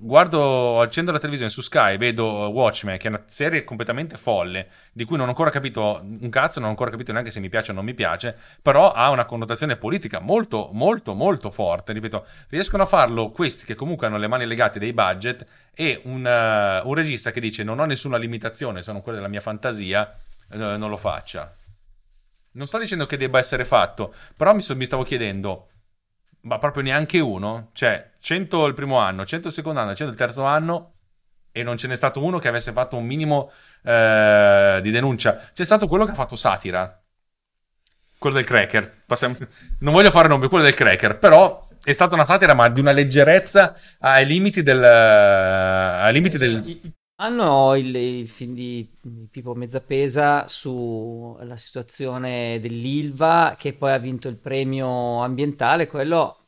guardo, 0.01 0.81
accendo 0.81 1.13
la 1.13 1.19
televisione 1.19 1.51
su 1.51 1.61
Sky, 1.61 1.97
vedo 1.99 2.25
Watchmen, 2.49 2.97
che 2.99 3.07
è 3.07 3.11
una 3.11 3.23
serie 3.27 3.65
completamente 3.65 4.17
folle, 4.17 4.69
di 4.93 5.05
cui 5.05 5.17
non 5.17 5.27
ho 5.27 5.31
ancora 5.31 5.51
capito 5.51 6.01
un 6.03 6.29
cazzo, 6.31 6.59
non 6.59 6.69
ho 6.69 6.71
ancora 6.73 6.91
capito 6.91 7.13
neanche 7.13 7.31
se 7.31 7.41
mi 7.41 7.49
piace 7.49 7.71
o 7.71 7.75
non 7.75 7.85
mi 7.85 7.95
piace, 7.95 8.37
però 8.63 8.93
ha 8.93 9.11
una 9.11 9.25
connotazione 9.25 9.77
politica 9.77 10.19
molto, 10.21 10.71
molto, 10.73 11.15
molto 11.15 11.51
forte. 11.51 11.93
Ripeto, 11.93 12.27
riescono 12.49 12.83
a 12.83 12.87
farlo 12.87 13.31
questi 13.31 13.65
che 13.65 13.75
comunque 13.75 14.07
hanno 14.07 14.19
le 14.19 14.29
mani 14.29 14.47
legate 14.47 14.79
dei 14.79 14.93
budget 14.93 15.47
e 15.75 16.01
un, 16.05 16.27
eh, 16.27 16.81
un 16.85 16.95
regista 16.95 17.31
che 17.31 17.41
dice 17.41 17.63
non 17.63 17.79
ho 17.79 17.85
nessuna 17.85 18.17
limitazione, 18.17 18.83
sono 18.83 19.03
quelle 19.03 19.19
della 19.19 19.31
mia 19.31 19.41
fantasia, 19.41 20.19
eh, 20.51 20.57
non 20.57 20.89
lo 20.91 20.97
faccia. 20.97 21.55
Non 22.53 22.67
sto 22.67 22.79
dicendo 22.79 23.07
che 23.07 23.17
debba 23.17 23.39
essere 23.39 23.65
fatto, 23.65 24.13
però 24.37 24.55
mi, 24.55 24.63
so- 24.63 24.75
mi 24.75 24.87
stavo 24.87 25.05
chiedendo, 25.05 25.69
ma 26.43 26.59
proprio 26.59 26.82
neanche 26.82 27.18
uno? 27.20 27.70
Cioè, 27.72 28.12
100 28.18 28.66
il 28.66 28.74
primo 28.74 28.99
anno, 28.99 29.24
100 29.24 29.49
il 29.49 29.55
secondo 29.55 29.80
anno, 29.80 29.95
100 29.95 30.11
il 30.12 30.16
terzo 30.16 30.45
anno 30.45 30.93
e 31.53 31.62
non 31.62 31.76
ce 31.76 31.88
n'è 31.88 31.97
stato 31.97 32.22
uno 32.22 32.38
che 32.38 32.49
avesse 32.49 32.72
fatto 32.72 32.97
un 32.97 33.05
minimo 33.05 33.51
eh, 33.82 34.78
di 34.82 34.91
denuncia. 34.91 35.51
C'è 35.53 35.64
stato 35.64 35.86
quello 35.88 36.05
che 36.05 36.12
ha 36.12 36.14
fatto 36.14 36.36
satira. 36.36 37.01
Quello 38.18 38.36
del 38.36 38.45
cracker. 38.45 39.03
Passiamo- 39.07 39.36
Non 39.80 39.93
voglio 39.95 40.11
fare 40.11 40.28
nomi, 40.28 40.49
quello 40.49 40.64
del 40.64 40.74
cracker, 40.74 41.18
però 41.18 41.66
è 41.82 41.93
stata 41.93 42.14
una 42.14 42.26
satira, 42.26 42.55
ma 42.55 42.68
di 42.68 42.80
una 42.80 42.93
leggerezza 42.93 43.74
ai 43.99 44.26
limiti 44.26 44.62
del... 44.62 44.82
ai 44.84 46.12
limiti 46.12 46.36
del... 46.36 46.80
Hanno 47.23 47.77
il, 47.77 47.95
il 47.95 48.29
film 48.31 48.55
di 48.55 48.89
Pippo 49.31 49.55
Mezzapesa 49.55 50.49
sulla 50.49 51.59
situazione 51.59 52.59
dell'Ilva 52.61 53.57
che 53.59 53.75
poi 53.75 53.93
ha 53.93 53.99
vinto 53.99 54.29
il 54.29 54.37
premio 54.37 55.21
ambientale, 55.21 55.87
quello 55.87 56.47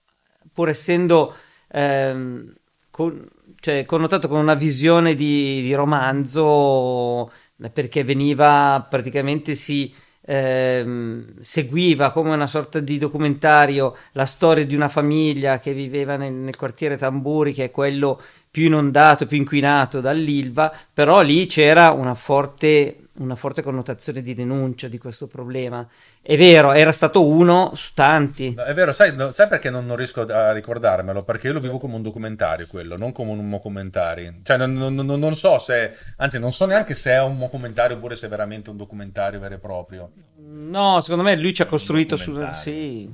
pur 0.50 0.70
essendo 0.70 1.34
ehm, 1.68 2.54
con- 2.90 3.28
cioè, 3.60 3.84
connotato 3.84 4.28
con 4.28 4.40
una 4.40 4.54
visione 4.54 5.14
di, 5.14 5.60
di 5.60 5.74
romanzo 5.74 7.30
perché 7.70 8.02
veniva 8.02 8.86
praticamente 8.88 9.54
si 9.54 9.92
ehm, 10.24 11.40
seguiva 11.40 12.12
come 12.12 12.32
una 12.32 12.46
sorta 12.46 12.80
di 12.80 12.98
documentario 12.98 13.94
la 14.12 14.24
storia 14.24 14.64
di 14.64 14.74
una 14.74 14.88
famiglia 14.88 15.58
che 15.58 15.74
viveva 15.74 16.16
nel, 16.16 16.32
nel 16.32 16.56
quartiere 16.56 16.96
Tamburi 16.96 17.52
che 17.52 17.64
è 17.64 17.70
quello 17.70 18.20
più 18.52 18.66
inondato, 18.66 19.26
più 19.26 19.38
inquinato 19.38 20.00
dall'Ilva, 20.00 20.72
però 20.92 21.22
lì 21.22 21.46
c'era 21.46 21.90
una 21.90 22.14
forte, 22.14 23.08
una 23.14 23.34
forte 23.34 23.62
connotazione 23.62 24.22
di 24.22 24.34
denuncia 24.34 24.88
di 24.88 24.98
questo 24.98 25.26
problema. 25.26 25.88
È 26.20 26.36
vero, 26.36 26.72
era 26.72 26.92
stato 26.92 27.26
uno 27.26 27.72
su 27.74 27.92
tanti. 27.94 28.54
No, 28.54 28.62
È 28.64 28.74
vero, 28.74 28.92
sai, 28.92 29.16
no, 29.16 29.30
sai 29.32 29.48
perché 29.48 29.70
non, 29.70 29.86
non 29.86 29.96
riesco 29.96 30.20
a 30.20 30.52
ricordarmelo? 30.52 31.24
Perché 31.24 31.46
io 31.46 31.54
lo 31.54 31.60
vivo 31.60 31.78
come 31.78 31.94
un 31.94 32.02
documentario 32.02 32.66
quello, 32.66 32.96
non 32.98 33.12
come 33.12 33.30
un 33.32 33.48
documentario. 33.50 34.34
Cioè, 34.42 34.58
non, 34.58 34.74
non- 34.74 34.94
non- 34.94 35.18
non 35.18 35.34
so 35.34 35.58
se, 35.58 35.96
anzi, 36.18 36.38
non 36.38 36.52
so 36.52 36.66
neanche 36.66 36.94
se 36.94 37.12
è 37.12 37.22
un 37.22 37.38
documentario 37.38 37.96
oppure 37.96 38.16
se 38.16 38.26
è 38.26 38.28
veramente 38.28 38.68
un 38.70 38.76
documentario 38.76 39.40
vero 39.40 39.54
e 39.54 39.58
proprio. 39.58 40.12
No, 40.34 41.00
secondo 41.00 41.22
me 41.24 41.36
lui 41.36 41.54
ci 41.54 41.62
ha 41.62 41.66
costruito 41.66 42.16
su... 42.16 42.48
Sì. 42.52 43.08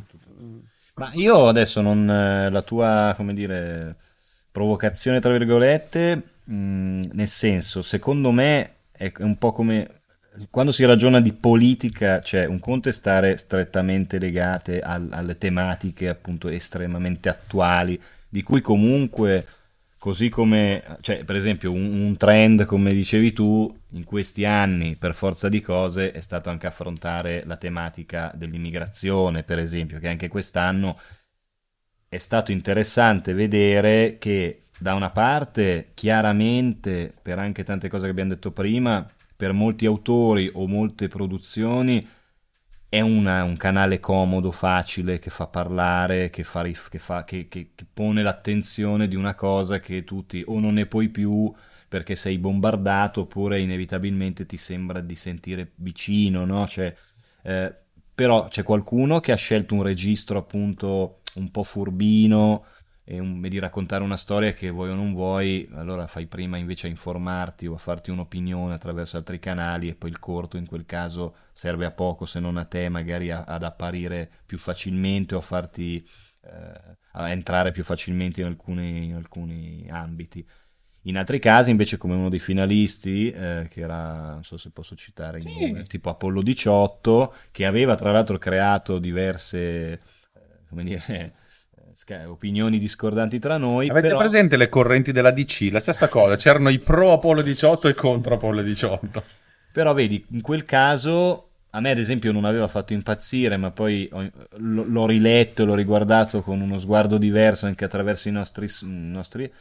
Ma 0.94 1.10
io 1.14 1.46
adesso 1.46 1.80
non 1.80 2.10
eh, 2.10 2.50
la 2.50 2.62
tua, 2.62 3.12
come 3.16 3.32
dire, 3.32 3.96
provocazione 4.58 5.20
tra 5.20 5.30
virgolette, 5.30 6.22
mh, 6.44 7.00
nel 7.12 7.28
senso, 7.28 7.82
secondo 7.82 8.32
me 8.32 8.70
è 8.90 9.12
un 9.18 9.38
po' 9.38 9.52
come 9.52 9.88
quando 10.50 10.72
si 10.72 10.84
ragiona 10.84 11.20
di 11.20 11.32
politica, 11.32 12.20
cioè 12.20 12.44
un 12.44 12.58
conto 12.58 12.88
è 12.88 12.92
stare 12.92 13.36
strettamente 13.36 14.18
legate 14.18 14.80
al- 14.80 15.08
alle 15.10 15.38
tematiche 15.38 16.08
appunto 16.08 16.48
estremamente 16.48 17.28
attuali, 17.28 18.00
di 18.28 18.42
cui 18.42 18.60
comunque 18.60 19.46
Così 20.00 20.28
come, 20.28 20.80
cioè, 21.00 21.24
per 21.24 21.34
esempio, 21.34 21.72
un, 21.72 22.04
un 22.04 22.16
trend, 22.16 22.64
come 22.66 22.92
dicevi 22.92 23.32
tu, 23.32 23.76
in 23.94 24.04
questi 24.04 24.44
anni, 24.44 24.94
per 24.94 25.12
forza 25.12 25.48
di 25.48 25.60
cose, 25.60 26.12
è 26.12 26.20
stato 26.20 26.50
anche 26.50 26.68
affrontare 26.68 27.42
la 27.46 27.56
tematica 27.56 28.30
dell'immigrazione, 28.32 29.42
per 29.42 29.58
esempio, 29.58 29.98
che 29.98 30.06
anche 30.06 30.28
quest'anno 30.28 31.00
è 32.08 32.18
stato 32.18 32.52
interessante 32.52 33.32
vedere 33.34 34.16
che 34.18 34.62
da 34.78 34.94
una 34.94 35.10
parte, 35.10 35.90
chiaramente, 35.94 37.12
per 37.20 37.38
anche 37.38 37.64
tante 37.64 37.88
cose 37.88 38.04
che 38.04 38.10
abbiamo 38.10 38.30
detto 38.30 38.52
prima, 38.52 39.06
per 39.36 39.52
molti 39.52 39.86
autori 39.86 40.50
o 40.54 40.66
molte 40.66 41.08
produzioni 41.08 42.06
è 42.90 43.00
una- 43.00 43.44
un 43.44 43.56
canale 43.56 44.00
comodo, 44.00 44.50
facile, 44.50 45.18
che 45.18 45.28
fa 45.30 45.46
parlare, 45.46 46.30
che, 46.30 46.44
fa 46.44 46.62
che 46.64 46.98
fa- 46.98 47.24
che- 47.24 47.48
che 47.48 47.70
pone 47.92 48.22
l'attenzione 48.22 49.08
di 49.08 49.14
una 49.16 49.34
cosa 49.34 49.78
che 49.80 50.04
tutti 50.04 50.42
o 50.46 50.58
non 50.60 50.74
ne 50.74 50.86
puoi 50.86 51.08
più 51.10 51.52
perché 51.88 52.16
sei 52.16 52.38
bombardato 52.38 53.22
oppure 53.22 53.60
inevitabilmente 53.60 54.46
ti 54.46 54.56
sembra 54.56 55.00
di 55.00 55.14
sentire 55.14 55.72
vicino, 55.76 56.44
no? 56.46 56.66
Cioè, 56.66 56.94
eh, 57.42 57.74
però 58.14 58.48
c'è 58.48 58.62
qualcuno 58.62 59.20
che 59.20 59.32
ha 59.32 59.36
scelto 59.36 59.74
un 59.74 59.82
registro 59.82 60.38
appunto 60.38 61.17
un 61.38 61.50
po' 61.50 61.62
furbino 61.62 62.64
e, 63.04 63.18
un- 63.18 63.42
e 63.44 63.48
di 63.48 63.58
raccontare 63.58 64.02
una 64.04 64.16
storia 64.16 64.52
che 64.52 64.70
vuoi 64.70 64.90
o 64.90 64.94
non 64.94 65.12
vuoi, 65.14 65.68
allora 65.72 66.06
fai 66.06 66.26
prima 66.26 66.56
invece 66.58 66.86
a 66.86 66.90
informarti 66.90 67.66
o 67.66 67.74
a 67.74 67.78
farti 67.78 68.10
un'opinione 68.10 68.74
attraverso 68.74 69.16
altri 69.16 69.38
canali 69.38 69.88
e 69.88 69.94
poi 69.94 70.10
il 70.10 70.18
corto 70.18 70.56
in 70.56 70.66
quel 70.66 70.84
caso 70.84 71.34
serve 71.52 71.86
a 71.86 71.90
poco 71.90 72.26
se 72.26 72.40
non 72.40 72.56
a 72.58 72.64
te, 72.64 72.88
magari 72.88 73.30
a- 73.30 73.44
ad 73.44 73.62
apparire 73.62 74.30
più 74.46 74.58
facilmente 74.58 75.34
o 75.34 75.38
a 75.38 75.40
farti 75.40 76.06
eh, 76.42 76.96
a 77.12 77.30
entrare 77.30 77.70
più 77.72 77.84
facilmente 77.84 78.40
in 78.40 78.46
alcuni, 78.46 79.06
in 79.06 79.14
alcuni 79.14 79.86
ambiti. 79.90 80.46
In 81.02 81.16
altri 81.16 81.38
casi, 81.38 81.70
invece, 81.70 81.96
come 81.96 82.14
uno 82.14 82.28
dei 82.28 82.38
finalisti, 82.38 83.30
eh, 83.30 83.66
che 83.70 83.80
era, 83.80 84.32
non 84.32 84.44
so 84.44 84.56
se 84.58 84.70
posso 84.70 84.94
citare, 84.94 85.38
il 85.38 85.46
nome, 85.46 85.84
tipo 85.84 86.10
Apollo 86.10 86.42
18, 86.42 87.34
che 87.50 87.64
aveva 87.66 87.94
tra 87.94 88.12
l'altro 88.12 88.36
creato 88.38 88.98
diverse, 88.98 90.00
come 90.68 90.84
dire, 90.84 91.02
eh, 92.06 92.24
opinioni 92.24 92.78
discordanti 92.78 93.38
tra 93.38 93.56
noi. 93.56 93.88
Avete 93.88 94.08
però- 94.08 94.18
presente 94.18 94.56
le 94.56 94.68
correnti 94.68 95.12
della 95.12 95.30
DC? 95.30 95.68
La 95.70 95.80
stessa 95.80 96.08
cosa, 96.08 96.36
c'erano 96.36 96.68
i 96.68 96.78
pro 96.78 97.12
Apollo 97.12 97.42
18 97.42 97.88
e 97.88 97.90
i 97.90 97.94
contro 97.94 98.34
Apollo 98.34 98.62
18. 98.62 99.22
Però 99.72 99.92
vedi, 99.92 100.24
in 100.30 100.40
quel 100.40 100.64
caso 100.64 101.44
a 101.70 101.80
me 101.80 101.90
ad 101.90 101.98
esempio 101.98 102.32
non 102.32 102.44
aveva 102.44 102.66
fatto 102.66 102.92
impazzire, 102.92 103.56
ma 103.56 103.70
poi 103.70 104.08
l'ho 104.10 105.06
riletto 105.06 105.62
e 105.62 105.66
l'ho 105.66 105.74
riguardato 105.74 106.40
con 106.40 106.60
uno 106.60 106.78
sguardo 106.78 107.18
diverso 107.18 107.66
anche 107.66 107.84
attraverso 107.84 108.28
i 108.28 108.32
nostri... 108.32 108.66
i 108.66 108.86
nostri- 108.86 109.52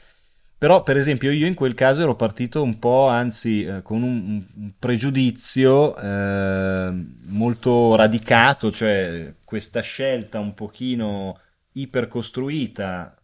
Però 0.59 0.81
per 0.81 0.97
esempio 0.97 1.31
io 1.31 1.45
in 1.45 1.53
quel 1.53 1.75
caso 1.75 2.01
ero 2.01 2.15
partito 2.15 2.63
un 2.63 2.79
po', 2.79 3.07
anzi, 3.07 3.63
eh, 3.63 3.81
con 3.83 4.01
un, 4.01 4.43
un 4.55 4.71
pregiudizio 4.79 5.95
eh, 5.95 6.91
molto 7.27 7.95
radicato, 7.95 8.71
cioè 8.71 9.35
questa 9.43 9.81
scelta 9.81 10.39
un 10.39 10.55
pochino 10.55 11.39
ipercostruita 11.73 13.15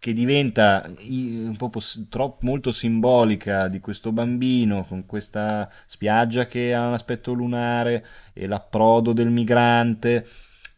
che 0.00 0.12
diventa 0.12 0.84
un 1.08 1.54
po' 1.56 1.68
pos- 1.68 2.06
troppo, 2.08 2.44
molto 2.44 2.72
simbolica 2.72 3.68
di 3.68 3.78
questo 3.78 4.10
bambino 4.10 4.84
con 4.84 5.06
questa 5.06 5.70
spiaggia 5.86 6.46
che 6.46 6.74
ha 6.74 6.88
un 6.88 6.94
aspetto 6.94 7.32
lunare 7.32 8.04
e 8.32 8.48
l'approdo 8.48 9.12
del 9.12 9.30
migrante. 9.30 10.26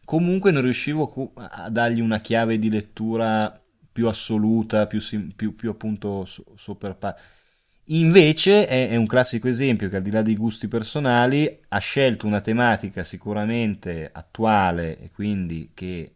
Comunque 0.05 0.51
non 0.51 0.61
riuscivo 0.61 1.33
a 1.37 1.71
dargli 1.71 2.01
una 2.01 2.19
chiave 2.19 2.59
di 2.59 2.69
lettura 2.69 3.59
più 3.95 4.07
assoluta, 4.09 4.87
più, 4.87 4.99
più- 5.35 5.55
più 5.55 5.69
appunto 5.69 6.25
so- 6.25 6.43
super 6.57 6.95
pa- 6.97 7.15
Invece 7.89 8.67
è, 8.67 8.89
è 8.89 8.95
un 8.95 9.05
classico 9.05 9.47
esempio 9.47 9.89
che 9.89 9.97
al 9.97 10.01
di 10.01 10.09
là 10.11 10.21
dei 10.23 10.35
gusti 10.35 10.67
personali 10.67 11.59
ha 11.69 11.77
scelto 11.77 12.25
una 12.25 12.41
tematica 12.41 13.03
sicuramente 13.03 14.09
attuale 14.11 14.99
e 14.99 15.11
quindi 15.11 15.69
che 15.75 16.15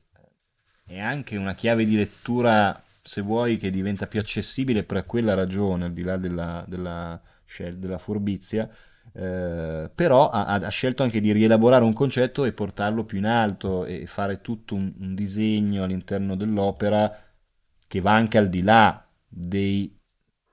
è 0.85 0.99
anche 0.99 1.37
una 1.37 1.53
chiave 1.55 1.85
di 1.85 1.95
lettura, 1.95 2.81
se 3.01 3.21
vuoi, 3.21 3.57
che 3.57 3.69
diventa 3.69 4.07
più 4.07 4.19
accessibile 4.19 4.83
per 4.83 5.05
quella 5.05 5.35
ragione, 5.35 5.85
al 5.85 5.93
di 5.93 6.01
là 6.03 6.17
della, 6.17 6.65
della, 6.67 7.21
della 7.75 7.97
furbizia, 7.99 8.67
eh, 9.13 9.89
però 9.93 10.29
ha, 10.29 10.45
ha 10.45 10.69
scelto 10.69 11.03
anche 11.03 11.21
di 11.21 11.31
rielaborare 11.31 11.83
un 11.83 11.93
concetto 11.93 12.45
e 12.45 12.53
portarlo 12.53 13.03
più 13.05 13.17
in 13.19 13.25
alto 13.25 13.85
e 13.85 14.05
fare 14.07 14.41
tutto 14.41 14.73
un, 14.75 14.91
un 14.99 15.13
disegno 15.15 15.83
all'interno 15.83 16.35
dell'opera 16.35 17.15
che 17.89 18.01
va 18.01 18.13
anche 18.13 18.37
al 18.37 18.49
di 18.49 18.61
là 18.61 19.03
dei, 19.27 19.91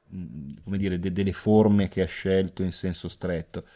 dire, 0.09 0.99
de- 0.99 1.13
delle 1.13 1.33
forme 1.33 1.89
che 1.89 2.01
ha 2.01 2.07
scelto 2.07 2.63
in 2.63 2.73
senso 2.73 3.09
stretto. 3.09 3.67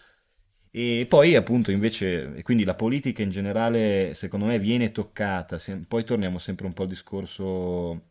E 0.71 1.05
poi 1.07 1.35
appunto 1.37 1.71
invece, 1.71 2.41
quindi 2.43 2.65
la 2.65 2.75
politica 2.75 3.23
in 3.23 3.31
generale 3.31 4.15
secondo 4.15 4.47
me 4.47 4.59
viene 4.59 4.93
toccata, 4.93 5.59
poi 5.87 6.05
torniamo 6.05 6.39
sempre 6.39 6.67
un 6.67 6.73
po' 6.73 6.83
al 6.83 6.89
discorso 6.89 8.09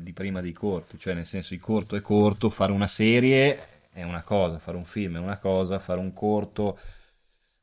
di 0.00 0.12
prima 0.12 0.40
dei 0.40 0.52
corti, 0.52 0.98
cioè 0.98 1.14
nel 1.14 1.26
senso 1.26 1.54
il 1.54 1.60
corto 1.60 1.94
è 1.94 2.00
corto, 2.00 2.50
fare 2.50 2.72
una 2.72 2.88
serie 2.88 3.58
è 3.92 4.02
una 4.02 4.24
cosa, 4.24 4.58
fare 4.58 4.76
un 4.76 4.84
film 4.84 5.16
è 5.16 5.20
una 5.20 5.38
cosa, 5.38 5.78
fare 5.78 6.00
un 6.00 6.12
corto, 6.12 6.78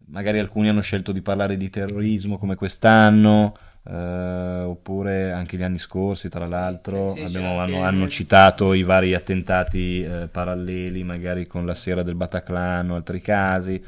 magari 0.05 0.39
alcuni 0.39 0.69
hanno 0.69 0.81
scelto 0.81 1.11
di 1.11 1.21
parlare 1.21 1.57
di 1.57 1.69
terrorismo 1.69 2.37
come 2.37 2.55
quest'anno, 2.55 3.57
eh, 3.83 4.61
oppure 4.61 5.31
anche 5.31 5.57
gli 5.57 5.63
anni 5.63 5.79
scorsi 5.79 6.29
tra 6.29 6.45
l'altro 6.45 7.13
sì, 7.13 7.21
abbiamo, 7.21 7.59
hanno, 7.59 7.81
hanno, 7.83 8.07
citato 8.07 8.73
i 8.73 8.83
vari 8.83 9.13
attentati 9.13 10.03
eh, 10.03 10.27
paralleli, 10.27 11.03
magari 11.03 11.47
con 11.47 11.65
la 11.65 11.73
sera 11.73 12.03
del 12.03 12.15
Bataclan 12.15 12.91
o 12.91 12.95
altri 12.95 13.21
casi, 13.21 13.83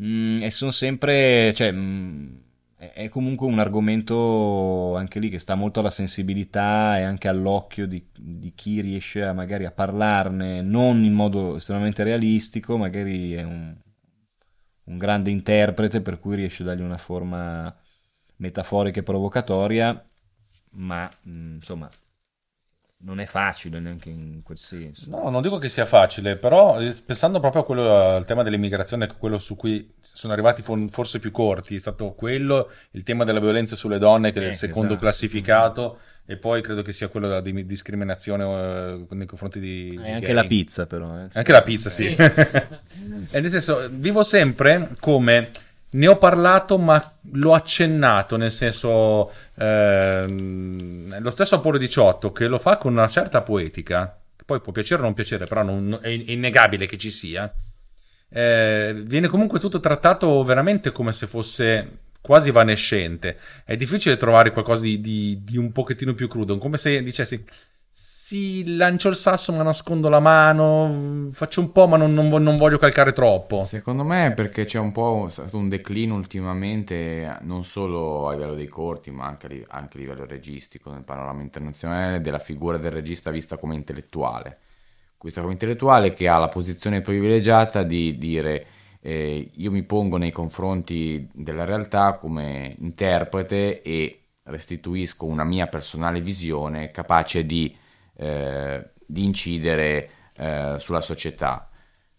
mm, 0.00 0.38
e 0.40 0.50
sono 0.50 0.72
sempre... 0.72 1.52
Cioè, 1.54 1.72
mm, 1.72 2.26
è 2.78 3.08
comunque 3.08 3.48
un 3.48 3.58
argomento 3.58 4.94
anche 4.94 5.18
lì 5.18 5.28
che 5.28 5.40
sta 5.40 5.56
molto 5.56 5.80
alla 5.80 5.90
sensibilità 5.90 6.96
e 6.96 7.02
anche 7.02 7.26
all'occhio 7.26 7.88
di, 7.88 8.06
di, 8.16 8.52
chi 8.54 8.80
riesce 8.80 9.24
a 9.24 9.32
magari 9.32 9.64
a 9.64 9.72
parlarne 9.72 10.62
non 10.62 11.02
in 11.02 11.12
modo 11.12 11.56
estremamente 11.56 12.04
realistico, 12.04 12.76
magari 12.76 13.32
è 13.32 13.42
un, 13.42 13.74
un 14.84 14.96
grande 14.96 15.30
interprete 15.30 16.00
per 16.02 16.20
cui 16.20 16.36
riesce 16.36 16.62
a 16.62 16.66
dargli 16.66 16.82
una 16.82 16.98
forma 16.98 17.76
metaforica 18.38 19.00
e 19.00 19.04
provocatoria, 19.04 20.04
ma 20.70 21.08
insomma 21.24 21.88
non 23.00 23.20
è 23.20 23.26
facile 23.26 23.78
neanche 23.78 24.10
in 24.10 24.42
quel 24.42 24.58
senso. 24.58 25.08
No, 25.10 25.30
non 25.30 25.42
dico 25.42 25.58
che 25.58 25.68
sia 25.68 25.86
facile, 25.86 26.36
però 26.36 26.80
eh, 26.80 26.92
pensando 26.94 27.38
proprio 27.38 27.62
a 27.62 27.64
quello, 27.64 27.96
al 27.96 28.24
tema 28.24 28.42
dell'immigrazione, 28.42 29.06
quello 29.18 29.38
su 29.38 29.54
cui 29.54 29.94
sono 30.18 30.32
arrivati 30.32 30.62
forse 30.90 31.20
più 31.20 31.30
corti, 31.30 31.76
è 31.76 31.78
stato 31.78 32.10
quello, 32.10 32.70
il 32.92 33.04
tema 33.04 33.22
della 33.22 33.38
violenza 33.38 33.76
sulle 33.76 33.98
donne 33.98 34.32
che 34.32 34.40
è 34.40 34.44
il 34.46 34.50
eh, 34.50 34.56
secondo 34.56 34.88
esatto. 34.88 35.00
classificato 35.00 35.98
e 36.26 36.36
poi 36.36 36.60
credo 36.60 36.82
che 36.82 36.92
sia 36.92 37.06
quello 37.06 37.28
della 37.28 37.62
discriminazione 37.62 38.42
uh, 38.42 39.06
nei 39.10 39.26
confronti 39.26 39.60
di... 39.60 39.96
E 40.02 40.14
anche 40.14 40.26
gay. 40.26 40.34
la 40.34 40.44
pizza 40.44 40.86
però. 40.86 41.20
Eh. 41.20 41.28
Anche 41.32 41.52
la 41.52 41.62
pizza, 41.62 41.88
sì. 41.88 42.08
sì. 42.08 42.16
e 43.30 43.40
nel 43.40 43.50
senso, 43.50 43.88
vivo 43.92 44.24
sempre 44.24 44.96
come 44.98 45.50
ne 45.90 46.06
ho 46.06 46.18
parlato 46.18 46.78
ma 46.78 47.14
l'ho 47.32 47.54
accennato, 47.54 48.36
nel 48.36 48.52
senso 48.52 49.32
ehm, 49.54 51.20
lo 51.20 51.30
stesso 51.30 51.56
Apollo 51.56 51.78
18 51.78 52.32
che 52.32 52.46
lo 52.46 52.58
fa 52.58 52.76
con 52.76 52.92
una 52.92 53.08
certa 53.08 53.42
poetica, 53.42 54.18
poi 54.44 54.60
può 54.60 54.72
piacere 54.72 55.00
o 55.00 55.04
non 55.04 55.14
piacere, 55.14 55.44
però 55.46 55.62
non, 55.62 55.98
è 56.00 56.08
innegabile 56.08 56.86
che 56.86 56.98
ci 56.98 57.10
sia 57.10 57.52
eh, 58.30 59.02
viene 59.04 59.28
comunque 59.28 59.58
tutto 59.58 59.80
trattato 59.80 60.42
veramente 60.44 60.92
come 60.92 61.12
se 61.12 61.26
fosse 61.26 61.98
quasi 62.20 62.50
evanescente. 62.50 63.38
È 63.64 63.76
difficile 63.76 64.16
trovare 64.16 64.52
qualcosa 64.52 64.82
di, 64.82 65.00
di, 65.00 65.40
di 65.42 65.56
un 65.56 65.72
pochettino 65.72 66.14
più 66.14 66.28
crudo, 66.28 66.58
come 66.58 66.76
se 66.76 67.02
dicessi 67.02 67.44
sì, 68.28 68.76
lancio 68.76 69.08
il 69.08 69.16
sasso 69.16 69.54
ma 69.54 69.62
nascondo 69.62 70.10
la 70.10 70.20
mano, 70.20 71.30
faccio 71.32 71.62
un 71.62 71.72
po' 71.72 71.86
ma 71.86 71.96
non, 71.96 72.12
non, 72.12 72.28
non, 72.28 72.58
voglio 72.58 72.76
calcare 72.76 73.14
troppo. 73.14 73.62
Secondo 73.62 74.04
me 74.04 74.26
è 74.26 74.32
perché 74.34 74.64
c'è 74.64 74.78
un 74.78 74.92
po' 74.92 75.28
stato 75.30 75.56
un 75.56 75.70
declino 75.70 76.14
ultimamente, 76.14 77.38
non 77.40 77.64
solo 77.64 78.28
a 78.28 78.32
livello 78.32 78.54
dei 78.54 78.66
corti 78.66 79.10
ma 79.10 79.24
anche 79.24 79.64
anche 79.68 79.96
a 79.96 80.00
livello 80.00 80.26
registico 80.26 80.90
nel 80.90 81.04
panorama 81.04 81.40
internazionale, 81.40 82.20
della 82.20 82.38
figura 82.38 82.76
del 82.76 82.90
regista 82.90 83.30
vista 83.30 83.56
come 83.56 83.76
intellettuale 83.76 84.58
questa 85.16 85.40
come 85.40 85.54
intellettuale 85.54 86.12
che 86.12 86.28
ha 86.28 86.36
la 86.36 86.48
posizione 86.48 87.00
privilegiata 87.00 87.82
di 87.82 88.18
dire 88.18 88.66
eh, 89.00 89.52
io 89.54 89.70
mi 89.70 89.84
pongo 89.84 90.18
nei 90.18 90.32
confronti 90.32 91.26
della 91.32 91.64
realtà 91.64 92.12
come 92.12 92.76
interprete 92.78 93.80
e 93.80 94.20
restituisco 94.42 95.24
una 95.24 95.44
mia 95.44 95.66
personale 95.66 96.20
visione 96.20 96.90
capace 96.90 97.46
di, 97.46 97.74
eh, 98.18 98.90
di 99.06 99.24
incidere 99.24 100.10
eh, 100.36 100.76
sulla 100.78 101.00
società. 101.00 101.68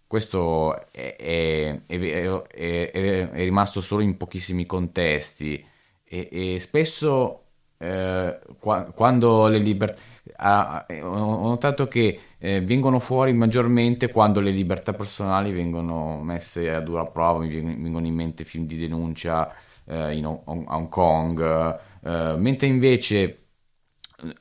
Questo 0.07 0.89
è, 0.91 1.15
è, 1.15 1.81
è, 1.85 2.49
è, 2.51 3.29
rimasto 3.43 3.79
solo 3.79 4.01
in 4.01 4.17
pochissimi 4.17 4.65
contesti 4.65 5.63
e, 6.03 6.29
e 6.31 6.59
spesso 6.59 7.43
eh, 7.77 8.39
qua, 8.59 8.83
quando 8.85 9.47
le 9.47 9.59
libertà... 9.59 10.01
Ah, 10.37 10.85
ho 11.01 11.47
notato 11.47 11.87
che 11.87 12.19
eh, 12.37 12.61
vengono 12.61 12.99
fuori 12.99 13.33
maggiormente 13.33 14.09
quando 14.09 14.39
le 14.39 14.51
libertà 14.51 14.93
personali 14.93 15.51
vengono 15.51 16.21
messe 16.21 16.73
a 16.73 16.79
dura 16.81 17.05
prova, 17.05 17.39
mi 17.43 17.49
vengono 17.49 18.05
in 18.05 18.13
mente 18.13 18.45
film 18.45 18.65
di 18.65 18.77
denuncia 18.77 19.53
eh, 19.85 20.15
in 20.15 20.25
Hong 20.25 20.87
Kong, 20.87 21.79
eh, 22.03 22.35
mentre 22.37 22.67
invece 22.67 23.17
eh, 23.23 23.38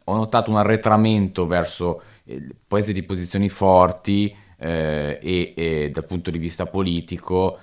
ho 0.05 0.17
notato 0.17 0.51
un 0.51 0.57
arretramento 0.57 1.47
verso 1.47 2.03
eh, 2.25 2.47
paesi 2.67 2.93
di 2.93 3.03
posizioni 3.03 3.49
forti 3.49 4.35
eh, 4.59 5.19
e, 5.23 5.55
e, 5.57 5.91
dal 5.91 6.05
punto 6.05 6.31
di 6.31 6.39
vista 6.39 6.67
politico 6.67 7.59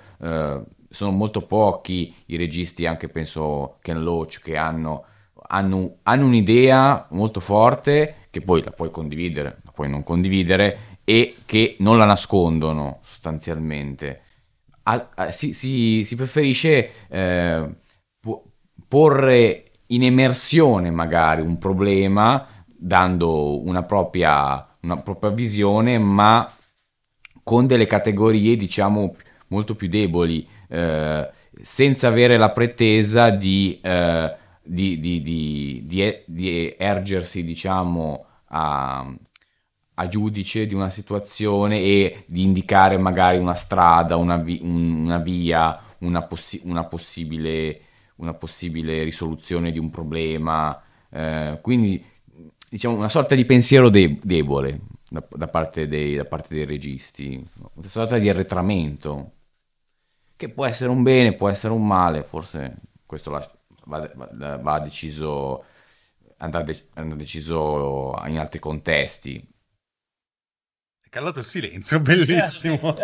sono 0.96 1.10
molto 1.10 1.42
pochi 1.42 2.14
i 2.26 2.36
registi, 2.36 2.86
anche 2.86 3.08
penso 3.08 3.76
Ken 3.82 4.02
Loach, 4.02 4.40
che 4.42 4.56
hanno, 4.56 5.04
hanno, 5.48 5.98
hanno 6.02 6.26
un'idea 6.26 7.06
molto 7.10 7.40
forte 7.40 8.28
che 8.30 8.40
poi 8.40 8.62
la 8.62 8.70
puoi 8.70 8.90
condividere, 8.90 9.60
la 9.62 9.72
puoi 9.72 9.88
non 9.88 10.02
condividere 10.02 10.98
e 11.04 11.36
che 11.44 11.76
non 11.80 11.98
la 11.98 12.04
nascondono 12.04 12.98
sostanzialmente. 13.02 14.22
A, 14.84 15.08
a, 15.14 15.30
si, 15.32 15.52
si, 15.52 16.04
si, 16.04 16.16
preferisce 16.16 16.90
eh, 17.08 17.68
porre 18.88 19.65
in 19.88 20.02
emersione 20.02 20.90
magari 20.90 21.42
un 21.42 21.58
problema 21.58 22.46
dando 22.64 23.62
una 23.64 23.82
propria, 23.82 24.66
una 24.80 24.98
propria 24.98 25.30
visione, 25.30 25.98
ma 25.98 26.50
con 27.42 27.66
delle 27.66 27.86
categorie 27.86 28.56
diciamo 28.56 29.14
molto 29.48 29.74
più 29.74 29.88
deboli, 29.88 30.46
eh, 30.68 31.30
senza 31.62 32.08
avere 32.08 32.36
la 32.36 32.50
pretesa 32.50 33.30
di, 33.30 33.78
eh, 33.82 34.34
di, 34.62 34.98
di, 34.98 35.84
di, 36.26 36.74
ergersi 36.76 37.44
diciamo 37.44 38.24
a, 38.48 39.08
a, 39.94 40.08
giudice 40.08 40.66
di 40.66 40.74
una 40.74 40.90
situazione 40.90 41.78
e 41.78 42.24
di 42.26 42.42
indicare 42.42 42.98
magari 42.98 43.38
una 43.38 43.54
strada, 43.54 44.16
una, 44.16 44.36
vi, 44.36 44.60
una 44.62 45.18
via, 45.18 45.78
una, 45.98 46.22
possi- 46.22 46.62
una, 46.64 46.84
possibile, 46.84 47.80
una, 48.16 48.34
possibile, 48.34 49.02
risoluzione 49.02 49.70
di 49.70 49.78
un 49.78 49.90
problema. 49.90 50.82
Eh, 51.10 51.58
quindi 51.62 52.04
diciamo 52.68 52.96
una 52.96 53.08
sorta 53.08 53.34
di 53.34 53.44
pensiero 53.44 53.88
de- 53.88 54.18
debole 54.22 54.80
da, 55.08 55.24
da, 55.30 55.48
parte 55.48 55.86
dei, 55.86 56.16
da, 56.16 56.24
parte 56.24 56.54
dei, 56.54 56.64
registi, 56.64 57.42
una 57.74 57.88
sorta 57.88 58.18
di 58.18 58.28
arretramento 58.28 59.32
che 60.36 60.50
può 60.50 60.66
essere 60.66 60.90
un 60.90 61.02
bene, 61.02 61.34
può 61.34 61.48
essere 61.48 61.72
un 61.72 61.86
male, 61.86 62.22
forse 62.22 62.76
questo 63.06 63.30
la, 63.30 63.50
va, 63.84 64.10
va, 64.14 64.56
va 64.58 64.80
deciso 64.80 65.64
andrà, 66.38 66.62
de- 66.62 66.88
andrà 66.94 67.16
deciso 67.16 68.14
in 68.26 68.38
altri 68.38 68.58
contesti. 68.58 69.54
È 71.00 71.08
calato 71.08 71.38
il 71.38 71.44
silenzio, 71.44 72.00
bellissimo. 72.00 72.94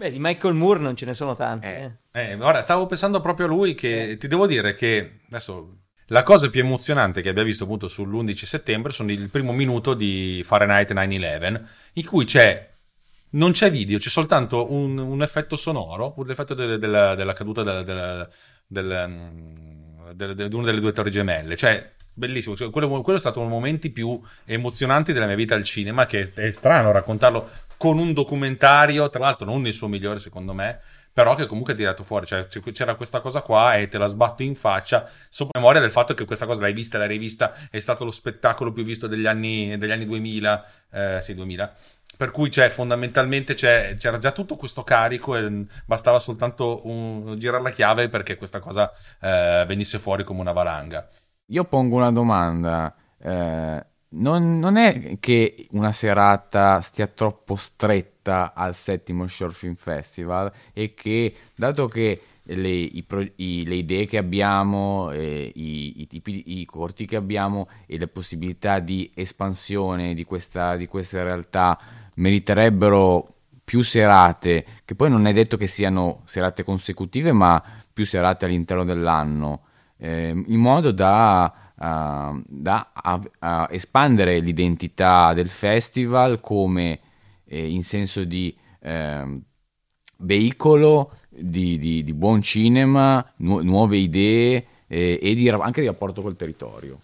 Beh, 0.00 0.12
di 0.12 0.18
Michael 0.18 0.54
Moore 0.54 0.80
non 0.80 0.96
ce 0.96 1.04
ne 1.04 1.12
sono 1.12 1.34
tanti. 1.34 1.66
Eh, 1.66 1.90
eh. 2.12 2.30
Eh, 2.30 2.34
ora, 2.36 2.62
stavo 2.62 2.86
pensando 2.86 3.20
proprio 3.20 3.44
a 3.44 3.50
lui 3.50 3.74
che 3.74 4.16
ti 4.18 4.28
devo 4.28 4.46
dire 4.46 4.74
che 4.74 5.18
adesso 5.26 5.80
la 6.06 6.22
cosa 6.22 6.48
più 6.48 6.60
emozionante 6.60 7.20
che 7.20 7.28
abbia 7.28 7.42
visto 7.42 7.64
appunto 7.64 7.86
sull'11 7.86 8.44
settembre 8.44 8.92
sono 8.92 9.12
il 9.12 9.28
primo 9.28 9.52
minuto 9.52 9.92
di 9.92 10.40
Fahrenheit 10.42 10.90
9-11 10.92 11.62
in 11.92 12.06
cui 12.06 12.24
c'è 12.24 12.66
non 13.32 13.52
c'è 13.52 13.70
video, 13.70 13.98
c'è 13.98 14.08
soltanto 14.08 14.72
un, 14.72 14.96
un 14.96 15.20
effetto 15.20 15.54
sonoro, 15.56 16.14
l'effetto 16.24 16.54
de, 16.54 16.66
de, 16.66 16.78
de, 16.78 17.14
della 17.14 17.32
caduta 17.34 17.62
mm, 17.62 17.92
di 18.68 20.54
una 20.54 20.64
delle 20.64 20.80
due 20.80 20.92
torri 20.92 21.10
gemelle. 21.10 21.56
Cioè, 21.56 21.92
bellissimo. 22.14 22.56
Cioè, 22.56 22.70
quello, 22.70 22.88
quello, 23.02 23.18
è 23.18 23.20
stato 23.20 23.40
uno 23.40 23.50
dei 23.50 23.58
momenti 23.58 23.90
più 23.90 24.18
emozionanti 24.46 25.12
della 25.12 25.26
mia 25.26 25.36
vita 25.36 25.54
al 25.54 25.64
cinema, 25.64 26.06
che 26.06 26.32
è 26.32 26.50
strano 26.52 26.90
raccontarlo 26.90 27.68
con 27.80 27.98
un 27.98 28.12
documentario, 28.12 29.08
tra 29.08 29.20
l'altro 29.20 29.46
non 29.46 29.66
il 29.66 29.72
suo 29.72 29.88
migliore 29.88 30.20
secondo 30.20 30.52
me, 30.52 30.80
però 31.14 31.34
che 31.34 31.46
comunque 31.46 31.72
ha 31.72 31.76
tirato 31.76 32.04
fuori, 32.04 32.26
cioè 32.26 32.46
c'era 32.46 32.94
questa 32.94 33.22
cosa 33.22 33.40
qua 33.40 33.76
e 33.76 33.88
te 33.88 33.96
la 33.96 34.06
sbatto 34.06 34.42
in 34.42 34.54
faccia, 34.54 35.08
sopra 35.30 35.58
memoria 35.58 35.80
del 35.80 35.90
fatto 35.90 36.12
che 36.12 36.26
questa 36.26 36.44
cosa 36.44 36.60
l'hai 36.60 36.74
vista, 36.74 36.98
l'hai 36.98 37.08
rivista, 37.08 37.54
è 37.70 37.80
stato 37.80 38.04
lo 38.04 38.10
spettacolo 38.10 38.70
più 38.70 38.84
visto 38.84 39.06
degli 39.06 39.24
anni, 39.24 39.78
degli 39.78 39.92
anni 39.92 40.04
2000, 40.04 40.66
eh, 40.90 41.18
sì 41.22 41.32
2000, 41.32 41.74
per 42.18 42.30
cui 42.30 42.50
c'è, 42.50 42.68
fondamentalmente 42.68 43.54
c'è, 43.54 43.94
c'era 43.94 44.18
già 44.18 44.32
tutto 44.32 44.56
questo 44.56 44.82
carico 44.82 45.34
e 45.34 45.64
bastava 45.86 46.18
soltanto 46.18 46.86
un, 46.86 47.38
girare 47.38 47.62
la 47.62 47.70
chiave 47.70 48.10
perché 48.10 48.36
questa 48.36 48.60
cosa 48.60 48.92
eh, 49.22 49.64
venisse 49.66 49.98
fuori 49.98 50.22
come 50.22 50.40
una 50.40 50.52
valanga. 50.52 51.06
Io 51.46 51.64
pongo 51.64 51.96
una 51.96 52.12
domanda. 52.12 52.94
eh, 53.22 53.86
non, 54.12 54.58
non, 54.58 54.76
è 54.76 55.18
che 55.20 55.66
una 55.70 55.92
serata 55.92 56.80
stia 56.80 57.06
troppo 57.06 57.56
stretta 57.56 58.52
al 58.54 58.74
settimo 58.74 59.26
Short 59.28 59.54
Film 59.54 59.74
Festival 59.74 60.52
e 60.72 60.94
che, 60.94 61.34
dato 61.54 61.86
che 61.86 62.20
le, 62.42 62.68
i, 62.68 63.04
i, 63.36 63.66
le 63.66 63.74
idee 63.74 64.06
che 64.06 64.18
abbiamo, 64.18 65.10
eh, 65.12 65.52
i, 65.54 66.00
i, 66.00 66.06
tipi, 66.06 66.58
i 66.58 66.64
corti 66.64 67.06
che 67.06 67.16
abbiamo 67.16 67.68
e 67.86 67.98
le 67.98 68.08
possibilità 68.08 68.80
di 68.80 69.10
espansione 69.14 70.14
di 70.14 70.24
questa, 70.24 70.76
di 70.76 70.86
questa 70.86 71.22
realtà 71.22 71.78
meriterebbero 72.14 73.34
più 73.62 73.82
serate, 73.82 74.64
che 74.84 74.96
poi 74.96 75.10
non 75.10 75.26
è 75.26 75.32
detto 75.32 75.56
che 75.56 75.68
siano 75.68 76.22
serate 76.24 76.64
consecutive, 76.64 77.30
ma 77.30 77.62
più 77.92 78.04
serate 78.04 78.46
all'interno 78.46 78.82
dell'anno, 78.82 79.62
eh, 79.96 80.30
in 80.30 80.58
modo 80.58 80.90
da, 80.90 81.69
uh, 81.80 82.42
da 82.46 82.90
a, 82.92 83.20
a 83.38 83.68
espandere 83.70 84.38
l'identità 84.38 85.32
del 85.32 85.48
festival 85.48 86.40
come 86.40 87.00
eh, 87.46 87.68
in 87.68 87.82
senso 87.82 88.24
di 88.24 88.56
eh, 88.80 89.40
veicolo 90.18 91.16
di, 91.28 91.78
di, 91.78 92.04
di, 92.04 92.12
buon 92.12 92.42
cinema, 92.42 93.24
nu- 93.36 93.60
nuove 93.62 93.96
idee 93.96 94.66
eh, 94.86 95.18
e 95.20 95.34
di, 95.34 95.48
anche 95.48 95.80
di 95.80 95.86
rapporto 95.86 96.22
col 96.22 96.36
territorio. 96.36 97.00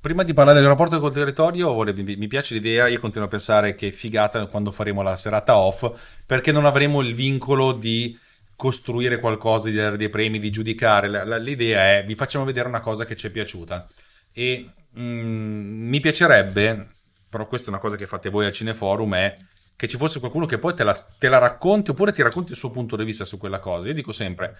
Prima 0.00 0.24
di 0.24 0.34
parlare 0.34 0.58
del 0.58 0.68
rapporto 0.68 0.98
col 0.98 1.12
territorio, 1.12 1.72
mi, 1.92 2.16
mi 2.16 2.26
piace 2.26 2.54
l'idea, 2.54 2.88
io 2.88 2.98
continuo 2.98 3.26
a 3.28 3.30
pensare 3.30 3.76
che 3.76 3.92
figata 3.92 4.44
quando 4.46 4.72
faremo 4.72 5.00
la 5.00 5.16
serata 5.16 5.56
off, 5.56 5.88
perché 6.26 6.50
non 6.50 6.64
avremo 6.64 7.00
il 7.02 7.14
vincolo 7.14 7.72
di 7.72 8.18
costruire 8.62 9.18
qualcosa, 9.18 9.68
di 9.68 9.74
dare 9.74 9.96
dei 9.96 10.08
premi, 10.08 10.38
di 10.38 10.52
giudicare. 10.52 11.08
La, 11.08 11.24
la, 11.24 11.36
l'idea 11.36 11.96
è 11.96 12.04
vi 12.06 12.14
facciamo 12.14 12.44
vedere 12.44 12.68
una 12.68 12.78
cosa 12.78 13.04
che 13.04 13.16
ci 13.16 13.26
è 13.26 13.30
piaciuta. 13.30 13.88
E 14.32 14.70
mm, 14.96 15.88
mi 15.88 15.98
piacerebbe, 15.98 16.86
però 17.28 17.48
questa 17.48 17.66
è 17.66 17.70
una 17.70 17.80
cosa 17.80 17.96
che 17.96 18.06
fate 18.06 18.30
voi 18.30 18.46
al 18.46 18.52
Cineforum, 18.52 19.16
è 19.16 19.36
che 19.74 19.88
ci 19.88 19.96
fosse 19.96 20.20
qualcuno 20.20 20.46
che 20.46 20.58
poi 20.58 20.74
te 20.74 20.84
la, 20.84 20.94
te 20.94 21.28
la 21.28 21.38
racconti 21.38 21.90
oppure 21.90 22.12
ti 22.12 22.22
racconti 22.22 22.52
il 22.52 22.56
suo 22.56 22.70
punto 22.70 22.94
di 22.94 23.02
vista 23.02 23.24
su 23.24 23.36
quella 23.36 23.58
cosa. 23.58 23.88
Io 23.88 23.94
dico 23.94 24.12
sempre, 24.12 24.56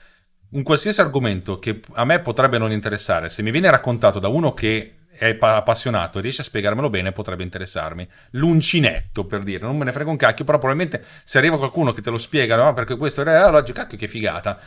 un 0.50 0.64
qualsiasi 0.64 1.00
argomento 1.00 1.60
che 1.60 1.80
a 1.92 2.04
me 2.04 2.18
potrebbe 2.18 2.58
non 2.58 2.72
interessare, 2.72 3.28
se 3.28 3.40
mi 3.42 3.52
viene 3.52 3.70
raccontato 3.70 4.18
da 4.18 4.26
uno 4.26 4.52
che 4.52 4.96
è 5.14 5.36
appassionato 5.40 6.18
e 6.18 6.22
riesce 6.22 6.40
a 6.40 6.44
spiegarmelo 6.44 6.90
bene, 6.90 7.12
potrebbe 7.12 7.42
interessarmi. 7.42 8.08
L'uncinetto, 8.32 9.26
per 9.26 9.42
dire, 9.42 9.64
non 9.64 9.76
me 9.76 9.84
ne 9.84 9.92
frega 9.92 10.10
un 10.10 10.16
cacchio, 10.16 10.44
però 10.44 10.58
probabilmente 10.58 11.04
se 11.24 11.38
arriva 11.38 11.58
qualcuno 11.58 11.92
che 11.92 12.02
te 12.02 12.10
lo 12.10 12.18
spiega, 12.18 12.56
no? 12.56 12.72
perché 12.72 12.96
questo 12.96 13.22
è 13.22 13.32
allora 13.32 13.62
cacchio 13.62 13.98
che 13.98 14.08
figata. 14.08 14.58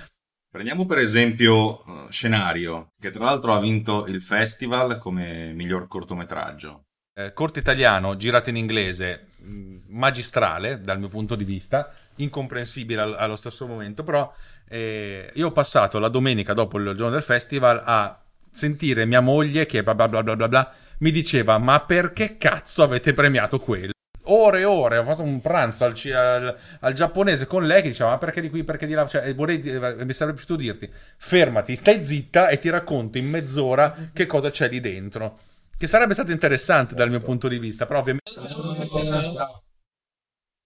Prendiamo 0.50 0.86
per 0.86 1.00
esempio 1.00 1.84
uh, 1.86 2.10
Scenario, 2.10 2.94
che 3.00 3.12
tra 3.12 3.26
l'altro 3.26 3.54
ha 3.54 3.60
vinto 3.60 4.06
il 4.06 4.22
festival 4.22 5.00
come 5.00 5.52
miglior 5.54 5.88
cortometraggio. 5.88 6.84
Eh, 7.14 7.34
corto 7.34 7.60
italiano, 7.60 8.16
girato 8.16 8.50
in 8.50 8.58
inglese, 8.58 9.32
mm, 9.42 9.80
magistrale 9.88 10.82
dal 10.82 11.00
mio 11.00 11.10
punto 11.10 11.36
di 11.36 11.44
vista, 11.44 11.94
incomprensibile 12.16 13.02
allo 13.02 13.36
stesso 13.36 13.68
momento, 13.68 14.04
però 14.04 14.34
eh, 14.68 15.30
io 15.34 15.48
ho 15.48 15.52
passato 15.52 16.00
la 16.00 16.10
domenica 16.10 16.54
dopo 16.54 16.78
il 16.78 16.94
giorno 16.96 17.14
del 17.14 17.24
festival 17.24 17.82
a 17.86 18.25
sentire 18.56 19.06
mia 19.06 19.22
moglie 19.22 19.66
che 19.66 19.84
bla 19.84 19.94
bla 19.94 20.08
bla 20.08 20.24
bla 20.24 20.36
bla, 20.36 20.48
bla 20.48 20.74
mi 21.00 21.12
diceva 21.12 21.58
ma 21.58 21.82
perché 21.82 22.38
cazzo 22.38 22.84
avete 22.84 23.14
premiato 23.14 23.60
quello? 23.60 23.92
Ore 24.28 24.62
e 24.62 24.66
ore, 24.66 24.98
ho 24.98 25.04
fatto 25.04 25.22
un 25.22 25.40
pranzo 25.40 25.86
al, 25.86 25.94
al, 26.12 26.58
al, 26.80 26.94
giapponese 26.94 27.46
con 27.46 27.68
lei 27.68 27.84
che 27.84 27.90
diceva 27.90 28.12
ma 28.12 28.18
perché 28.18 28.42
di 28.42 28.50
qui, 28.50 28.64
perché 28.64 28.88
di 28.88 28.94
là, 28.94 29.06
cioè, 29.06 29.36
vorrei, 29.36 29.60
mi 29.60 30.14
sarebbe 30.14 30.38
piaciuto 30.38 30.56
dirti 30.56 30.90
fermati, 31.18 31.76
stai 31.76 32.04
zitta 32.04 32.48
e 32.48 32.58
ti 32.58 32.70
racconto 32.70 33.20
in 33.20 33.30
mezz'ora 33.30 34.10
che 34.14 34.26
cosa 34.26 34.50
c'è 34.50 34.68
lì 34.68 34.80
dentro. 34.80 35.38
Che 35.78 35.88
sarebbe 35.88 36.14
stato 36.14 36.32
interessante 36.32 36.96
dal 36.96 37.10
mio 37.10 37.20
punto 37.20 37.48
di 37.48 37.60
vista, 37.60 37.86
però 37.86 38.00
ovviamente... 38.00 38.32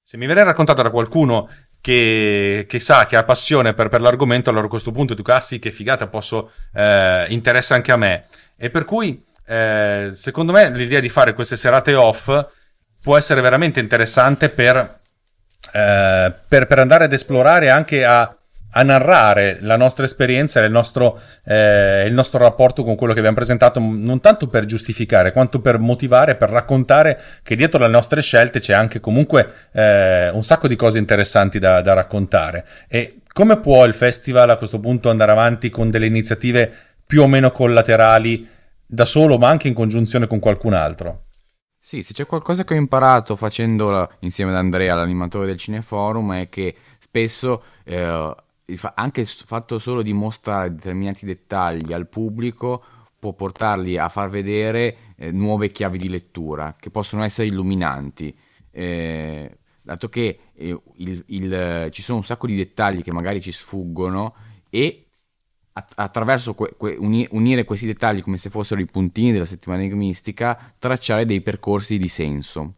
Se 0.02 0.18
mi 0.18 0.26
viene 0.26 0.44
raccontato 0.44 0.82
da 0.82 0.90
qualcuno 0.90 1.50
che, 1.82 2.66
che, 2.68 2.80
sa, 2.80 3.06
che 3.06 3.16
ha 3.16 3.24
passione 3.24 3.74
per, 3.74 3.90
per, 3.90 4.02
l'argomento, 4.02 4.50
allora 4.50 4.66
a 4.66 4.70
questo 4.70 4.92
punto 4.92 5.16
tu 5.16 5.24
ah 5.26 5.42
sì, 5.42 5.60
che 5.60 5.72
figata, 5.72 6.08
posso, 6.08 6.52
eh, 6.74 7.26
interessa 7.30 7.76
anche 7.76 7.92
a 7.92 7.98
me. 7.98 8.26
E 8.58 8.70
per 8.70 8.86
cui, 8.86 9.24
eh, 9.46 10.10
secondo 10.12 10.52
me, 10.52 10.70
l'idea 10.72 11.00
di 11.00 11.10
fare 11.10 11.34
queste 11.34 11.58
serate 11.58 11.96
off 11.96 12.30
può 13.02 13.18
essere 13.18 13.42
veramente 13.42 13.80
interessante 13.80 14.50
per, 14.50 15.00
eh, 15.72 16.34
per, 16.48 16.68
per 16.68 16.80
andare 16.80 17.06
ad 17.06 17.14
esplorare 17.14 17.70
anche 17.70 18.04
a 18.04 18.34
a 18.72 18.84
narrare 18.84 19.58
la 19.62 19.76
nostra 19.78 20.06
esperienza 20.06 20.62
e 20.62 20.66
il 20.66 20.72
nostro, 20.72 21.20
eh, 21.44 22.06
il 22.06 22.14
nostro 22.14 22.40
rapporto 22.40 22.84
con 22.84 22.96
quello 22.96 23.14
che 23.14 23.20
abbiamo 23.20 23.38
presentato, 23.38 23.80
non 23.80 24.20
tanto 24.20 24.48
per 24.48 24.66
giustificare, 24.66 25.32
quanto 25.32 25.60
per 25.60 25.80
motivare, 25.80 26.36
per 26.36 26.50
raccontare 26.50 27.20
che 27.42 27.56
dietro 27.56 27.80
le 27.80 27.88
nostre 27.88 28.22
scelte 28.22 28.60
c'è 28.60 28.74
anche 28.74 29.00
comunque 29.00 29.70
eh, 29.72 30.30
un 30.30 30.44
sacco 30.44 30.68
di 30.68 30.76
cose 30.76 31.00
interessanti 31.00 31.58
da, 31.58 31.82
da 31.82 31.94
raccontare. 31.94 32.66
E 32.88 33.22
come 33.32 33.60
può 33.60 33.86
il 33.86 33.94
festival 33.94 34.50
a 34.50 34.58
questo 34.58 34.80
punto 34.80 35.10
andare 35.10 35.32
avanti 35.32 35.70
con 35.70 35.90
delle 35.90 36.06
iniziative 36.06 36.72
più 37.06 37.24
o 37.24 37.28
meno 37.28 37.52
collaterali 37.52 38.48
da 38.86 39.06
solo, 39.06 39.38
ma 39.38 39.50
anche 39.50 39.68
in 39.68 39.74
congiunzione 39.74 40.28
con 40.28 40.40
qualcun 40.40 40.74
altro? 40.74 41.26
Sì, 41.80 42.04
se 42.04 42.14
c'è 42.14 42.26
qualcosa 42.26 42.64
che 42.64 42.74
ho 42.74 42.78
imparato 42.78 43.36
facendo 43.36 44.10
insieme 44.20 44.52
ad 44.52 44.58
Andrea, 44.58 44.94
l'animatore 44.94 45.46
del 45.46 45.58
Cineforum, 45.58 46.42
è 46.42 46.50
che 46.50 46.76
spesso 47.00 47.64
eh, 47.86 48.36
anche 48.96 49.22
il 49.22 49.28
fatto 49.28 49.80
solo 49.80 50.02
di 50.02 50.14
mostrare 50.14 50.74
determinati 50.74 51.26
dettagli 51.26 51.94
al 51.94 52.08
pubblico 52.08 52.84
può 53.18 53.34
portarli 53.34 53.98
a 53.98 54.08
far 54.10 54.30
vedere 54.30 55.14
eh, 55.18 55.32
nuove 55.32 55.72
chiavi 55.72 55.98
di 55.98 56.10
lettura 56.10 56.76
che 56.80 56.90
possono 56.90 57.24
essere 57.24 57.48
illuminanti. 57.48 58.36
Eh, 58.72 59.58
dato 59.82 60.10
che 60.10 60.40
eh, 60.54 60.82
il, 60.98 61.24
il, 61.28 61.90
ci 61.92 62.02
sono 62.02 62.20
un 62.20 62.24
sacco 62.24 62.48
di 62.48 62.56
dettagli 62.56 63.02
che 63.02 63.12
magari 63.12 63.42
ci 63.42 63.52
sfuggono 63.52 64.34
e 64.70 65.06
attraverso 65.96 66.54
que, 66.54 66.76
que, 66.78 66.98
unire 67.00 67.64
questi 67.64 67.86
dettagli 67.86 68.22
come 68.22 68.38
se 68.38 68.50
fossero 68.50 68.82
i 68.82 68.86
puntini 68.86 69.32
della 69.32 69.46
settimana 69.46 69.82
enigmistica, 69.82 70.74
tracciare 70.78 71.26
dei 71.26 71.42
percorsi 71.42 71.98
di 71.98 72.08
senso. 72.08 72.76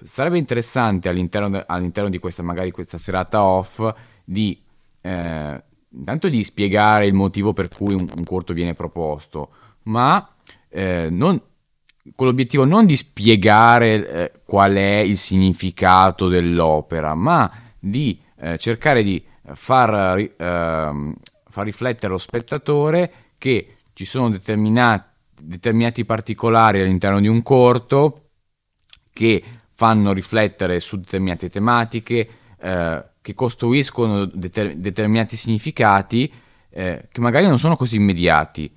Sarebbe 0.00 0.38
interessante 0.38 1.08
all'interno, 1.08 1.50
de, 1.50 1.64
all'interno 1.66 2.08
di 2.08 2.18
questa, 2.18 2.42
magari 2.42 2.70
questa 2.70 2.98
serata 2.98 3.42
off 3.42 3.82
di 4.24 4.60
eh, 5.08 5.62
intanto 5.90 6.28
di 6.28 6.44
spiegare 6.44 7.06
il 7.06 7.14
motivo 7.14 7.52
per 7.52 7.68
cui 7.68 7.94
un, 7.94 8.06
un 8.14 8.24
corto 8.24 8.52
viene 8.52 8.74
proposto, 8.74 9.50
ma 9.84 10.34
eh, 10.68 11.08
non, 11.10 11.40
con 12.14 12.26
l'obiettivo 12.26 12.64
non 12.64 12.84
di 12.84 12.96
spiegare 12.96 14.08
eh, 14.08 14.32
qual 14.44 14.74
è 14.74 14.98
il 14.98 15.16
significato 15.16 16.28
dell'opera, 16.28 17.14
ma 17.14 17.50
di 17.78 18.20
eh, 18.40 18.58
cercare 18.58 19.02
di 19.02 19.24
far, 19.54 20.18
ehm, 20.36 21.14
far, 21.48 21.64
riflettere 21.64 22.12
lo 22.12 22.18
spettatore 22.18 23.12
che 23.38 23.76
ci 23.94 24.04
sono 24.04 24.28
determinati, 24.28 25.08
determinati 25.40 26.04
particolari 26.04 26.80
all'interno 26.80 27.20
di 27.20 27.28
un 27.28 27.42
corto 27.42 28.24
che 29.12 29.42
fanno 29.74 30.12
riflettere 30.12 30.80
su 30.80 30.98
determinate 30.98 31.48
tematiche, 31.48 32.28
eh, 32.60 33.04
che 33.28 33.34
costruiscono 33.34 34.24
deter- 34.24 34.76
determinati 34.76 35.36
significati 35.36 36.32
eh, 36.70 37.08
che 37.12 37.20
magari 37.20 37.46
non 37.46 37.58
sono 37.58 37.76
così 37.76 37.96
immediati, 37.96 38.74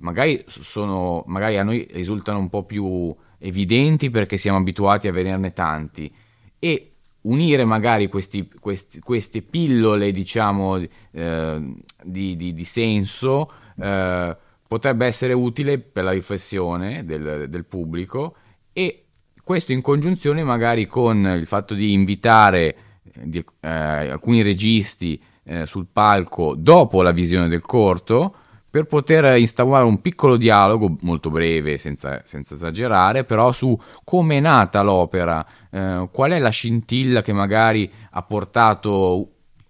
magari, 0.00 0.42
sono, 0.48 1.22
magari 1.28 1.56
a 1.56 1.62
noi 1.62 1.86
risultano 1.92 2.40
un 2.40 2.48
po' 2.48 2.64
più 2.64 3.14
evidenti 3.38 4.10
perché 4.10 4.38
siamo 4.38 4.58
abituati 4.58 5.06
a 5.06 5.12
vederne 5.12 5.52
tanti. 5.52 6.12
E 6.58 6.88
unire 7.22 7.64
magari 7.64 8.08
questi, 8.08 8.50
questi, 8.58 8.98
queste 8.98 9.42
pillole 9.42 10.10
diciamo 10.10 10.76
eh, 11.12 11.74
di, 12.02 12.34
di, 12.34 12.52
di, 12.54 12.64
senso 12.64 13.52
eh, 13.80 14.36
potrebbe 14.66 15.06
essere 15.06 15.32
utile 15.32 15.78
per 15.78 16.02
la 16.02 16.10
riflessione 16.10 17.04
del, 17.04 17.46
del 17.48 17.64
pubblico 17.66 18.34
e 18.72 19.04
questo 19.44 19.70
in 19.70 19.80
congiunzione 19.80 20.42
magari 20.42 20.86
con 20.86 21.24
il 21.24 21.46
fatto 21.46 21.74
di 21.74 21.92
invitare 21.92 22.83
di 23.22 23.44
eh, 23.60 23.68
alcuni 23.68 24.42
registi 24.42 25.20
eh, 25.44 25.66
sul 25.66 25.86
palco 25.92 26.54
dopo 26.56 27.02
la 27.02 27.12
visione 27.12 27.48
del 27.48 27.62
corto 27.62 28.34
per 28.74 28.86
poter 28.86 29.38
instaurare 29.38 29.84
un 29.84 30.00
piccolo 30.00 30.36
dialogo 30.36 30.96
molto 31.02 31.30
breve, 31.30 31.78
senza, 31.78 32.22
senza 32.24 32.54
esagerare, 32.54 33.22
però 33.22 33.52
su 33.52 33.78
come 34.02 34.38
è 34.38 34.40
nata 34.40 34.82
l'opera, 34.82 35.46
eh, 35.70 36.08
qual 36.10 36.32
è 36.32 36.40
la 36.40 36.48
scintilla 36.48 37.22
che 37.22 37.32
magari 37.32 37.88
ha 38.10 38.22
portato 38.22 39.28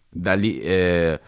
lì, 0.09 0.59
eh, 0.59 1.21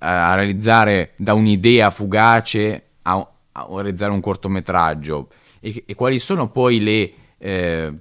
a 0.00 0.34
realizzare 0.34 1.14
da 1.16 1.32
un'idea 1.32 1.88
fugace 1.88 2.88
a, 3.00 3.26
a 3.52 3.66
realizzare 3.76 4.12
un 4.12 4.20
cortometraggio? 4.20 5.28
E, 5.60 5.84
e, 5.86 5.94
quali 5.94 6.18
sono 6.18 6.50
poi 6.50 6.80
le, 6.82 7.12
eh, 7.38 7.94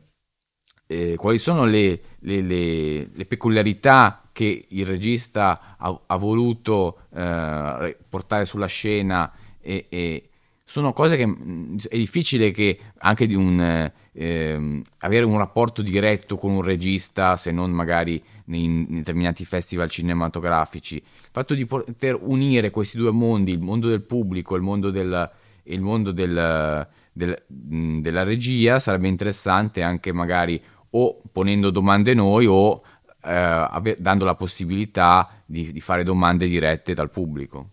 eh, 0.91 1.15
quali 1.15 1.39
sono 1.39 1.63
le, 1.65 1.99
le, 2.19 2.41
le, 2.41 3.09
le, 3.13 3.25
peculiarità 3.25 4.23
che 4.33 4.65
il 4.67 4.85
regista 4.85 5.77
ha, 5.77 5.99
ha 6.05 6.15
voluto 6.17 7.03
eh, 7.13 7.97
portare 8.09 8.43
sulla 8.43 8.65
scena 8.65 9.31
e, 9.61 9.85
e 9.87 10.29
sono 10.65 10.91
cose 10.93 11.15
che 11.15 11.25
mh, 11.25 11.87
è 11.89 11.97
difficile 11.97 12.51
che 12.51 12.77
anche 12.99 13.25
di 13.25 13.35
un, 13.35 13.91
ehm, 14.13 14.81
avere 14.99 15.25
un 15.25 15.37
rapporto 15.37 15.81
diretto 15.81 16.35
con 16.35 16.51
un 16.51 16.61
regista, 16.61 17.37
se 17.37 17.51
non 17.51 17.71
magari 17.71 18.21
in, 18.45 18.85
in 18.89 18.95
determinati 18.97 19.45
festival 19.45 19.89
cinematografici. 19.89 20.95
Il 20.95 21.29
fatto 21.31 21.53
di 21.53 21.65
poter 21.65 22.17
unire 22.21 22.69
questi 22.69 22.97
due 22.97 23.11
mondi, 23.11 23.51
il 23.51 23.61
mondo 23.61 23.87
del 23.87 24.03
pubblico 24.03 24.55
e 24.55 24.57
il 24.57 24.63
mondo 24.63 24.91
del, 24.91 25.29
il 25.63 25.81
mondo 25.81 26.11
del, 26.11 26.87
del, 27.11 27.43
della 27.47 28.23
regia, 28.23 28.79
sarebbe 28.79 29.07
interessante 29.07 29.81
anche 29.81 30.11
magari 30.11 30.61
o 30.91 31.21
ponendo 31.31 31.69
domande 31.69 32.13
noi 32.13 32.45
o 32.45 32.81
eh, 33.23 33.95
dando 33.97 34.25
la 34.25 34.35
possibilità 34.35 35.25
di, 35.45 35.71
di 35.71 35.79
fare 35.79 36.03
domande 36.03 36.47
dirette 36.47 36.93
dal 36.93 37.09
pubblico. 37.09 37.69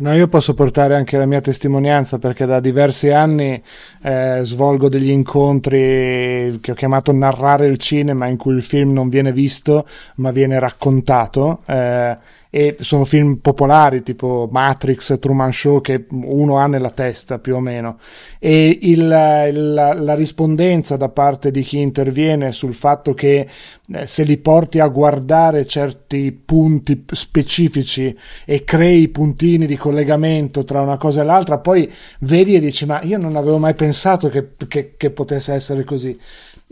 No, 0.00 0.14
io 0.14 0.28
posso 0.28 0.54
portare 0.54 0.94
anche 0.94 1.18
la 1.18 1.26
mia 1.26 1.42
testimonianza 1.42 2.18
perché 2.18 2.46
da 2.46 2.58
diversi 2.58 3.10
anni 3.10 3.62
eh, 4.02 4.40
svolgo 4.44 4.88
degli 4.88 5.10
incontri 5.10 6.58
che 6.62 6.70
ho 6.70 6.74
chiamato 6.74 7.12
narrare 7.12 7.66
il 7.66 7.76
cinema 7.76 8.26
in 8.26 8.38
cui 8.38 8.54
il 8.54 8.62
film 8.62 8.92
non 8.92 9.10
viene 9.10 9.30
visto 9.30 9.86
ma 10.16 10.30
viene 10.30 10.58
raccontato. 10.58 11.60
Eh, 11.66 12.16
e 12.50 12.76
sono 12.80 13.04
film 13.04 13.36
popolari 13.36 14.02
tipo 14.02 14.48
Matrix, 14.50 15.20
Truman 15.20 15.52
Show 15.52 15.80
che 15.80 16.06
uno 16.10 16.58
ha 16.58 16.66
nella 16.66 16.90
testa 16.90 17.38
più 17.38 17.54
o 17.54 17.60
meno. 17.60 17.96
E 18.40 18.76
il, 18.82 19.06
la, 19.06 19.92
la, 19.94 20.14
rispondenza 20.14 20.96
da 20.96 21.08
parte 21.08 21.52
di 21.52 21.62
chi 21.62 21.78
interviene 21.78 22.50
sul 22.50 22.74
fatto 22.74 23.14
che 23.14 23.46
eh, 23.92 24.06
se 24.06 24.24
li 24.24 24.36
porti 24.38 24.80
a 24.80 24.88
guardare 24.88 25.64
certi 25.64 26.32
punti 26.32 27.04
specifici 27.12 28.16
e 28.44 28.64
crei 28.64 29.08
puntini 29.08 29.66
di 29.66 29.76
collegamento 29.76 30.64
tra 30.64 30.80
una 30.80 30.96
cosa 30.96 31.20
e 31.20 31.24
l'altra 31.24 31.58
poi 31.58 31.90
vedi 32.20 32.56
e 32.56 32.60
dici 32.60 32.84
ma 32.84 33.00
io 33.02 33.18
non 33.18 33.36
avevo 33.36 33.58
mai 33.58 33.74
pensato 33.74 34.28
che, 34.28 34.50
che, 34.66 34.94
che 34.96 35.10
potesse 35.10 35.52
essere 35.52 35.84
così 35.84 36.18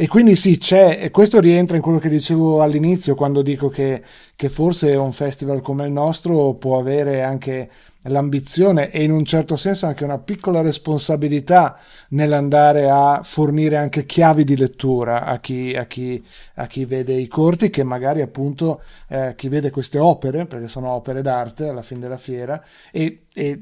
e 0.00 0.06
quindi 0.06 0.36
sì, 0.36 0.58
c'è, 0.58 0.96
e 1.02 1.10
questo 1.10 1.40
rientra 1.40 1.74
in 1.74 1.82
quello 1.82 1.98
che 1.98 2.08
dicevo 2.08 2.62
all'inizio 2.62 3.16
quando 3.16 3.42
dico 3.42 3.68
che, 3.68 4.00
che, 4.36 4.48
forse 4.48 4.94
un 4.94 5.10
festival 5.10 5.60
come 5.60 5.86
il 5.86 5.90
nostro 5.90 6.54
può 6.54 6.78
avere 6.78 7.24
anche 7.24 7.68
l'ambizione 8.02 8.92
e 8.92 9.02
in 9.02 9.10
un 9.10 9.24
certo 9.24 9.56
senso 9.56 9.86
anche 9.86 10.04
una 10.04 10.20
piccola 10.20 10.60
responsabilità 10.60 11.76
nell'andare 12.10 12.88
a 12.88 13.22
fornire 13.24 13.76
anche 13.76 14.06
chiavi 14.06 14.44
di 14.44 14.56
lettura 14.56 15.24
a 15.24 15.40
chi, 15.40 15.74
a 15.74 15.86
chi, 15.86 16.24
a 16.54 16.68
chi 16.68 16.84
vede 16.84 17.14
i 17.14 17.26
corti, 17.26 17.68
che 17.68 17.82
magari 17.82 18.20
appunto 18.20 18.80
eh, 19.08 19.34
chi 19.36 19.48
vede 19.48 19.70
queste 19.70 19.98
opere, 19.98 20.46
perché 20.46 20.68
sono 20.68 20.90
opere 20.90 21.22
d'arte 21.22 21.66
alla 21.66 21.82
fine 21.82 21.98
della 21.98 22.18
fiera, 22.18 22.62
e, 22.92 23.24
e 23.34 23.60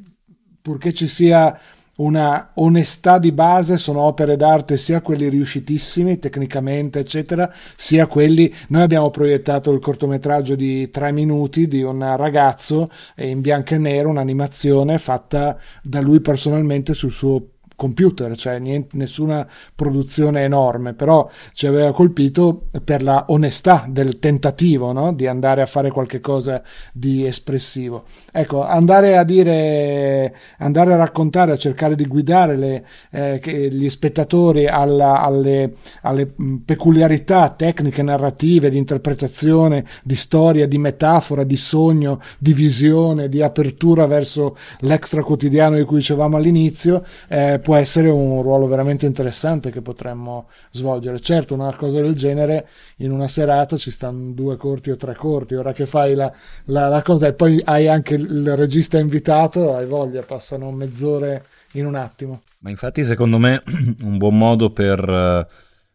purché 0.61 0.93
ci 0.93 1.09
sia 1.09 1.59
una 1.97 2.51
onestà 2.55 3.19
di 3.19 3.33
base, 3.33 3.77
sono 3.77 4.01
opere 4.01 4.37
d'arte 4.37 4.77
sia 4.77 5.01
quelli 5.01 5.29
riuscitissimi 5.29 6.19
tecnicamente, 6.19 6.99
eccetera, 6.99 7.53
sia 7.77 8.07
quelli. 8.07 8.53
Noi 8.69 8.83
abbiamo 8.83 9.11
proiettato 9.11 9.73
il 9.73 9.81
cortometraggio 9.81 10.55
di 10.55 10.91
tre 10.91 11.13
minuti 11.13 11.69
di 11.69 11.83
un 11.83 12.17
ragazzo 12.17 12.91
in 13.17 13.41
bianco 13.41 13.75
e 13.75 13.79
nero, 13.79 14.11
un'animazione 14.11 14.99
fatta 14.99 15.59
da 15.83 16.01
lui 16.01 16.21
personalmente 16.21 16.95
sul 16.95 17.13
suo 17.13 17.56
computer, 17.77 18.35
cioè 18.37 18.59
niente, 18.59 18.97
nessuna 18.97 19.47
produzione 19.75 20.43
enorme, 20.43 20.95
però 20.95 21.29
ci 21.53 21.67
aveva 21.67 21.93
colpito 21.93 22.69
per 22.83 23.03
la 23.03 23.27
onestà 23.29 23.85
del 23.89 24.19
tentativo 24.19 24.93
no? 24.93 25.13
di 25.13 25.27
andare 25.27 25.61
a 25.61 25.67
fare 25.67 25.91
qualche 25.91 26.21
cosa 26.21 26.63
di 26.93 27.25
espressivo. 27.27 28.05
Ecco, 28.33 28.65
andare 28.65 29.17
a 29.17 29.25
dire, 29.25 30.35
andare 30.59 30.95
a 30.95 30.97
raccontare, 30.97 31.53
a 31.53 31.57
cercare 31.57 31.95
di 31.95 32.07
guidare 32.07 32.57
le, 32.57 32.87
eh, 33.11 33.71
gli 33.71 33.89
spettatori 33.91 34.67
alla, 34.67 35.21
alle, 35.21 35.75
alle 36.03 36.33
peculiarità 36.65 37.51
tecniche, 37.51 38.03
narrative, 38.03 38.71
di 38.71 38.79
interpretazione, 38.79 39.85
di 40.03 40.17
storia, 40.17 40.67
di 40.67 40.79
metafora, 40.79 41.45
di 41.45 41.57
sogno, 41.57 42.21
di 42.39 42.55
visione, 42.55 43.29
di 43.29 43.43
apertura 43.43 44.07
verso 44.07 44.57
l'extra 44.81 45.23
quotidiano 45.23 45.77
di 45.77 45.85
cui 45.85 45.99
dicevamo 45.99 46.37
all'inizio, 46.37 47.05
eh, 47.29 47.61
può 47.67 47.75
essere 47.75 48.09
un 48.09 48.43
ruolo 48.43 48.69
veramente 48.69 49.07
interessante 49.07 49.73
che 49.73 49.83
potremmo 49.83 50.49
svolgere. 50.71 51.19
Certo, 51.19 51.53
una 51.53 51.75
cosa 51.75 52.01
del 52.01 52.15
genere 52.15 52.69
in 52.99 53.11
una 53.11 53.27
serata 53.27 53.77
ci 53.77 53.91
stanno 53.91 54.31
due 54.35 54.57
corti 54.57 54.91
o 54.91 54.97
tre 54.97 55.17
corti, 55.17 55.57
ora 55.57 55.73
che 55.73 55.85
fai 55.85 56.15
la, 56.15 56.33
la, 56.67 56.87
la 56.87 57.03
cosa 57.03 57.27
e 57.27 57.33
poi 57.33 57.61
hai 57.65 57.89
anche 57.89 58.15
il 58.15 58.55
regista 58.55 59.01
invitato, 59.01 59.75
hai 59.75 59.85
voglia, 59.85 60.23
passano 60.23 60.71
mezz'ore 60.71 61.45
in 61.73 61.87
un 61.87 61.97
attimo. 61.97 62.43
Ma 62.59 62.71
infatti 62.71 63.03
secondo 63.03 63.37
me 63.37 63.61
un 64.03 64.17
buon 64.17 64.39
modo 64.39 64.71
per 64.71 65.49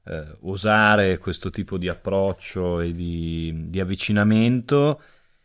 eh, 0.04 0.26
usare 0.42 1.20
questo 1.20 1.52
tipo 1.52 1.78
di 1.78 1.88
approccio 1.88 2.82
e 2.82 2.92
di, 2.92 3.70
di 3.70 3.80
avvicinamento 3.80 5.00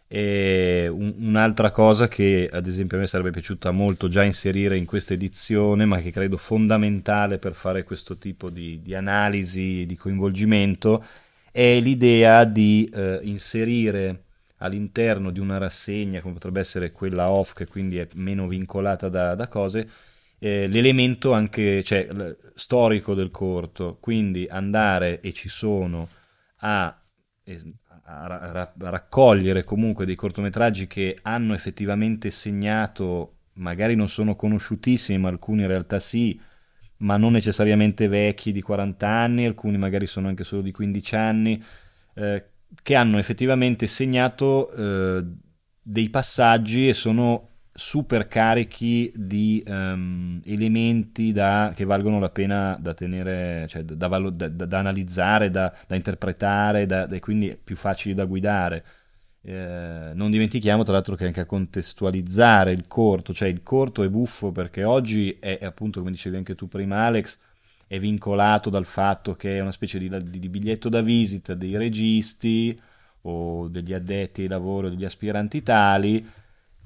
e 0.08 0.86
un, 0.88 1.14
un'altra 1.18 1.70
cosa 1.70 2.06
che 2.08 2.48
ad 2.50 2.66
esempio 2.66 2.96
a 2.96 3.00
me 3.00 3.06
sarebbe 3.06 3.30
piaciuta 3.30 3.72
molto 3.72 4.08
già 4.08 4.22
inserire 4.22 4.76
in 4.76 4.84
questa 4.84 5.14
edizione, 5.14 5.84
ma 5.84 6.00
che 6.00 6.10
credo 6.10 6.36
fondamentale 6.36 7.38
per 7.38 7.54
fare 7.54 7.82
questo 7.82 8.16
tipo 8.16 8.50
di, 8.50 8.80
di 8.82 8.94
analisi, 8.94 9.84
di 9.86 9.96
coinvolgimento, 9.96 11.04
è 11.50 11.80
l'idea 11.80 12.44
di 12.44 12.88
eh, 12.92 13.20
inserire 13.22 14.22
all'interno 14.58 15.30
di 15.30 15.40
una 15.40 15.58
rassegna, 15.58 16.20
come 16.20 16.34
potrebbe 16.34 16.60
essere 16.60 16.92
quella 16.92 17.30
off, 17.30 17.52
che 17.54 17.66
quindi 17.66 17.98
è 17.98 18.08
meno 18.14 18.46
vincolata 18.46 19.08
da, 19.08 19.34
da 19.34 19.48
cose, 19.48 19.88
eh, 20.38 20.66
l'elemento 20.66 21.32
anche 21.32 21.82
cioè, 21.82 22.08
storico 22.54 23.14
del 23.14 23.30
corto, 23.30 23.96
quindi 24.00 24.46
andare 24.48 25.20
e 25.20 25.32
ci 25.32 25.48
sono 25.48 26.08
a 26.60 26.94
a, 28.06 28.52
ra- 28.52 28.72
raccogliere 28.78 29.64
comunque 29.64 30.06
dei 30.06 30.14
cortometraggi 30.14 30.86
che 30.86 31.18
hanno 31.22 31.54
effettivamente 31.54 32.30
segnato, 32.30 33.34
magari 33.54 33.94
non 33.94 34.08
sono 34.08 34.36
conosciutissimi, 34.36 35.18
ma 35.18 35.28
alcuni 35.28 35.62
in 35.62 35.68
realtà 35.68 35.98
sì, 35.98 36.40
ma 36.98 37.16
non 37.16 37.32
necessariamente 37.32 38.06
vecchi 38.08 38.52
di 38.52 38.62
40 38.62 39.08
anni, 39.08 39.44
alcuni 39.44 39.76
magari 39.76 40.06
sono 40.06 40.28
anche 40.28 40.44
solo 40.44 40.62
di 40.62 40.70
15 40.70 41.16
anni, 41.16 41.62
eh, 42.14 42.44
che 42.82 42.94
hanno 42.94 43.18
effettivamente 43.18 43.86
segnato 43.86 44.72
eh, 44.72 45.24
dei 45.82 46.08
passaggi 46.08 46.88
e 46.88 46.94
sono 46.94 47.48
super 47.76 48.26
carichi 48.26 49.12
di 49.14 49.62
um, 49.66 50.40
elementi 50.44 51.30
da, 51.30 51.72
che 51.74 51.84
valgono 51.84 52.18
la 52.18 52.30
pena 52.30 52.76
da 52.80 52.94
tenere, 52.94 53.66
cioè 53.68 53.82
da, 53.82 54.08
da, 54.08 54.48
da 54.48 54.78
analizzare, 54.78 55.50
da, 55.50 55.72
interpretare, 55.90 56.86
e 57.10 57.20
quindi 57.20 57.56
più 57.62 57.76
facili 57.76 58.14
da 58.14 58.24
guidare. 58.24 58.84
Eh, 59.42 60.10
non 60.14 60.30
dimentichiamo 60.30 60.82
tra 60.82 60.94
l'altro 60.94 61.14
che 61.14 61.26
anche 61.26 61.40
a 61.40 61.46
contestualizzare 61.46 62.72
il 62.72 62.86
corto, 62.88 63.32
cioè 63.32 63.48
il 63.48 63.62
corto 63.62 64.02
è 64.02 64.08
buffo 64.08 64.50
perché 64.50 64.82
oggi 64.82 65.36
è 65.38 65.60
appunto 65.62 66.00
come 66.00 66.10
dicevi 66.10 66.36
anche 66.36 66.54
tu 66.54 66.66
prima 66.66 67.04
Alex, 67.04 67.38
è 67.86 68.00
vincolato 68.00 68.70
dal 68.70 68.86
fatto 68.86 69.36
che 69.36 69.58
è 69.58 69.60
una 69.60 69.70
specie 69.70 69.98
di, 69.98 70.08
di, 70.08 70.38
di 70.40 70.48
biglietto 70.48 70.88
da 70.88 71.02
visita 71.02 71.54
dei 71.54 71.76
registi 71.76 72.76
o 73.22 73.68
degli 73.68 73.92
addetti 73.92 74.42
ai 74.42 74.48
lavori 74.48 74.86
o 74.86 74.90
degli 74.90 75.04
aspiranti 75.04 75.62
tali 75.62 76.26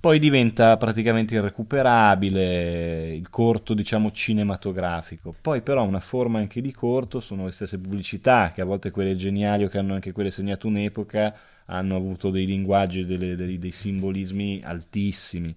poi 0.01 0.18
diventa 0.18 0.78
praticamente 0.78 1.34
irrecuperabile 1.34 3.14
il 3.14 3.28
corto, 3.28 3.74
diciamo, 3.74 4.11
cinematografico. 4.12 5.34
Poi 5.38 5.61
però 5.61 5.84
una 5.84 6.01
forma 6.01 6.38
anche 6.38 6.62
di 6.62 6.72
corto 6.72 7.20
sono 7.20 7.44
le 7.44 7.53
stesse 7.53 7.78
pubblicità, 7.78 8.51
che 8.55 8.62
a 8.62 8.64
volte 8.64 8.90
quelle 8.90 9.14
geniali 9.14 9.64
o 9.64 9.68
che 9.68 9.76
hanno 9.76 9.92
anche 9.92 10.12
quelle 10.12 10.30
segnato 10.30 10.66
un'epoca, 10.68 11.36
hanno 11.66 11.96
avuto 11.96 12.30
dei 12.30 12.46
linguaggi, 12.46 13.05
delle, 13.05 13.36
dei, 13.36 13.59
dei 13.59 13.70
simbolismi 13.70 14.62
altissimi. 14.64 15.55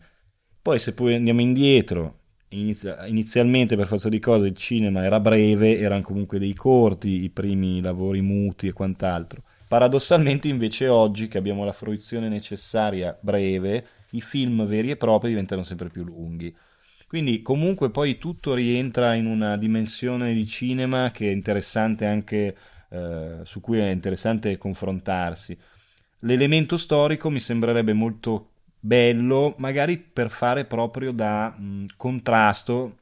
Poi 0.62 0.78
se 0.78 0.94
poi 0.94 1.16
andiamo 1.16 1.40
indietro, 1.40 2.20
inizia, 2.50 3.06
inizialmente 3.08 3.78
per 3.78 3.88
forza 3.88 4.10
di 4.10 4.20
cose 4.20 4.48
il 4.48 4.58
cinema 4.58 5.06
era 5.06 5.22
breve, 5.22 5.80
erano 5.80 6.02
comunque 6.02 6.38
dei 6.38 6.54
corti, 6.54 7.24
i 7.24 7.30
primi 7.30 7.80
lavori 7.80 8.20
muti 8.20 8.68
e 8.68 8.74
quant'altro. 8.74 9.44
Paradossalmente 9.70 10.50
invece 10.50 10.88
oggi 10.88 11.30
che 11.30 11.38
abbiamo 11.38 11.64
la 11.64 11.72
fruizione 11.72 12.28
necessaria 12.28 13.18
breve, 13.20 13.86
i 14.14 14.22
film 14.22 14.66
veri 14.66 14.90
e 14.90 14.98
propri 14.98 15.30
diventano 15.30 15.64
sempre 15.64 15.90
più 15.90 16.04
lunghi. 16.04 16.56
Quindi 17.08 17.44
comunque 17.44 17.92
poi 17.92 18.18
tutto 18.18 18.56
rientra 18.56 19.14
in 19.14 19.28
una 19.28 19.56
dimensione 19.56 20.34
di 20.34 20.48
cinema 20.48 21.12
che 21.12 21.28
è 21.28 21.32
interessante 21.32 22.06
anche, 22.06 22.58
eh, 22.90 23.40
su 23.44 23.62
cui 23.62 23.78
è 23.78 23.90
interessante 23.90 24.58
confrontarsi. 24.58 25.56
L'elemento 26.22 26.78
storico 26.78 27.30
mi 27.30 27.40
sembrerebbe 27.40 27.94
molto 27.94 28.50
bello, 28.80 29.54
magari 29.60 29.98
per 29.98 30.30
fare 30.30 30.66
proprio 30.66 31.12
da 31.12 31.50
mh, 31.50 31.86
contrasto 31.98 32.98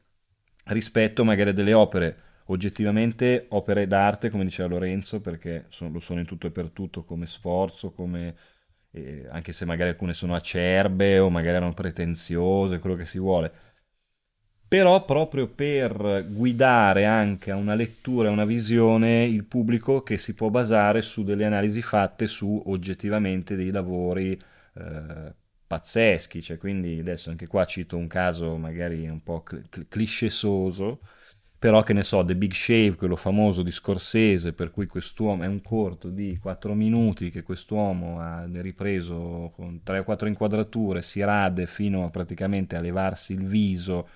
rispetto 0.66 1.24
magari 1.24 1.52
a 1.52 1.54
delle 1.54 1.74
opere 1.74 2.18
oggettivamente 2.52 3.46
opere 3.50 3.88
d'arte, 3.88 4.30
come 4.30 4.44
diceva 4.44 4.68
Lorenzo, 4.70 5.22
perché 5.22 5.66
sono, 5.70 5.92
lo 5.92 6.00
sono 6.00 6.20
in 6.20 6.26
tutto 6.26 6.48
e 6.48 6.52
per 6.52 6.70
tutto 6.70 7.04
come 7.04 7.26
sforzo, 7.26 7.92
come 7.92 8.36
eh, 8.92 9.28
anche 9.30 9.54
se 9.54 9.66
magari 9.66 9.90
alcune 9.92 10.14
sono 10.14 10.36
acerbe 10.36 11.20
o 11.20 11.30
magari 11.30 11.58
erano 11.58 11.74
pretenziose, 11.74 12.80
quello 12.80 12.96
che 12.96 13.06
si 13.06 13.20
vuole. 13.20 13.52
però 14.68 15.04
proprio 15.04 15.48
per 15.48 16.26
guidare 16.30 17.06
anche 17.06 17.52
a 17.52 17.58
una 17.58 17.74
lettura, 17.76 18.30
a 18.30 18.32
una 18.32 18.46
visione 18.46 19.26
il 19.26 19.44
pubblico 19.44 20.02
che 20.02 20.18
si 20.18 20.34
può 20.34 20.50
basare 20.50 21.02
su 21.02 21.24
delle 21.24 21.44
analisi 21.46 21.82
fatte 21.82 22.26
su 22.26 22.62
oggettivamente 22.68 23.56
dei 23.58 23.70
lavori 23.70 24.32
eh, 24.76 25.34
pazzeschi, 25.68 26.42
cioè, 26.42 26.58
quindi 26.58 27.00
adesso 27.00 27.30
anche 27.30 27.48
qua 27.48 27.66
cito 27.66 27.98
un 27.98 28.08
caso 28.08 28.56
magari 28.56 29.08
un 29.10 29.22
po' 29.22 29.42
cl- 29.44 29.68
cl- 29.70 29.88
cliscesoso, 29.90 31.02
però 31.62 31.84
che 31.84 31.94
ne 31.94 32.02
so, 32.02 32.26
The 32.26 32.36
Big 32.36 32.54
Shave, 32.54 32.96
quello 32.96 33.16
famoso 33.16 33.62
di 33.62 33.70
Scorsese, 33.70 34.52
per 34.52 34.72
cui 34.72 34.88
quest'uomo 34.88 35.44
è 35.44 35.46
un 35.46 35.62
corto 35.62 36.10
di 36.10 36.40
4 36.42 36.74
minuti 36.74 37.30
che 37.30 37.44
quest'uomo 37.44 38.20
ha 38.20 38.48
ripreso 38.52 39.52
con 39.54 39.84
3 39.84 40.00
o 40.00 40.04
4 40.04 40.28
inquadrature, 40.28 41.04
si 41.04 41.22
rade 41.22 41.68
fino 41.68 42.04
a 42.04 42.10
praticamente 42.10 42.76
a 42.76 42.82
levarsi 42.82 43.34
il 43.34 43.46
viso, 43.46 44.08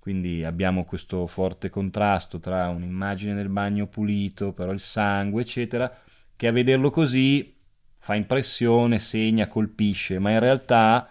quindi 0.00 0.44
abbiamo 0.44 0.84
questo 0.84 1.26
forte 1.26 1.70
contrasto 1.70 2.38
tra 2.38 2.68
un'immagine 2.68 3.34
del 3.34 3.48
bagno 3.48 3.86
pulito, 3.86 4.52
però 4.52 4.70
il 4.70 4.80
sangue, 4.80 5.40
eccetera, 5.40 5.90
che 6.36 6.46
a 6.46 6.52
vederlo 6.52 6.90
così 6.90 7.56
fa 7.96 8.16
impressione, 8.16 8.98
segna, 8.98 9.48
colpisce, 9.48 10.18
ma 10.18 10.32
in 10.32 10.40
realtà 10.40 11.08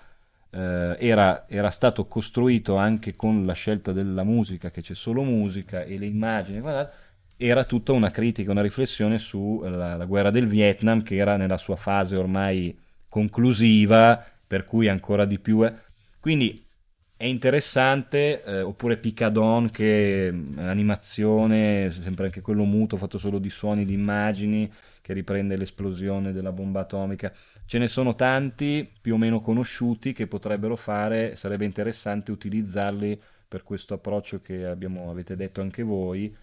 eh, 0.51 0.95
era, 0.99 1.45
era, 1.47 1.69
stato 1.69 2.05
costruito 2.05 2.75
anche 2.75 3.15
con 3.15 3.45
la 3.45 3.53
scelta 3.53 3.91
della 3.91 4.23
musica, 4.23 4.69
che 4.69 4.81
c'è 4.81 4.95
solo 4.95 5.23
musica 5.23 5.83
e 5.83 5.97
le 5.97 6.05
immagini, 6.05 6.59
guardate, 6.59 6.93
era 7.37 7.63
tutta 7.63 7.91
una 7.91 8.11
critica, 8.11 8.51
una 8.51 8.61
riflessione 8.61 9.17
sulla 9.17 9.95
la 9.95 10.05
guerra 10.05 10.29
del 10.29 10.47
Vietnam 10.47 11.01
che 11.01 11.15
era 11.15 11.37
nella 11.37 11.57
sua 11.57 11.75
fase 11.75 12.15
ormai 12.15 12.77
conclusiva, 13.09 14.23
per 14.45 14.63
cui 14.65 14.87
ancora 14.87 15.25
di 15.25 15.39
più. 15.39 15.65
Eh. 15.65 15.73
Quindi 16.19 16.63
è 17.17 17.25
interessante, 17.25 18.43
eh, 18.43 18.61
oppure 18.61 18.97
Picadon 18.97 19.69
che 19.69 20.29
mm, 20.31 20.57
animazione, 20.59 21.91
sempre 21.91 22.25
anche 22.25 22.41
quello 22.41 22.63
muto, 22.63 22.97
fatto 22.97 23.17
solo 23.17 23.37
di 23.39 23.49
suoni, 23.49 23.85
di 23.85 23.93
immagini, 23.93 24.71
che 25.01 25.13
riprende 25.13 25.55
l'esplosione 25.55 26.31
della 26.31 26.51
bomba 26.51 26.81
atomica. 26.81 27.31
Ce 27.71 27.77
ne 27.77 27.87
sono 27.87 28.15
tanti 28.15 28.85
più 28.99 29.13
o 29.13 29.17
meno 29.17 29.39
conosciuti 29.39 30.11
che 30.11 30.27
potrebbero 30.27 30.75
fare, 30.75 31.37
sarebbe 31.37 31.63
interessante 31.63 32.29
utilizzarli 32.29 33.17
per 33.47 33.63
questo 33.63 33.93
approccio 33.93 34.41
che 34.41 34.65
abbiamo, 34.65 35.09
avete 35.09 35.37
detto 35.37 35.61
anche 35.61 35.81
voi, 35.81 36.35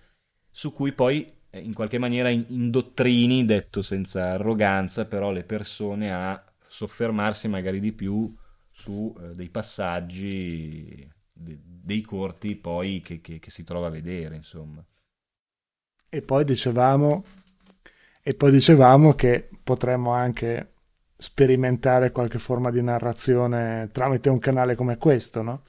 su 0.51 0.73
cui 0.73 0.93
poi 0.93 1.31
eh, 1.51 1.61
in 1.61 1.75
qualche 1.75 1.99
maniera 1.99 2.31
indottrini, 2.31 3.45
detto 3.45 3.83
senza 3.83 4.31
arroganza, 4.31 5.05
però 5.05 5.31
le 5.31 5.45
persone 5.45 6.11
a 6.11 6.43
soffermarsi 6.67 7.47
magari 7.47 7.81
di 7.81 7.93
più 7.93 8.35
su 8.71 9.15
eh, 9.21 9.35
dei 9.35 9.51
passaggi, 9.51 11.07
de, 11.31 11.59
dei 11.63 12.01
corti 12.01 12.57
poi 12.57 13.03
che, 13.03 13.21
che, 13.21 13.39
che 13.39 13.51
si 13.51 13.65
trova 13.65 13.89
a 13.89 13.91
vedere, 13.91 14.35
insomma. 14.35 14.83
E 16.09 16.23
poi 16.23 16.45
dicevamo 16.45 17.23
e 18.23 18.33
poi 18.33 18.51
dicevamo 18.51 19.13
che 19.13 19.51
potremmo 19.63 20.13
anche 20.13 20.73
sperimentare 21.21 22.13
qualche 22.13 22.39
forma 22.39 22.71
di 22.71 22.81
narrazione 22.81 23.89
tramite 23.93 24.29
un 24.29 24.39
canale 24.39 24.77
come 24.77 24.97
questo, 24.97 25.43
no? 25.43 25.63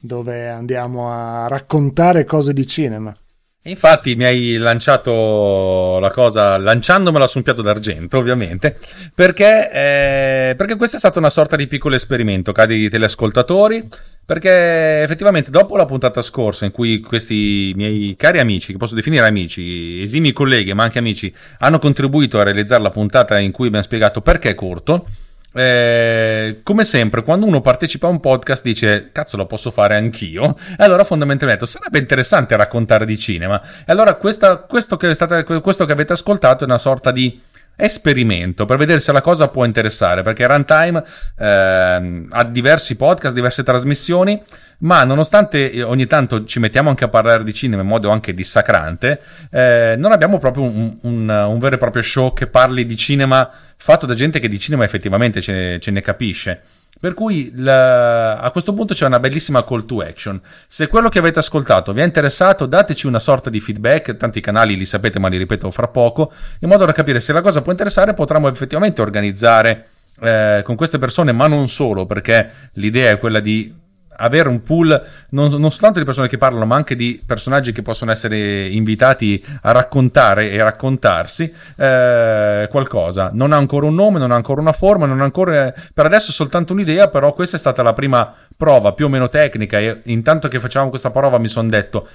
dove 0.00 0.48
andiamo 0.48 1.12
a 1.12 1.46
raccontare 1.46 2.24
cose 2.24 2.52
di 2.52 2.66
cinema. 2.66 3.16
Infatti 3.62 4.14
mi 4.16 4.24
hai 4.24 4.56
lanciato 4.56 5.98
la 6.00 6.10
cosa 6.10 6.56
lanciandomela 6.56 7.26
su 7.26 7.38
un 7.38 7.44
piatto 7.44 7.62
d'argento, 7.62 8.16
ovviamente, 8.18 8.78
perché, 9.14 9.70
eh, 9.70 10.54
perché 10.56 10.76
questa 10.76 10.96
è 10.96 11.00
stata 11.00 11.18
una 11.18 11.30
sorta 11.30 11.54
di 11.54 11.66
piccolo 11.66 11.94
esperimento, 11.94 12.52
cari 12.52 12.88
teleascoltatori. 12.88 13.88
Perché 14.28 15.04
effettivamente 15.04 15.50
dopo 15.50 15.74
la 15.78 15.86
puntata 15.86 16.20
scorsa 16.20 16.66
in 16.66 16.70
cui 16.70 17.00
questi 17.00 17.72
miei 17.74 18.14
cari 18.14 18.38
amici, 18.40 18.72
che 18.72 18.78
posso 18.78 18.94
definire 18.94 19.26
amici, 19.26 20.02
esimi 20.02 20.34
colleghi 20.34 20.74
ma 20.74 20.82
anche 20.82 20.98
amici, 20.98 21.34
hanno 21.60 21.78
contribuito 21.78 22.38
a 22.38 22.42
realizzare 22.42 22.82
la 22.82 22.90
puntata 22.90 23.38
in 23.38 23.52
cui 23.52 23.68
abbiamo 23.68 23.86
spiegato 23.86 24.20
perché 24.20 24.50
è 24.50 24.54
corto, 24.54 25.06
eh, 25.54 26.60
come 26.62 26.84
sempre, 26.84 27.22
quando 27.22 27.46
uno 27.46 27.62
partecipa 27.62 28.06
a 28.06 28.10
un 28.10 28.20
podcast 28.20 28.62
dice 28.62 29.08
cazzo 29.12 29.38
lo 29.38 29.46
posso 29.46 29.70
fare 29.70 29.96
anch'io, 29.96 30.58
e 30.78 30.84
allora 30.84 31.04
fondamentalmente 31.04 31.64
sarebbe 31.64 31.98
interessante 31.98 32.54
raccontare 32.54 33.06
di 33.06 33.16
cinema. 33.18 33.58
E 33.62 33.90
allora 33.90 34.12
questa, 34.16 34.58
questo, 34.58 34.98
che 34.98 35.14
state, 35.14 35.42
questo 35.62 35.86
che 35.86 35.92
avete 35.92 36.12
ascoltato 36.12 36.64
è 36.64 36.66
una 36.66 36.76
sorta 36.76 37.12
di 37.12 37.40
esperimento. 37.80 38.64
Per 38.64 38.76
vedere 38.76 38.98
se 38.98 39.12
la 39.12 39.20
cosa 39.20 39.48
può 39.48 39.64
interessare 39.64 40.22
perché 40.22 40.46
Runtime 40.46 41.02
eh, 41.38 42.26
ha 42.28 42.44
diversi 42.44 42.96
podcast, 42.96 43.34
diverse 43.34 43.62
trasmissioni 43.62 44.42
ma 44.80 45.02
nonostante 45.04 45.82
ogni 45.82 46.06
tanto 46.06 46.44
ci 46.44 46.60
mettiamo 46.60 46.88
anche 46.88 47.04
a 47.04 47.08
parlare 47.08 47.42
di 47.42 47.52
cinema 47.52 47.82
in 47.82 47.88
modo 47.88 48.10
anche 48.10 48.32
dissacrante 48.32 49.20
eh, 49.50 49.96
non 49.98 50.12
abbiamo 50.12 50.38
proprio 50.38 50.64
un, 50.64 50.96
un, 51.02 51.28
un, 51.28 51.58
vero 51.58 51.74
e 51.74 51.78
proprio 51.78 52.00
show 52.00 52.32
che 52.32 52.46
parli 52.46 52.86
di 52.86 52.96
cinema 52.96 53.50
fatto 53.76 54.06
da 54.06 54.14
gente 54.14 54.38
che 54.38 54.48
di 54.48 54.58
cinema 54.58 54.84
effettivamente 54.84 55.40
ce, 55.40 55.80
ce 55.80 55.90
ne 55.90 56.00
capisce 56.00 56.60
per 56.98 57.14
cui 57.14 57.52
la... 57.54 58.38
a 58.38 58.50
questo 58.50 58.74
punto 58.74 58.94
c'è 58.94 59.06
una 59.06 59.20
bellissima 59.20 59.64
call 59.64 59.86
to 59.86 60.00
action. 60.00 60.40
Se 60.66 60.88
quello 60.88 61.08
che 61.08 61.18
avete 61.18 61.38
ascoltato 61.38 61.92
vi 61.92 62.00
è 62.00 62.04
interessato, 62.04 62.66
dateci 62.66 63.06
una 63.06 63.20
sorta 63.20 63.50
di 63.50 63.60
feedback. 63.60 64.16
Tanti 64.16 64.40
canali 64.40 64.76
li 64.76 64.86
sapete, 64.86 65.18
ma 65.18 65.28
li 65.28 65.36
ripeto 65.36 65.70
fra 65.70 65.88
poco, 65.88 66.32
in 66.60 66.68
modo 66.68 66.84
da 66.84 66.92
capire 66.92 67.20
se 67.20 67.32
la 67.32 67.40
cosa 67.40 67.62
può 67.62 67.72
interessare. 67.72 68.14
Potremmo 68.14 68.48
effettivamente 68.48 69.00
organizzare 69.00 69.86
eh, 70.20 70.62
con 70.64 70.76
queste 70.76 70.98
persone, 70.98 71.32
ma 71.32 71.46
non 71.46 71.68
solo, 71.68 72.06
perché 72.06 72.50
l'idea 72.74 73.12
è 73.12 73.18
quella 73.18 73.40
di 73.40 73.72
avere 74.18 74.48
un 74.48 74.62
pool 74.62 74.88
non, 75.30 75.50
non, 75.50 75.70
soltanto 75.70 75.98
di 75.98 76.04
persone 76.04 76.28
che 76.28 76.38
parlano, 76.38 76.64
ma 76.64 76.76
anche 76.76 76.96
di 76.96 77.22
personaggi 77.24 77.72
che 77.72 77.82
possono 77.82 78.10
essere 78.10 78.68
invitati 78.68 79.44
a 79.62 79.72
raccontare 79.72 80.50
e 80.50 80.62
raccontarsi 80.62 81.52
eh, 81.76 82.68
qualcosa. 82.70 83.30
Non 83.32 83.52
ha 83.52 83.56
ancora 83.56 83.86
un 83.86 83.94
nome, 83.94 84.18
non 84.18 84.30
ha 84.30 84.36
ancora 84.36 84.60
una 84.60 84.72
forma, 84.72 85.06
non 85.06 85.20
ha 85.20 85.24
ancora 85.24 85.72
per 85.92 86.06
adesso 86.06 86.32
soltanto 86.32 86.72
un'idea, 86.72 87.08
però 87.08 87.32
questa 87.32 87.56
è 87.56 87.58
stata 87.58 87.82
la 87.82 87.92
prima 87.92 88.34
prova 88.56 88.92
più 88.92 89.06
o 89.06 89.08
meno 89.08 89.28
tecnica 89.28 89.78
e 89.78 90.00
intanto 90.04 90.48
che 90.48 90.60
facevamo 90.60 90.90
questa 90.90 91.10
prova 91.10 91.38
mi 91.38 91.48
sono 91.48 91.68
detto 91.68 92.08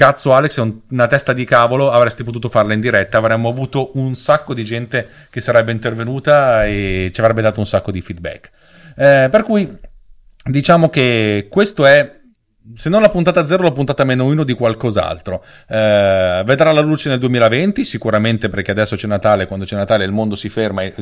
cazzo 0.00 0.32
Alex 0.32 0.58
è 0.58 0.72
una 0.90 1.06
testa 1.08 1.34
di 1.34 1.44
cavolo, 1.44 1.90
avresti 1.90 2.24
potuto 2.24 2.48
farla 2.48 2.72
in 2.72 2.80
diretta, 2.80 3.18
avremmo 3.18 3.50
avuto 3.50 3.90
un 3.96 4.14
sacco 4.14 4.54
di 4.54 4.64
gente 4.64 5.06
che 5.28 5.42
sarebbe 5.42 5.72
intervenuta 5.72 6.64
e 6.64 7.10
ci 7.12 7.20
avrebbe 7.20 7.42
dato 7.42 7.60
un 7.60 7.66
sacco 7.66 7.90
di 7.90 8.00
feedback. 8.00 8.50
Eh, 8.96 9.28
per 9.30 9.42
cui 9.42 9.70
diciamo 10.44 10.88
che 10.88 11.48
questo 11.50 11.86
è 11.86 12.18
se 12.74 12.88
non 12.88 13.00
la 13.00 13.08
puntata 13.08 13.44
0, 13.44 13.62
la 13.62 13.72
puntata 13.72 14.04
meno 14.04 14.26
1 14.26 14.44
di 14.44 14.54
qualcos'altro. 14.54 15.44
Eh, 15.66 16.42
vedrà 16.44 16.72
la 16.72 16.80
luce 16.80 17.08
nel 17.08 17.18
2020, 17.18 17.84
sicuramente 17.84 18.48
perché 18.48 18.70
adesso 18.70 18.96
c'è 18.96 19.06
Natale, 19.06 19.46
quando 19.46 19.64
c'è 19.64 19.76
Natale 19.76 20.04
il 20.04 20.12
mondo 20.12 20.36
si 20.36 20.48
ferma 20.48 20.82
e 20.82 20.94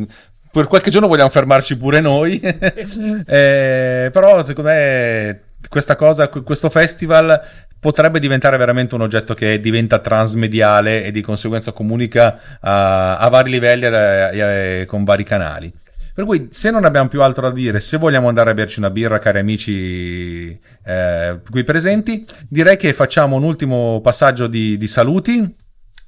per 0.50 0.66
qualche 0.66 0.90
giorno 0.90 1.08
vogliamo 1.08 1.28
fermarci 1.28 1.76
pure 1.76 2.00
noi. 2.00 2.40
eh, 2.40 4.08
però 4.12 4.42
secondo 4.44 4.70
me 4.70 5.40
questa 5.68 5.96
cosa, 5.96 6.28
questo 6.28 6.70
festival 6.70 7.40
potrebbe 7.80 8.18
diventare 8.18 8.56
veramente 8.56 8.94
un 8.94 9.02
oggetto 9.02 9.34
che 9.34 9.60
diventa 9.60 9.98
transmediale 9.98 11.04
e 11.04 11.10
di 11.10 11.20
conseguenza 11.20 11.72
comunica 11.72 12.58
a, 12.60 13.18
a 13.18 13.28
vari 13.28 13.50
livelli 13.50 13.84
e 13.84 14.84
con 14.86 15.04
vari 15.04 15.24
canali. 15.24 15.72
Per 16.18 16.26
cui, 16.26 16.48
se 16.50 16.72
non 16.72 16.84
abbiamo 16.84 17.08
più 17.08 17.22
altro 17.22 17.42
da 17.42 17.54
dire, 17.54 17.78
se 17.78 17.96
vogliamo 17.96 18.26
andare 18.26 18.50
a 18.50 18.54
berci 18.54 18.80
una 18.80 18.90
birra, 18.90 19.20
cari 19.20 19.38
amici 19.38 20.50
eh, 20.84 21.40
qui 21.48 21.62
presenti, 21.62 22.26
direi 22.48 22.76
che 22.76 22.92
facciamo 22.92 23.36
un 23.36 23.44
ultimo 23.44 24.00
passaggio 24.00 24.48
di, 24.48 24.76
di 24.76 24.88
saluti. 24.88 25.56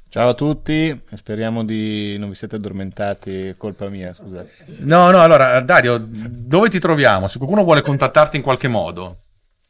Ciao 0.09 0.31
a 0.31 0.35
tutti, 0.35 1.01
speriamo 1.15 1.65
di 1.65 2.19
non 2.19 2.29
vi 2.29 2.35
siete 2.35 2.57
addormentati, 2.57 3.55
colpa 3.57 3.89
mia, 3.89 4.13
scusate. 4.13 4.51
No, 4.79 5.13
no, 5.13 5.21
allora 5.21 5.61
Dario, 5.61 6.05
dove 6.05 6.69
ti 6.71 6.81
troviamo? 6.81 7.29
Se 7.29 7.39
qualcuno 7.39 7.63
vuole 7.63 7.81
contattarti 7.81 8.37
in 8.37 8.43
qualche 8.43 8.67
modo. 8.67 9.19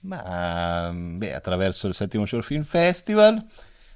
Ma, 0.05 0.91
beh, 0.91 1.34
attraverso 1.34 1.86
il 1.86 1.93
settimo 1.93 2.24
Short 2.24 2.47
Film 2.47 2.62
Festival. 2.62 3.38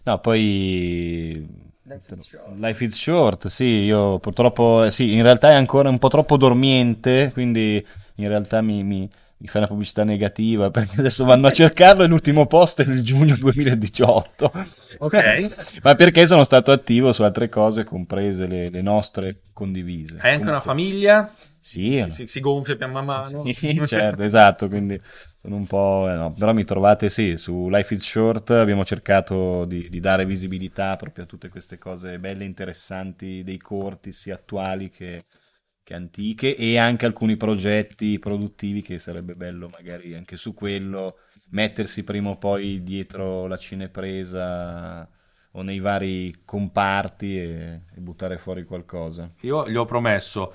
No, 0.03 0.18
poi 0.18 1.64
Life 1.95 2.14
is 2.14 2.26
short. 2.26 2.59
Life 2.59 2.84
is 2.84 2.97
short, 2.97 3.47
sì, 3.49 3.64
io 3.64 4.18
purtroppo, 4.18 4.90
sì, 4.90 5.12
in 5.12 5.22
realtà 5.22 5.51
è 5.51 5.55
ancora 5.55 5.88
un 5.88 5.99
po' 5.99 6.09
troppo 6.09 6.36
dormiente, 6.36 7.30
quindi 7.32 7.84
in 8.16 8.28
realtà 8.28 8.61
mi, 8.61 8.82
mi, 8.82 9.09
mi 9.36 9.47
fa 9.47 9.59
una 9.59 9.66
pubblicità 9.66 10.05
negativa 10.05 10.70
perché 10.72 10.99
adesso 10.99 11.24
vanno 11.24 11.47
a 11.47 11.53
cercarlo 11.53 12.03
e 12.03 12.07
l'ultimo 12.07 12.47
post 12.47 12.82
è 12.82 12.86
nel 12.86 13.03
giugno 13.03 13.36
2018. 13.36 14.53
Ok. 14.99 15.78
Ma 15.82 15.95
perché 15.95 16.26
sono 16.26 16.45
stato 16.45 16.72
attivo 16.72 17.12
su 17.12 17.22
altre 17.22 17.49
cose, 17.49 17.84
comprese 17.84 18.47
le, 18.47 18.70
le 18.70 18.82
nostre 18.82 19.42
condivise. 19.53 20.14
Hai 20.14 20.32
anche 20.32 20.45
Comunque, 20.45 20.51
una 20.51 20.61
famiglia? 20.61 21.32
Sì. 21.65 22.05
Si, 22.11 22.27
si 22.27 22.41
gonfia 22.41 22.77
pian 22.77 22.93
mano. 22.93 23.51
Sì, 23.55 23.81
certo, 23.87 24.23
esatto, 24.23 24.69
quindi 24.69 25.01
sono 25.41 25.57
un 25.57 25.67
po'... 25.67 26.07
Eh, 26.11 26.15
no, 26.15 26.35
però 26.35 26.53
mi 26.53 26.62
trovate 26.62 27.09
sì, 27.09 27.39
su 27.39 27.71
Life 27.71 27.95
is 27.95 28.05
Short 28.05 28.51
abbiamo 28.51 28.85
cercato 28.85 29.65
di, 29.65 29.89
di, 29.89 29.99
dare 29.99 30.27
visibilità 30.27 30.95
proprio 30.97 31.25
a 31.25 31.27
tutte 31.27 31.49
queste 31.49 31.79
cose 31.79 32.19
belle, 32.19 32.45
interessanti 32.45 33.43
dei 33.43 33.57
corti, 33.57 34.12
sia 34.12 34.35
attuali 34.35 34.91
che, 34.91 35.25
che 35.83 35.95
antiche, 35.95 36.55
e 36.55 36.77
anche 36.77 37.07
alcuni 37.07 37.39
progetti 37.39 38.19
produttivi 38.19 38.83
che 38.83 38.99
sarebbe 38.99 39.35
bello 39.35 39.71
magari 39.71 40.15
anche 40.15 40.37
su 40.37 40.53
quello 40.53 41.17
mettersi 41.53 42.05
prima 42.05 42.29
o 42.29 42.37
poi 42.37 42.83
dietro 42.83 43.47
la 43.47 43.57
cinepresa 43.57 45.09
o 45.53 45.62
nei 45.62 45.79
vari 45.79 46.43
comparti 46.45 47.39
e, 47.39 47.81
e 47.95 48.01
buttare 48.01 48.37
fuori 48.37 48.65
qualcosa. 48.65 49.33
Io 49.41 49.69
gli 49.69 49.77
ho 49.77 49.85
promesso, 49.85 50.55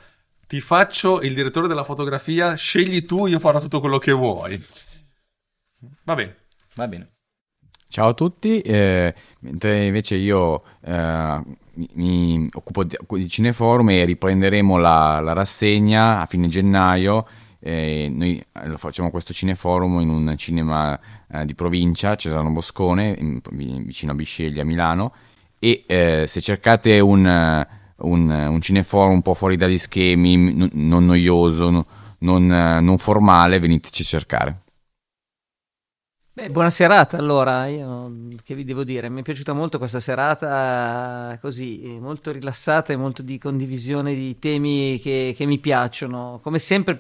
ti 0.49 0.61
faccio 0.61 1.21
il 1.21 1.35
direttore 1.35 1.67
della 1.67 1.83
fotografia, 1.83 2.55
scegli 2.55 3.05
tu, 3.05 3.27
io 3.27 3.37
farò 3.37 3.59
tutto 3.59 3.79
quello 3.79 3.99
che 3.99 4.11
vuoi. 4.11 4.59
Va 6.05 6.15
bene. 6.15 6.37
Va 6.73 6.87
bene. 6.87 7.11
Ciao 7.87 8.07
a 8.07 8.13
tutti, 8.15 8.59
eh, 8.61 9.13
mentre 9.41 9.85
invece 9.85 10.15
io 10.15 10.63
eh, 10.81 11.41
mi, 11.93 12.49
occupo 12.51 12.83
di, 12.83 12.97
di 13.07 13.29
Cineforum 13.29 13.89
e 13.91 14.05
riprenderemo 14.05 14.77
la, 14.77 15.19
la 15.19 15.33
rassegna 15.33 16.19
a 16.19 16.25
fine 16.25 16.47
gennaio. 16.47 17.27
Eh, 17.59 18.09
noi 18.11 18.43
eh, 18.51 18.71
facciamo 18.75 19.11
questo 19.11 19.33
cineforum 19.33 19.99
in 19.99 20.09
un 20.09 20.35
cinema 20.35 20.99
eh, 21.31 21.45
di 21.45 21.53
provincia, 21.53 22.15
Cesano 22.15 22.49
Boscone, 22.49 23.15
in, 23.19 23.39
vicino 23.85 24.13
a 24.13 24.15
Bisceglie 24.15 24.61
a 24.61 24.65
Milano. 24.65 25.13
E 25.59 25.83
eh, 25.85 26.23
se 26.25 26.41
cercate 26.41 26.99
un, 26.99 27.67
un, 28.01 28.29
un, 28.29 28.61
cineforum 28.61 29.13
un 29.13 29.21
po' 29.21 29.33
fuori 29.33 29.55
dagli 29.55 29.77
schemi, 29.77 30.53
non, 30.53 30.69
non 30.73 31.05
noioso, 31.05 31.85
non, 32.19 32.45
non 32.47 32.97
formale, 32.97 33.59
veniteci 33.59 34.01
a 34.01 34.05
cercare. 34.05 34.59
Beh, 36.33 36.49
buona 36.51 36.69
serata 36.69 37.17
allora, 37.17 37.67
io 37.67 38.11
che 38.43 38.55
vi 38.55 38.63
devo 38.63 38.85
dire, 38.85 39.09
mi 39.09 39.19
è 39.19 39.23
piaciuta 39.23 39.51
molto 39.51 39.77
questa 39.77 39.99
serata 39.99 41.37
così, 41.41 41.97
molto 41.99 42.31
rilassata 42.31 42.93
e 42.93 42.95
molto 42.95 43.21
di 43.21 43.37
condivisione 43.37 44.13
di 44.13 44.39
temi 44.39 44.99
che, 45.01 45.33
che 45.35 45.45
mi 45.45 45.57
piacciono. 45.59 46.39
Come 46.41 46.59
sempre 46.59 46.97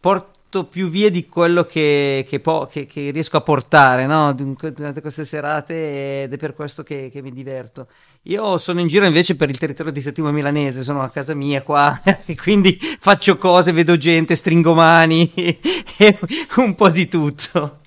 porto 0.00 0.40
più 0.64 0.88
via 0.88 1.10
di 1.10 1.26
quello 1.26 1.64
che, 1.64 2.24
che, 2.28 2.38
po- 2.40 2.68
che 2.70 2.86
riesco 3.10 3.38
a 3.38 3.40
portare 3.40 4.06
no? 4.06 4.32
durante 4.34 5.00
queste 5.00 5.24
serate 5.24 6.22
ed 6.24 6.32
è 6.32 6.36
per 6.36 6.54
questo 6.54 6.82
che, 6.82 7.10
mi 7.22 7.32
diverto. 7.32 7.88
Io 8.24 8.58
sono 8.58 8.80
in 8.80 8.86
giro 8.86 9.06
invece 9.06 9.36
per 9.36 9.48
il 9.48 9.58
territorio 9.58 9.92
di 9.92 10.02
Settimo 10.02 10.30
Milanese, 10.30 10.82
sono 10.82 11.02
a 11.02 11.08
casa 11.08 11.34
mia 11.34 11.62
qua 11.62 11.98
e 12.26 12.36
quindi 12.36 12.78
faccio 12.98 13.38
cose, 13.38 13.72
vedo 13.72 13.96
gente, 13.96 14.34
stringo 14.34 14.74
mani 14.74 15.32
e 15.34 16.18
un 16.56 16.74
po' 16.74 16.90
di 16.90 17.08
tutto. 17.08 17.80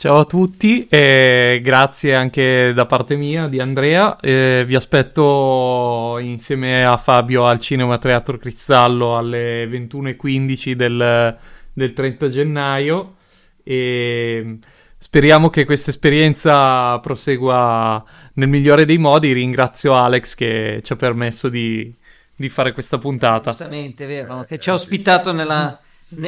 Ciao 0.00 0.20
a 0.20 0.24
tutti 0.24 0.86
e 0.88 1.60
grazie 1.62 2.14
anche 2.14 2.72
da 2.72 2.86
parte 2.86 3.16
mia 3.16 3.48
di 3.48 3.60
Andrea. 3.60 4.18
Eh, 4.18 4.64
vi 4.66 4.74
aspetto 4.74 6.16
insieme 6.18 6.86
a 6.86 6.96
Fabio 6.96 7.44
al 7.44 7.60
Cinema 7.60 7.98
Teatro 7.98 8.38
Cristallo 8.38 9.18
alle 9.18 9.66
21.15 9.66 10.72
del, 10.72 11.36
del 11.72 11.92
30 11.92 12.28
gennaio 12.28 13.16
e 13.62 14.58
speriamo 14.98 15.50
che 15.50 15.64
questa 15.64 15.90
esperienza 15.90 16.98
prosegua 16.98 18.04
nel 18.34 18.48
migliore 18.48 18.84
dei 18.84 18.98
modi. 18.98 19.32
Ringrazio 19.32 19.94
Alex 19.94 20.34
che 20.34 20.80
ci 20.82 20.92
ha 20.92 20.96
permesso 20.96 21.48
di, 21.48 21.94
di 22.34 22.48
fare 22.48 22.72
questa 22.72 22.98
puntata. 22.98 23.50
Giustamente, 23.50 24.06
vero, 24.06 24.44
che 24.46 24.58
ci 24.58 24.70
ha 24.70 24.74
ospitato 24.74 25.32
nella 25.32 25.78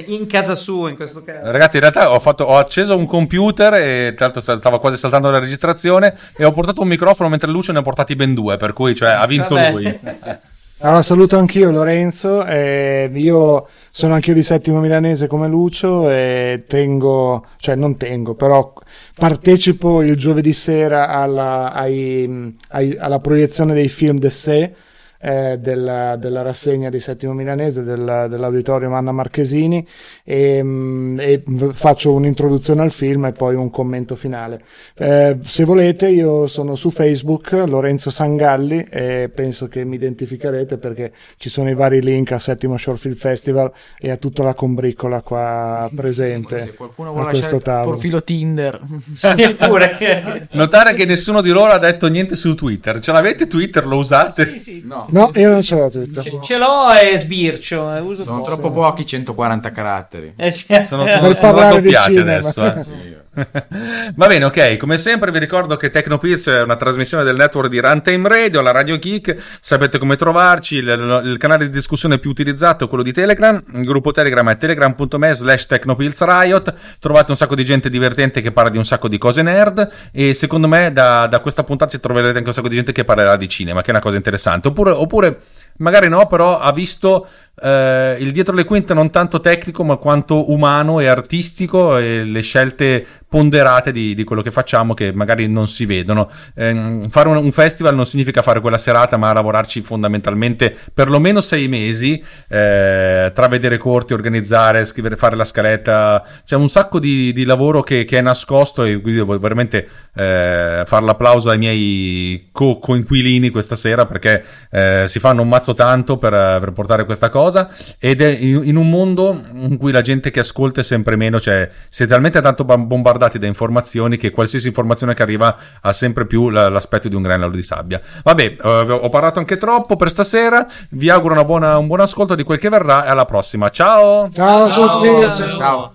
in 0.07 0.27
casa 0.27 0.55
sua, 0.55 0.91
in 0.91 0.97
questo 0.97 1.25
caso. 1.25 1.51
Ragazzi, 1.51 1.77
in 1.77 1.83
realtà 1.83 2.13
ho, 2.13 2.21
fatto, 2.21 2.45
ho 2.45 2.57
acceso 2.57 2.97
un 2.97 3.07
computer 3.07 3.75
e 3.75 4.15
tra 4.15 4.27
l'altro 4.27 4.57
stava 4.57 4.79
quasi 4.79 4.97
saltando 4.97 5.31
la 5.31 5.39
registrazione 5.39 6.17
e 6.37 6.45
ho 6.45 6.53
portato 6.53 6.83
un 6.83 6.89
microfono 6.89 7.29
mentre 7.29 7.51
Lucio 7.51 7.73
ne 7.73 7.81
ha 7.81 7.83
portati 7.83 8.15
ben 8.15 8.35
due, 8.35 8.57
per 8.57 8.73
cui 8.73 8.95
cioè, 8.95 9.11
ha 9.11 9.27
vinto 9.27 9.55
Vabbè. 9.55 9.71
lui. 9.71 10.01
Allora 10.85 11.03
saluto 11.03 11.39
anch'io 11.39 11.71
Lorenzo, 11.71 12.45
eh, 12.45 13.09
io 13.15 13.69
sono 13.95 14.15
anch'io 14.15 14.33
di 14.33 14.43
settimo 14.43 14.81
milanese 14.81 15.27
come 15.27 15.49
Lucio 15.49 16.11
e 16.11 16.65
tengo, 16.67 17.45
cioè 17.59 17.75
non 17.75 17.99
tengo, 17.99 18.35
però 18.35 18.73
partecipo 19.15 20.01
il 20.01 20.17
giovedì 20.17 20.55
sera 20.55 21.11
alla, 21.11 21.73
ai, 21.73 22.57
ai, 22.71 22.97
alla 22.97 23.21
proiezione 23.21 23.75
dei 23.75 23.91
film 23.91 24.19
de 24.19 24.31
sé 24.31 24.75
eh, 25.23 25.57
della, 25.61 26.17
della, 26.17 26.43
rassegna 26.43 26.91
di 26.91 26.99
Settimo 26.99 27.33
Milanese 27.33 27.85
del, 27.85 28.27
dell'Auditorium 28.29 28.93
Anna 28.95 29.13
Marchesini 29.13 29.87
e, 30.25 30.61
mm, 30.61 31.21
e, 31.21 31.43
faccio 31.73 32.13
un'introduzione 32.13 32.83
al 32.83 32.91
film 32.91 33.27
e 33.27 33.33
poi 33.33 33.55
un 33.55 33.71
commento 33.71 34.17
finale. 34.17 34.61
Eh, 34.97 35.39
se 35.41 35.63
volete 35.65 36.09
io 36.09 36.49
sono 36.49 36.75
su 36.75 36.91
Facebook 36.91 37.53
Lorenzo 37.53 38.11
Sangalli 38.11 38.85
e 38.91 39.31
penso 39.33 39.69
che 39.69 39.85
mi 39.85 39.95
identificherete 39.95 40.79
perché 40.79 41.13
ci 41.37 41.49
sono 41.49 41.71
i 41.71 41.75
vari 41.75 42.03
link 42.03 42.33
a 42.33 42.41
Settimo 42.41 42.77
Short 42.77 42.99
Film 42.99 43.15
Festival 43.15 43.71
e 44.01 44.11
a 44.11 44.17
tutta 44.17 44.43
la 44.43 44.55
combricola 44.55 45.21
qua 45.21 45.89
presente. 45.95 46.59
Se 46.59 46.75
qualcuno 46.75 47.13
vuole 47.13 47.33
lasciare 47.33 47.57
il 47.57 47.63
profilo 47.63 48.25
Tinder. 48.25 48.81
Notare 50.51 50.95
che 50.95 51.05
nessuno 51.05 51.41
di 51.41 51.51
loro 51.51 51.71
ha 51.71 51.79
detto 51.79 52.09
niente 52.09 52.35
su 52.35 52.57
Twitter. 52.57 52.99
Ce 52.99 53.13
l'avete 53.13 53.47
Twitter? 53.47 53.87
Lo 53.87 53.99
usate? 53.99 54.47
Sì, 54.47 54.59
sì. 54.59 54.83
No. 54.85 55.07
No, 55.13 55.31
io 55.35 55.51
non 55.51 55.63
ce 55.63 55.77
l'ho 55.77 55.91
tutto. 55.91 56.23
Ce, 56.23 56.39
ce 56.43 56.59
l'ho 56.59 56.91
e 56.91 57.17
sbircio. 57.19 57.95
Eh, 57.95 58.23
sono 58.23 58.39
poco. 58.39 58.43
troppo 58.45 58.71
pochi 58.73 59.07
140 59.07 59.71
caratteri. 59.71 60.33
Eh, 60.37 60.51
sono, 60.51 60.85
sono, 60.85 61.07
sono, 61.07 61.35
sono 61.35 61.59
raddoppiati 61.59 62.17
adesso. 62.17 62.65
Eh. 62.65 62.83
Sì. 62.83 63.22
Va 64.15 64.27
bene, 64.27 64.45
ok. 64.45 64.77
Come 64.77 64.99
sempre 64.99 65.31
vi 65.31 65.39
ricordo 65.39 65.77
che 65.77 65.91
Tecnopills 65.91 66.49
è 66.49 66.63
una 66.63 66.77
trasmissione 66.77 67.25
del 67.25 67.35
network 67.35 67.71
di 67.71 67.81
Runtime 67.81 68.29
Radio, 68.29 68.61
la 68.61 68.73
Radio 68.73 68.99
Geek. 68.99 69.37
Sapete 69.61 69.99
come 69.99 70.17
trovarci. 70.17 70.77
Il, 70.77 71.23
il, 71.25 71.37
canale 71.39 71.65
di 71.65 71.71
discussione 71.71 72.19
più 72.19 72.29
utilizzato 72.29 72.85
è 72.85 72.89
quello 72.89 73.03
di 73.03 73.13
Telegram. 73.13 73.63
Il 73.73 73.85
gruppo 73.85 74.13
Telegram 74.13 74.51
è 74.51 74.59
telegram.me 74.59 75.33
slash 75.33 75.67
Riot. 75.67 76.75
Trovate 76.99 77.31
un 77.31 77.37
sacco 77.37 77.55
di 77.55 77.65
gente 77.65 77.89
divertente 77.89 78.43
che 78.43 78.53
parla 78.53 78.71
di 78.71 78.77
un 78.77 78.85
sacco 78.85 79.09
di 79.09 79.17
cose 79.17 79.41
nerd. 79.41 79.91
E 80.13 80.35
secondo 80.35 80.69
me 80.69 80.93
da, 80.93 81.27
da 81.27 81.41
questa 81.41 81.65
puntata 81.65 81.91
ci 81.91 82.01
troverete 82.01 82.37
anche 82.37 82.49
un 82.49 82.55
sacco 82.55 82.69
di 82.69 82.75
gente 82.75 82.93
che 82.93 83.05
parlerà 83.05 83.37
di 83.37 83.49
cinema, 83.49 83.81
che 83.81 83.89
è 83.89 83.91
una 83.93 84.01
cosa 84.01 84.17
interessante. 84.17 84.69
Oppure, 84.69 84.91
oppure 84.91 85.41
magari 85.79 86.09
no, 86.09 86.27
però 86.27 86.59
ha 86.59 86.73
visto 86.73 87.29
eh, 87.61 88.17
il 88.19 88.33
dietro 88.33 88.55
le 88.55 88.65
quinte 88.65 88.95
non 88.95 89.11
tanto 89.11 89.41
tecnico 89.41 89.85
ma 89.85 89.97
quanto 89.97 90.51
umano 90.51 91.01
e 91.01 91.07
artistico 91.07 91.99
e 91.99 92.25
le 92.25 92.41
scelte 92.41 93.07
ponderate 93.29 93.93
di, 93.93 94.15
di 94.15 94.25
quello 94.25 94.43
che 94.43 94.51
facciamo 94.51 94.93
che 94.93 95.11
magari 95.13 95.49
non 95.49 95.67
si 95.67 95.87
vedono. 95.87 96.31
Eh, 96.55 97.01
fare 97.09 97.29
un, 97.29 97.37
un, 97.37 97.53
festival 97.53 97.95
non 97.95 98.05
significa 98.05 98.43
fare 98.43 98.61
quella 98.61 98.77
serata 98.77 99.17
ma 99.17 99.33
lavorarci 99.33 99.81
fondamentalmente 99.81 100.77
perlomeno 100.93 101.41
sei 101.41 101.67
mesi 101.67 102.23
eh, 102.49 103.33
tra 103.35 103.49
vedere 103.49 103.79
corti, 103.79 104.13
organizzare, 104.13 104.85
scrivere, 104.85 105.17
fare 105.17 105.37
la 105.37 105.47
scaletta. 105.47 106.23
C'è 106.45 106.57
un 106.57 106.69
sacco 106.69 106.99
di, 106.99 107.33
di 107.33 107.45
lavoro 107.45 107.83
che, 107.83 108.05
che, 108.05 108.19
è 108.19 108.21
nascosto 108.21 108.85
e 108.85 109.01
quindi 109.01 109.21
devo 109.21 109.39
veramente 109.39 109.89
eh, 110.15 110.85
fare 110.87 111.05
l'applauso 111.05 111.49
ai 111.49 111.59
miei 111.59 112.49
co- 112.53 112.79
coinquilini 112.79 113.49
questa 113.49 113.77
sera 113.77 114.05
perché 114.05 114.45
eh, 114.71 115.05
si 115.07 115.19
fanno 115.19 115.41
un 115.41 115.49
mazzo 115.49 115.75
tanto 115.75 116.19
per, 116.19 116.31
per 116.31 116.73
portare 116.73 117.07
questa 117.07 117.31
cosa 117.31 117.42
cosa 117.43 117.71
ed 117.99 118.21
è 118.21 118.29
in, 118.29 118.63
in, 118.65 118.77
un 118.77 118.89
mondo 118.89 119.43
in 119.55 119.77
cui 119.77 119.91
la 119.91 120.01
gente 120.01 120.31
che 120.31 120.41
ascolta 120.41 120.81
è 120.81 120.85
sempre 120.85 121.17
meno, 121.17 121.41
cioè 121.41 121.69
siete 121.89 122.13
talmente 122.13 122.41
tanto 122.41 122.65
bombardati 122.65 123.39
da 123.39 123.47
informazioni 123.47 124.17
che 124.17 124.31
qualsiasi 124.31 124.69
informazione 124.69 125.15
che 125.15 125.23
arriva 125.23 125.57
ha 125.81 125.93
sempre 125.93 126.27
più 126.27 126.49
l'aspetto 126.51 127.09
di 127.09 127.15
un 127.15 127.23
granello 127.23 127.55
di 127.55 127.63
sabbia. 127.63 128.01
Vabbè, 128.23 128.57
eh, 128.63 128.69
ho 128.69 129.09
parlato 129.09 129.39
anche 129.39 129.57
troppo 129.57 129.97
per 129.97 130.11
stasera, 130.11 130.67
vi 130.91 131.11
auguro 131.11 131.45
buona, 131.45 131.79
un 131.79 131.87
buon 131.87 132.01
ascolto 132.01 132.35
di 132.35 132.43
quel 132.45 132.59
che 132.59 132.69
verrà 132.69 133.05
e 133.05 133.09
alla 133.09 133.25
prossima. 133.25 133.71
Ciao! 133.71 134.31
Ciao 134.33 134.65
a 134.65 134.71
tutti! 134.71 135.09
Ciao! 135.35 135.57
Ciao. 135.57 135.95